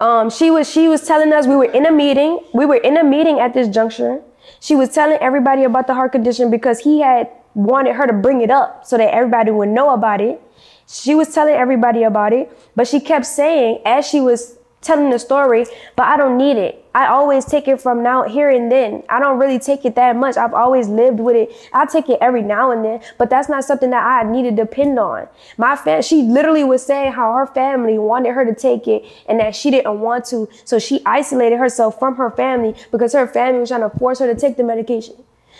[0.00, 2.40] um, she was she was telling us we were in a meeting.
[2.54, 4.22] We were in a meeting at this juncture.
[4.60, 8.40] She was telling everybody about the heart condition because he had wanted her to bring
[8.40, 10.40] it up so that everybody would know about it.
[10.86, 15.18] She was telling everybody about it, but she kept saying as she was telling the
[15.18, 15.64] story,
[15.96, 16.84] but I don't need it.
[16.94, 19.02] I always take it from now here and then.
[19.08, 20.36] I don't really take it that much.
[20.36, 21.70] I've always lived with it.
[21.72, 24.50] I take it every now and then, but that's not something that I need to
[24.50, 25.28] depend on.
[25.56, 29.56] My she literally was saying how her family wanted her to take it and that
[29.56, 30.48] she didn't want to.
[30.64, 34.32] So she isolated herself from her family because her family was trying to force her
[34.32, 35.14] to take the medication.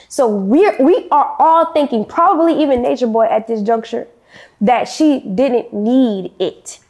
[0.09, 4.09] So we're we are all thinking, probably even Nature Boy at this juncture,
[4.61, 6.82] that she didn't need it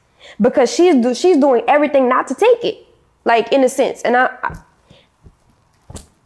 [0.43, 2.87] because she's do, she's doing everything not to take it,
[3.25, 4.03] like in a sense.
[4.03, 4.59] And I, I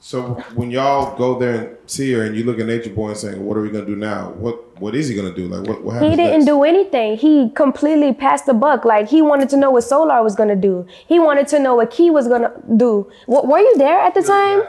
[0.01, 3.18] So when y'all go there and see her, and you look at Nature Boy and
[3.18, 4.30] saying, "What are we gonna do now?
[4.30, 5.48] What What is he gonna do?
[5.48, 5.82] Like what?
[5.84, 6.47] What he didn't next?
[6.47, 7.16] do anything.
[7.16, 8.84] He completely passed the buck.
[8.84, 10.86] Like he wanted to know what Solar was gonna do.
[11.06, 13.10] He wanted to know what Key was gonna do.
[13.26, 14.62] What, were you there at the time?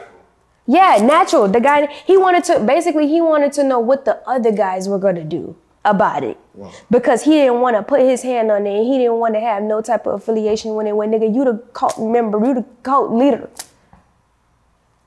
[0.65, 1.47] Yeah, natural.
[1.47, 4.99] The guy he wanted to basically he wanted to know what the other guys were
[4.99, 5.55] gonna do
[5.87, 6.37] about it.
[6.53, 6.71] Wow.
[6.91, 8.83] Because he didn't want to put his hand on it.
[8.83, 10.95] He didn't want to have no type of affiliation with it.
[10.95, 13.49] When nigga, you the cult member, you the cult leader.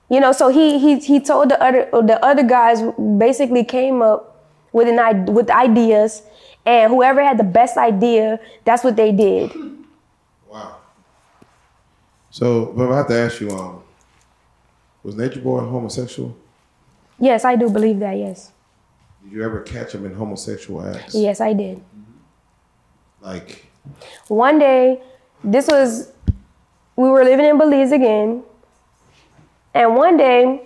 [0.09, 2.82] You know, so he he he told the other the other guys
[3.19, 6.23] basically came up with an with ideas,
[6.66, 9.52] and whoever had the best idea, that's what they did.
[10.48, 10.78] Wow.
[12.31, 13.85] So, but I have to ask you, um,
[15.05, 16.36] was Nature Boy homosexual?
[17.20, 18.16] Yes, I do believe that.
[18.16, 18.51] Yes,
[19.22, 21.14] Did you ever catch him in homosexual acts?
[21.14, 21.82] yes, I did.
[23.20, 23.66] Like,
[24.28, 25.01] One day,
[25.44, 26.12] this was
[26.97, 28.42] we were living in Belize again,
[29.74, 30.62] and one day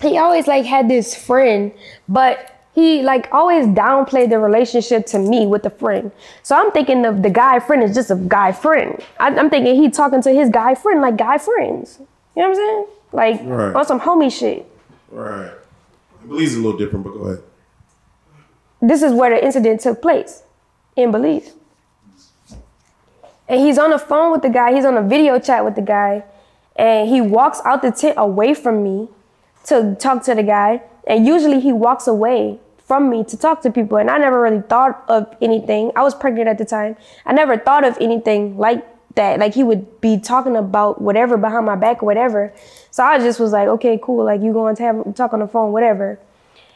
[0.00, 1.72] he always like had this friend,
[2.08, 6.12] but he like always downplayed the relationship to me with the friend.
[6.42, 9.02] So I'm thinking of the guy friend is just a guy friend.
[9.18, 11.98] I, I'm thinking he talking to his guy friend like guy friends.
[12.36, 12.86] You know what I'm saying?
[13.12, 13.74] Like Right.
[13.74, 14.66] on some homie shit.
[15.10, 15.52] right.
[16.28, 17.42] Belize is a little different, but go ahead.
[18.80, 20.42] this is where the incident took place
[20.96, 21.52] in Belize.
[23.48, 25.82] And he's on the phone with the guy, he's on a video chat with the
[25.82, 26.24] guy,
[26.74, 29.08] and he walks out the tent away from me
[29.66, 30.82] to talk to the guy.
[31.06, 33.98] And usually he walks away from me to talk to people.
[33.98, 35.92] And I never really thought of anything.
[35.96, 36.96] I was pregnant at the time.
[37.24, 38.84] I never thought of anything like
[39.16, 39.38] that.
[39.40, 42.54] Like he would be talking about whatever behind my back or whatever.
[42.90, 44.24] So I just was like, okay, cool.
[44.24, 46.18] Like you going to have talk on the phone, whatever.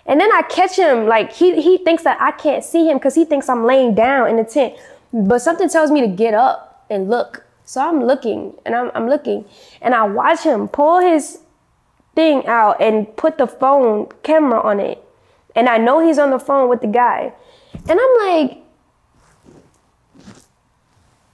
[0.06, 3.14] And then I catch him, like he he thinks that I can't see him because
[3.14, 4.74] he thinks I'm laying down in the tent.
[5.12, 7.44] But something tells me to get up and look.
[7.64, 9.44] So I'm looking and I'm, I'm looking
[9.80, 11.38] and I watch him pull his
[12.16, 15.02] thing out and put the phone camera on it.
[15.54, 17.32] And I know he's on the phone with the guy.
[17.88, 18.58] And I'm like,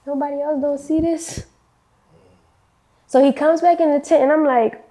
[0.07, 1.45] nobody else don't see this?
[3.07, 4.83] So he comes back in the tent and I'm like,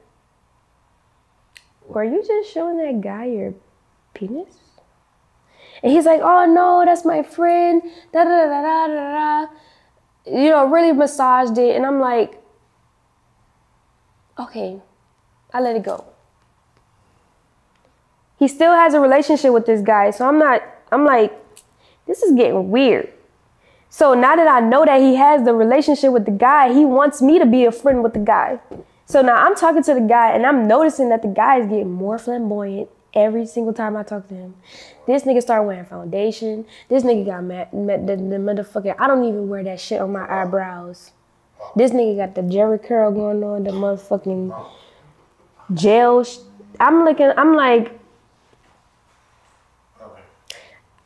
[1.86, 3.54] were you just showing that guy your
[4.14, 4.54] penis?
[5.82, 7.82] And he's like, oh no, that's my friend.
[8.12, 9.52] Da da da da da da.
[10.26, 11.76] You know, really massaged it.
[11.76, 12.42] And I'm like,
[14.38, 14.80] okay,
[15.52, 16.04] I let it go.
[18.38, 20.10] He still has a relationship with this guy.
[20.10, 20.62] So I'm not,
[20.92, 21.32] I'm like,
[22.06, 23.12] this is getting weird.
[23.88, 27.22] So now that I know that he has the relationship with the guy, he wants
[27.22, 28.60] me to be a friend with the guy.
[29.06, 31.92] So now I'm talking to the guy and I'm noticing that the guy is getting
[31.92, 34.54] more flamboyant every single time I talk to him.
[35.06, 36.66] This nigga started wearing foundation.
[36.88, 38.94] This nigga got mad, mad the, the motherfucker.
[38.98, 41.12] I don't even wear that shit on my eyebrows.
[41.74, 44.54] This nigga got the Jheri curl going on, the motherfucking
[45.72, 46.26] gel.
[46.78, 47.98] I'm looking, I'm like,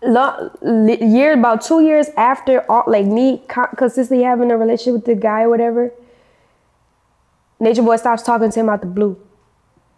[0.03, 3.43] lo- year about two years after all, like me
[3.77, 5.93] consistently having a relationship with the guy or whatever
[7.61, 9.17] nature boy stops talking to him out the blue.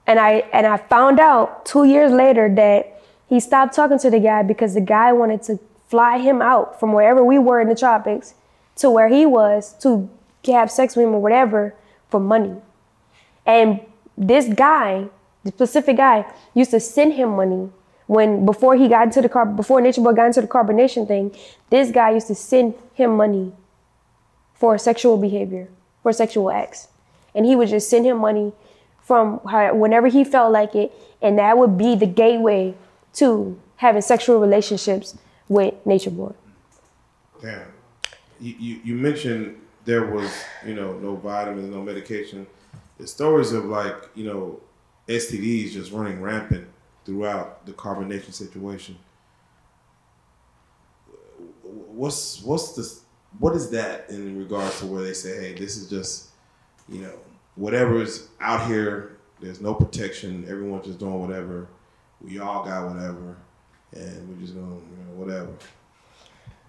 [0.06, 4.18] And i and i found out two years later that he stopped talking to the
[4.18, 5.58] guy because the guy wanted to
[5.88, 8.34] fly him out from wherever we were in the tropics
[8.76, 10.10] to where he was to
[10.46, 11.74] have sex with him or whatever
[12.10, 12.56] for money.
[13.46, 13.80] And
[14.18, 15.08] this guy,
[15.44, 17.70] the specific guy, used to send him money
[18.06, 21.34] when before he got into the car before Nature Boy got into the carbonation thing.
[21.70, 23.52] This guy used to send him money
[24.54, 25.68] for sexual behavior,
[26.02, 26.88] for sexual acts,
[27.34, 28.52] and he would just send him money
[29.02, 32.74] from how, whenever he felt like it, and that would be the gateway
[33.14, 35.16] to having sexual relationships
[35.48, 36.32] with Nature Boy.
[37.40, 37.66] Damn.
[38.40, 40.30] You, you, you mentioned there was,
[40.64, 42.46] you know, no vitamins, no medication.
[42.98, 44.60] The stories of like, you know,
[45.08, 46.68] STDs just running rampant
[47.04, 48.96] throughout the carbonation situation.
[51.62, 53.02] What's what's the
[53.38, 56.28] what is that in regards to where they say, hey, this is just,
[56.88, 57.14] you know,
[57.54, 59.16] whatever's out here.
[59.40, 60.44] There's no protection.
[60.48, 61.68] Everyone's just doing whatever.
[62.20, 63.36] We all got whatever,
[63.92, 65.52] and we're just going, you know, whatever.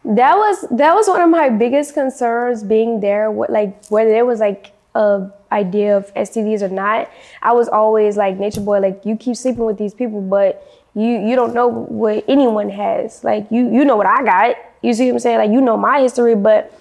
[0.05, 3.29] That was that was one of my biggest concerns being there.
[3.29, 7.09] What like whether there was like a idea of STDs or not.
[7.41, 8.79] I was always like nature boy.
[8.79, 10.65] Like you keep sleeping with these people, but
[10.95, 13.23] you you don't know what anyone has.
[13.23, 14.55] Like you you know what I got.
[14.81, 15.37] You see what I'm saying?
[15.37, 16.77] Like you know my history, but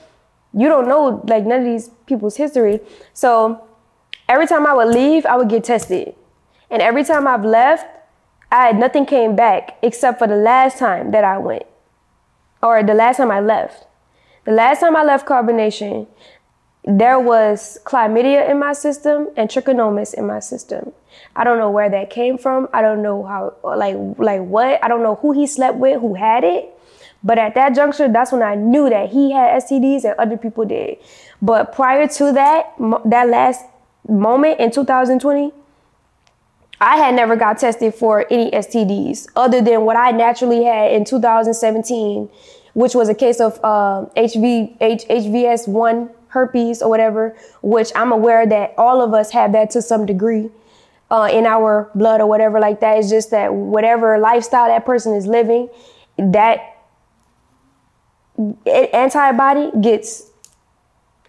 [0.53, 2.81] you don't know like none of these people's history.
[3.15, 3.65] So
[4.29, 6.15] every time I would leave, I would get tested,
[6.71, 7.87] and every time I've left,
[8.51, 11.65] I had nothing came back except for the last time that I went
[12.63, 13.87] or the last time I left.
[14.45, 16.07] The last time I left carbonation,
[16.85, 20.93] there was chlamydia in my system and trichomonas in my system.
[21.37, 22.69] I don't know where that came from.
[22.73, 24.83] I don't know how, like, like what.
[24.83, 26.69] I don't know who he slept with, who had it.
[27.25, 30.65] But at that juncture, that's when I knew that he had STDs and other people
[30.65, 30.99] did.
[31.41, 33.65] But prior to that, that last
[34.09, 35.53] moment in 2020,
[36.81, 41.05] I had never got tested for any STDs other than what I naturally had in
[41.05, 42.29] 2017,
[42.75, 48.47] which was a case of uh, HV, H, HVS1 herpes or whatever, which I'm aware
[48.47, 50.51] that all of us have that to some degree.
[51.11, 52.97] Uh, in our blood or whatever like that.
[52.97, 55.69] It's just that whatever lifestyle that person is living,
[56.17, 56.73] that
[58.67, 60.31] antibody gets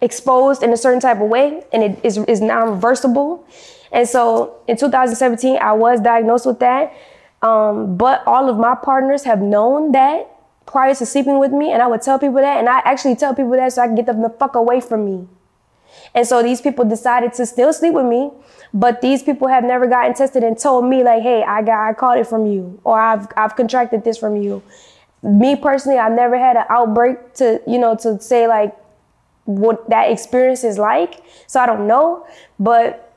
[0.00, 3.46] exposed in a certain type of way and it is, is non-reversible.
[3.92, 6.94] And so in 2017, I was diagnosed with that.
[7.42, 10.33] Um, but all of my partners have known that
[10.66, 11.72] prior to sleeping with me.
[11.72, 12.58] And I would tell people that.
[12.58, 15.04] And I actually tell people that so I can get them the fuck away from
[15.04, 15.28] me.
[16.14, 18.30] And so these people decided to still sleep with me,
[18.72, 21.92] but these people have never gotten tested and told me like, "Hey, I got I
[21.92, 24.62] caught it from you, or I've I've contracted this from you."
[25.22, 28.76] Me personally, I've never had an outbreak to you know to say like
[29.44, 32.26] what that experience is like, so I don't know.
[32.58, 33.12] But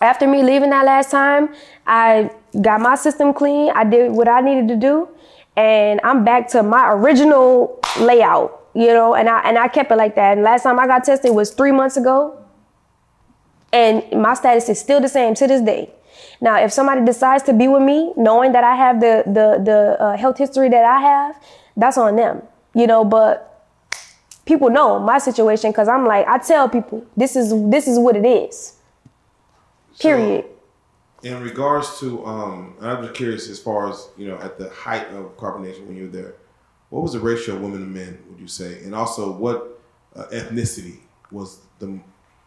[0.00, 1.54] after me leaving that last time,
[1.86, 2.30] I
[2.60, 3.70] got my system clean.
[3.74, 5.08] I did what I needed to do,
[5.56, 9.96] and I'm back to my original layout you know, and I and I kept it
[9.96, 10.36] like that.
[10.36, 12.38] And last time I got tested was three months ago,
[13.72, 15.90] and my status is still the same to this day.
[16.40, 20.02] Now, if somebody decides to be with me, knowing that I have the the the
[20.02, 21.40] uh, health history that I have,
[21.76, 22.42] that's on them,
[22.74, 23.04] you know.
[23.04, 23.68] But
[24.44, 28.16] people know my situation because I'm like I tell people this is this is what
[28.16, 28.74] it is.
[30.00, 30.44] Period.
[30.44, 30.50] So,
[31.24, 35.08] in regards to, um, I'm just curious as far as you know, at the height
[35.08, 36.34] of carbonation when you were there
[36.94, 38.84] what was the ratio of women to men, would you say?
[38.84, 39.80] And also, what
[40.14, 40.98] uh, ethnicity
[41.32, 41.98] was the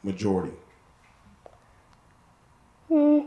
[0.04, 0.54] majority?
[2.88, 3.20] Hmm.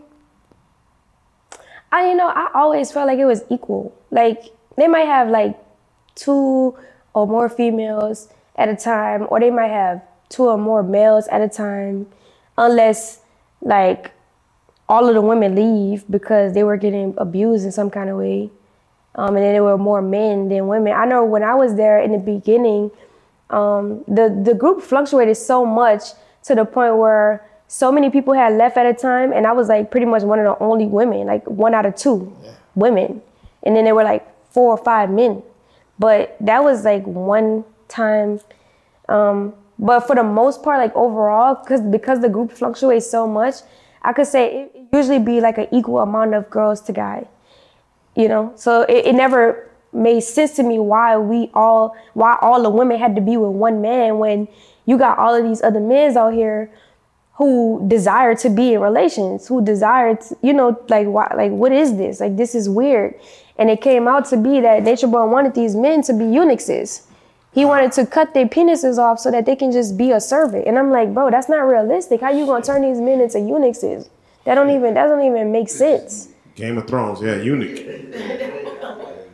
[1.92, 3.94] I, you know, I always felt like it was equal.
[4.10, 4.44] Like,
[4.78, 5.58] they might have like
[6.14, 6.74] two
[7.12, 10.00] or more females at a time, or they might have
[10.30, 12.06] two or more males at a time,
[12.56, 13.20] unless
[13.60, 14.12] like
[14.90, 18.50] all of the women leave because they were getting abused in some kind of way
[19.14, 20.92] um, and then there were more men than women.
[20.92, 22.90] I know when I was there in the beginning,
[23.50, 26.02] um, the the group fluctuated so much
[26.44, 29.68] to the point where so many people had left at a time, and I was
[29.68, 32.52] like pretty much one of the only women, like one out of two yeah.
[32.74, 33.20] women,
[33.64, 35.42] and then there were like four or five men,
[35.98, 38.40] but that was like one time.
[39.08, 43.56] Um, but for the most part, like overall, because because the group fluctuates so much,
[44.02, 47.26] I could say it usually be like an equal amount of girls to guy,
[48.16, 48.52] you know?
[48.56, 52.98] So it, it never made sense to me why we all why all the women
[52.98, 54.46] had to be with one man when
[54.86, 56.70] you got all of these other men out here
[57.34, 61.72] who desire to be in relations who desire to, you know like why like what
[61.72, 62.20] is this?
[62.20, 63.14] Like this is weird.
[63.56, 67.06] And it came out to be that nature boy wanted these men to be eunuchs
[67.52, 70.66] he wanted to cut their penises off so that they can just be a servant.
[70.68, 72.20] And i'm like bro that's not realistic.
[72.20, 73.82] How you gonna turn these men into eunuchs
[74.50, 77.76] that don't even that don't even make sense Game of Thrones, yeah, eunuch.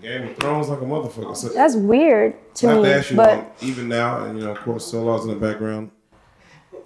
[0.03, 1.37] Game of Thrones like a motherfucker.
[1.37, 2.83] So, That's weird to me.
[2.83, 5.35] to ask you, but um, even now, and you know, of course, Solar's in the
[5.35, 5.91] background.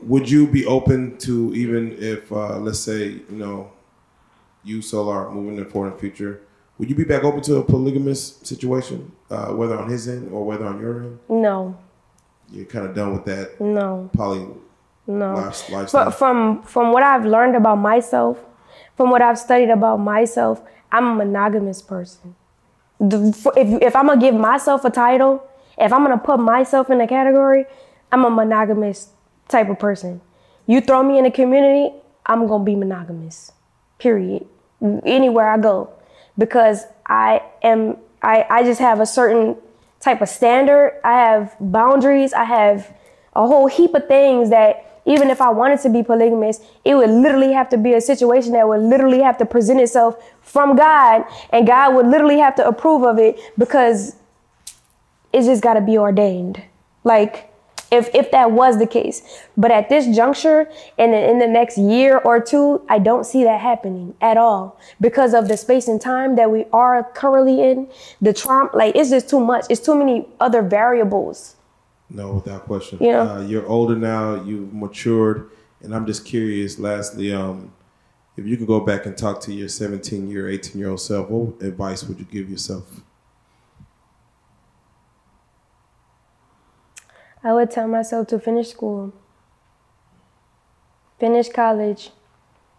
[0.03, 3.71] Would you be open to even if, uh, let's say, you know,
[4.65, 6.41] you Solar moving in the forward future,
[6.79, 10.47] would you be back open to a polygamous situation, uh, whether on his end or
[10.47, 11.19] whether on your end?
[11.29, 11.77] No.
[12.51, 13.61] You're kind of done with that.
[13.61, 14.09] No.
[14.15, 14.47] Poly.
[15.11, 15.35] No.
[15.35, 15.87] lifestyle.
[15.93, 18.39] But from from what I've learned about myself,
[18.97, 20.63] from what I've studied about myself,
[20.93, 22.37] I'm a monogamous person.
[23.01, 25.43] If, if I'm gonna give myself a title,
[25.79, 27.65] if I'm gonna put myself in a category,
[28.13, 29.09] I'm a monogamous
[29.49, 30.21] type of person.
[30.67, 31.95] You throw me in a community,
[32.27, 33.53] I'm gonna be monogamous.
[33.99, 34.47] Period.
[35.05, 35.91] Anywhere I go.
[36.39, 39.57] Because I am I, I just have a certain
[39.99, 41.01] type of standard.
[41.05, 42.33] I have boundaries.
[42.33, 42.93] I have
[43.35, 47.11] a whole heap of things that even if I wanted to be polygamous, it would
[47.11, 51.25] literally have to be a situation that would literally have to present itself from God,
[51.53, 54.15] and God would literally have to approve of it because
[55.33, 56.63] it's just got to be ordained.
[57.03, 57.53] Like,
[57.91, 59.23] if, if that was the case.
[59.57, 63.61] But at this juncture, in in the next year or two, I don't see that
[63.61, 67.89] happening at all because of the space and time that we are currently in.
[68.21, 69.65] The trauma, like, it's just too much.
[69.69, 71.57] It's too many other variables
[72.11, 72.99] no, without question.
[73.01, 73.23] Yeah.
[73.23, 74.43] Uh, you're older now.
[74.43, 75.51] You've matured,
[75.81, 76.79] and I'm just curious.
[76.79, 77.73] Lastly, um,
[78.37, 81.31] if you could go back and talk to your 17 year, 18 year old self,
[81.31, 83.01] what advice would you give yourself?
[87.43, 89.15] I would tell myself to finish school,
[91.19, 92.11] finish college,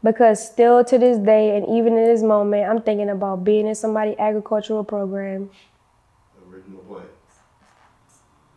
[0.04, 3.76] because still to this day, and even in this moment, I'm thinking about being in
[3.76, 5.50] somebody agricultural program.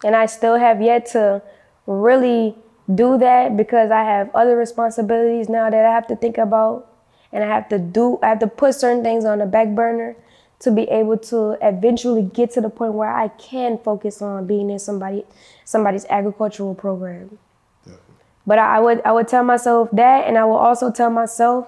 [0.05, 1.43] And I still have yet to
[1.86, 2.55] really
[2.94, 6.86] do that because I have other responsibilities now that I have to think about.
[7.32, 10.16] and I have to do I have to put certain things on the back burner
[10.60, 14.70] to be able to eventually get to the point where I can focus on being
[14.70, 15.24] in somebody
[15.64, 17.39] somebody's agricultural program.
[17.85, 18.14] Definitely.
[18.47, 21.66] But I, I would I would tell myself that, and I will also tell myself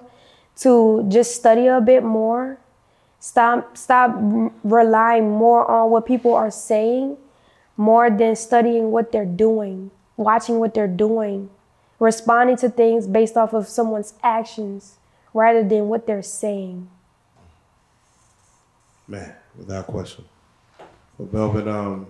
[0.63, 2.59] to just study a bit more.
[3.19, 4.15] Stop stop
[4.63, 7.17] relying more on what people are saying
[7.77, 11.49] more than studying what they're doing, watching what they're doing,
[11.99, 14.97] responding to things based off of someone's actions
[15.33, 16.89] rather than what they're saying.
[19.07, 20.25] Man, without question.
[21.17, 22.07] Well, Velvet, um,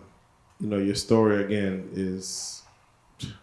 [0.59, 2.63] you know, your story again is
[3.19, 3.33] it,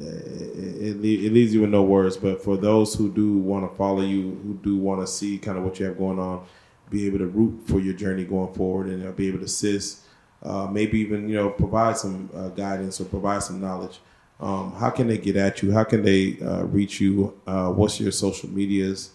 [0.00, 2.16] it, it, leaves you with no words.
[2.16, 5.58] But for those who do want to follow you, who do want to see kind
[5.58, 6.46] of what you have going on,
[6.88, 10.04] be able to root for your journey going forward, and be able to assist
[10.42, 14.00] uh, maybe even you know provide some uh, guidance or provide some knowledge.
[14.40, 15.72] Um, how can they get at you?
[15.72, 17.38] How can they uh, reach you?
[17.46, 19.10] Uh, what's your social medias?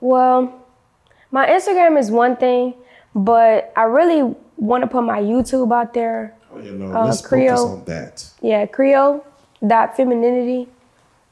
[0.00, 0.66] Well,
[1.30, 2.74] my Instagram is one thing,
[3.14, 6.36] but I really want to put my YouTube out there.
[6.52, 8.30] Oh, you know, let's Creole, focus on that.
[8.42, 9.24] Yeah, Creole
[9.66, 10.68] dot femininity.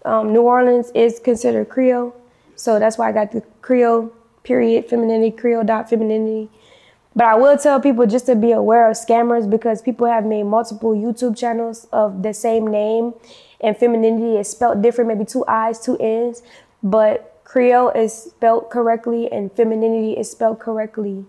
[0.05, 2.14] Um, New Orleans is considered Creole,
[2.55, 4.12] so that's why I got the Creole
[4.43, 6.48] period femininity Creole dot femininity.
[7.16, 10.43] But I will tell people just to be aware of scammers because people have made
[10.43, 13.14] multiple YouTube channels of the same name
[13.62, 16.43] and femininity is spelled different, maybe two I's, two N's.
[16.82, 21.24] But Creole is spelled correctly and femininity is spelled correctly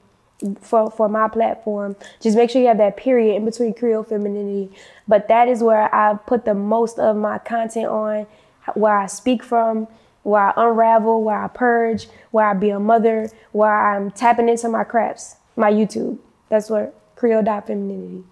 [0.60, 1.96] for, for my platform.
[2.20, 4.76] Just make sure you have that period in between Creole femininity.
[5.08, 8.28] But that is where I put the most of my content on,
[8.74, 9.88] where I speak from,
[10.24, 14.68] where I unravel, where I purge, where I be a mother, where I'm tapping into
[14.68, 16.18] my crafts my YouTube.
[16.50, 18.24] That's what Creole Femininity.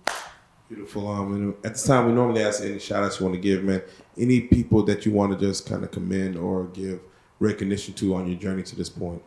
[0.69, 1.07] Beautiful.
[1.09, 3.81] Um, at this time, we normally ask any shout outs you want to give, man.
[4.17, 7.01] Any people that you want to just kind of commend or give
[7.39, 9.21] recognition to on your journey to this point?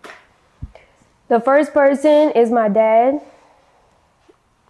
[1.29, 3.21] The first person is my dad.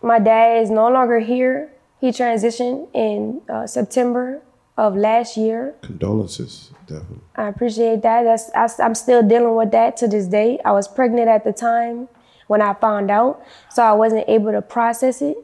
[0.02, 1.70] My dad is no longer here.
[2.00, 4.42] He transitioned in uh, September
[4.76, 5.74] of last year.
[5.82, 7.20] Condolences, definitely.
[7.34, 8.22] I appreciate that.
[8.22, 10.58] That's I, I'm still dealing with that to this day.
[10.64, 12.08] I was pregnant at the time
[12.48, 13.40] when I found out.
[13.70, 15.36] So I wasn't able to process it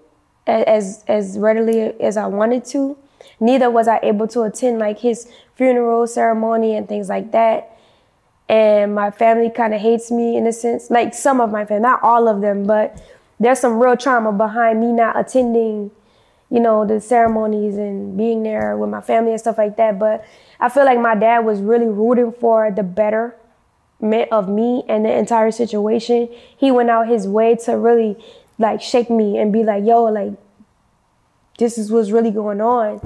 [0.46, 2.98] as as readily as I wanted to.
[3.40, 7.70] Neither was I able to attend like his funeral ceremony and things like that.
[8.48, 11.82] And my family kind of hates me in a sense, like some of my family,
[11.82, 13.00] not all of them, but
[13.40, 15.90] there's some real trauma behind me not attending,
[16.50, 19.98] you know, the ceremonies and being there with my family and stuff like that.
[19.98, 20.24] But
[20.60, 23.34] I feel like my dad was really rooting for the better
[24.02, 28.16] of me and the entire situation, he went out his way to really
[28.58, 30.32] like shake me and be like, yo, like
[31.58, 33.00] this is what's really going on.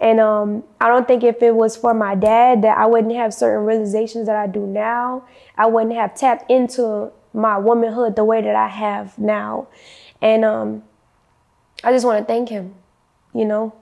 [0.00, 3.34] And um, I don't think if it was for my dad that I wouldn't have
[3.34, 5.24] certain realizations that I do now.
[5.56, 9.66] I wouldn't have tapped into my womanhood the way that I have now.
[10.22, 10.84] And um,
[11.82, 12.74] I just want to thank him,
[13.34, 13.74] you know.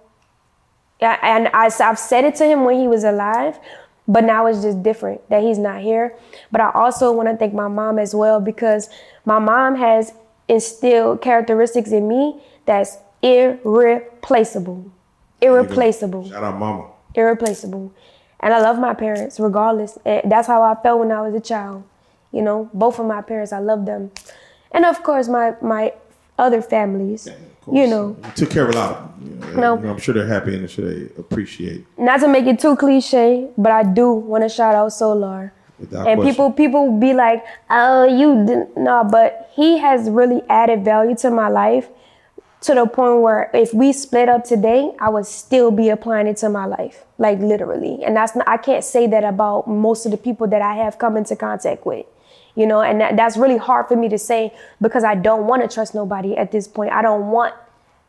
[1.00, 3.58] And I, I've said it to him when he was alive,
[4.08, 6.14] but now it's just different that he's not here.
[6.52, 8.88] But I also want to thank my mom as well because
[9.24, 10.12] my mom has
[10.48, 14.90] instilled characteristics in me that's irreplaceable.
[15.40, 16.28] Irreplaceable.
[16.28, 16.90] Shout out, mama.
[17.14, 17.92] Irreplaceable.
[18.40, 19.98] And I love my parents regardless.
[20.04, 21.84] And that's how I felt when I was a child.
[22.32, 24.10] You know, both of my parents, I love them.
[24.72, 25.94] And of course, my my
[26.38, 27.28] other families.
[27.72, 29.12] You know, you took care of a lot.
[29.22, 29.90] You know, no.
[29.90, 31.86] I'm sure they're happy and I'm sure they appreciate.
[31.98, 35.52] Not to make it too cliche, but I do want to shout out Solar.
[35.78, 36.32] Without and question.
[36.32, 41.30] people people be like, "Oh, you didn't." No, but he has really added value to
[41.30, 41.88] my life
[42.62, 46.38] to the point where if we split up today, I would still be applying it
[46.38, 48.02] to my life, like literally.
[48.02, 50.98] And that's not, I can't say that about most of the people that I have
[50.98, 52.06] come into contact with
[52.56, 55.62] you know, and that, that's really hard for me to say because I don't want
[55.62, 56.90] to trust nobody at this point.
[56.92, 57.54] I don't want,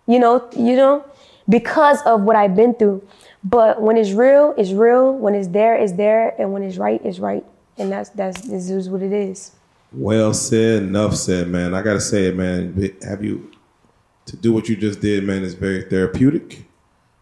[0.07, 1.05] you know, you know,
[1.47, 3.05] because of what I've been through.
[3.43, 5.13] But when it's real, it's real.
[5.13, 7.45] When it's there, it's there, and when it's right, it's right.
[7.77, 9.51] And that's that's this is what it is.
[9.93, 11.73] Well said, enough said, man.
[11.73, 12.91] I gotta say it, man.
[13.07, 13.51] Have you
[14.25, 15.43] to do what you just did, man?
[15.43, 16.65] Is very therapeutic.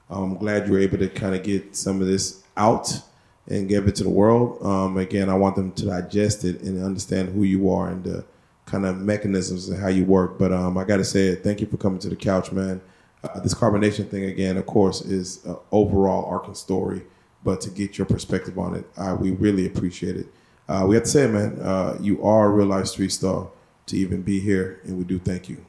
[0.10, 3.02] I'm glad you were able to kind of get some of this out
[3.48, 4.64] and give it to the world.
[4.66, 8.26] Um, again, I want them to digest it and understand who you are and the
[8.66, 10.40] kind of mechanisms and how you work.
[10.40, 12.82] But um, I got to say, thank you for coming to the couch, man.
[13.24, 17.04] Uh, this carbonation thing, again, of course, is an overall arcing story,
[17.44, 20.28] but to get your perspective on it, uh, we really appreciate it.
[20.68, 23.48] Uh, we have to say, man, uh, you are a real life street star
[23.86, 25.64] to even be here, and we do thank you.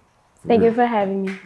[0.46, 0.70] Thank real.
[0.70, 1.38] you for having me.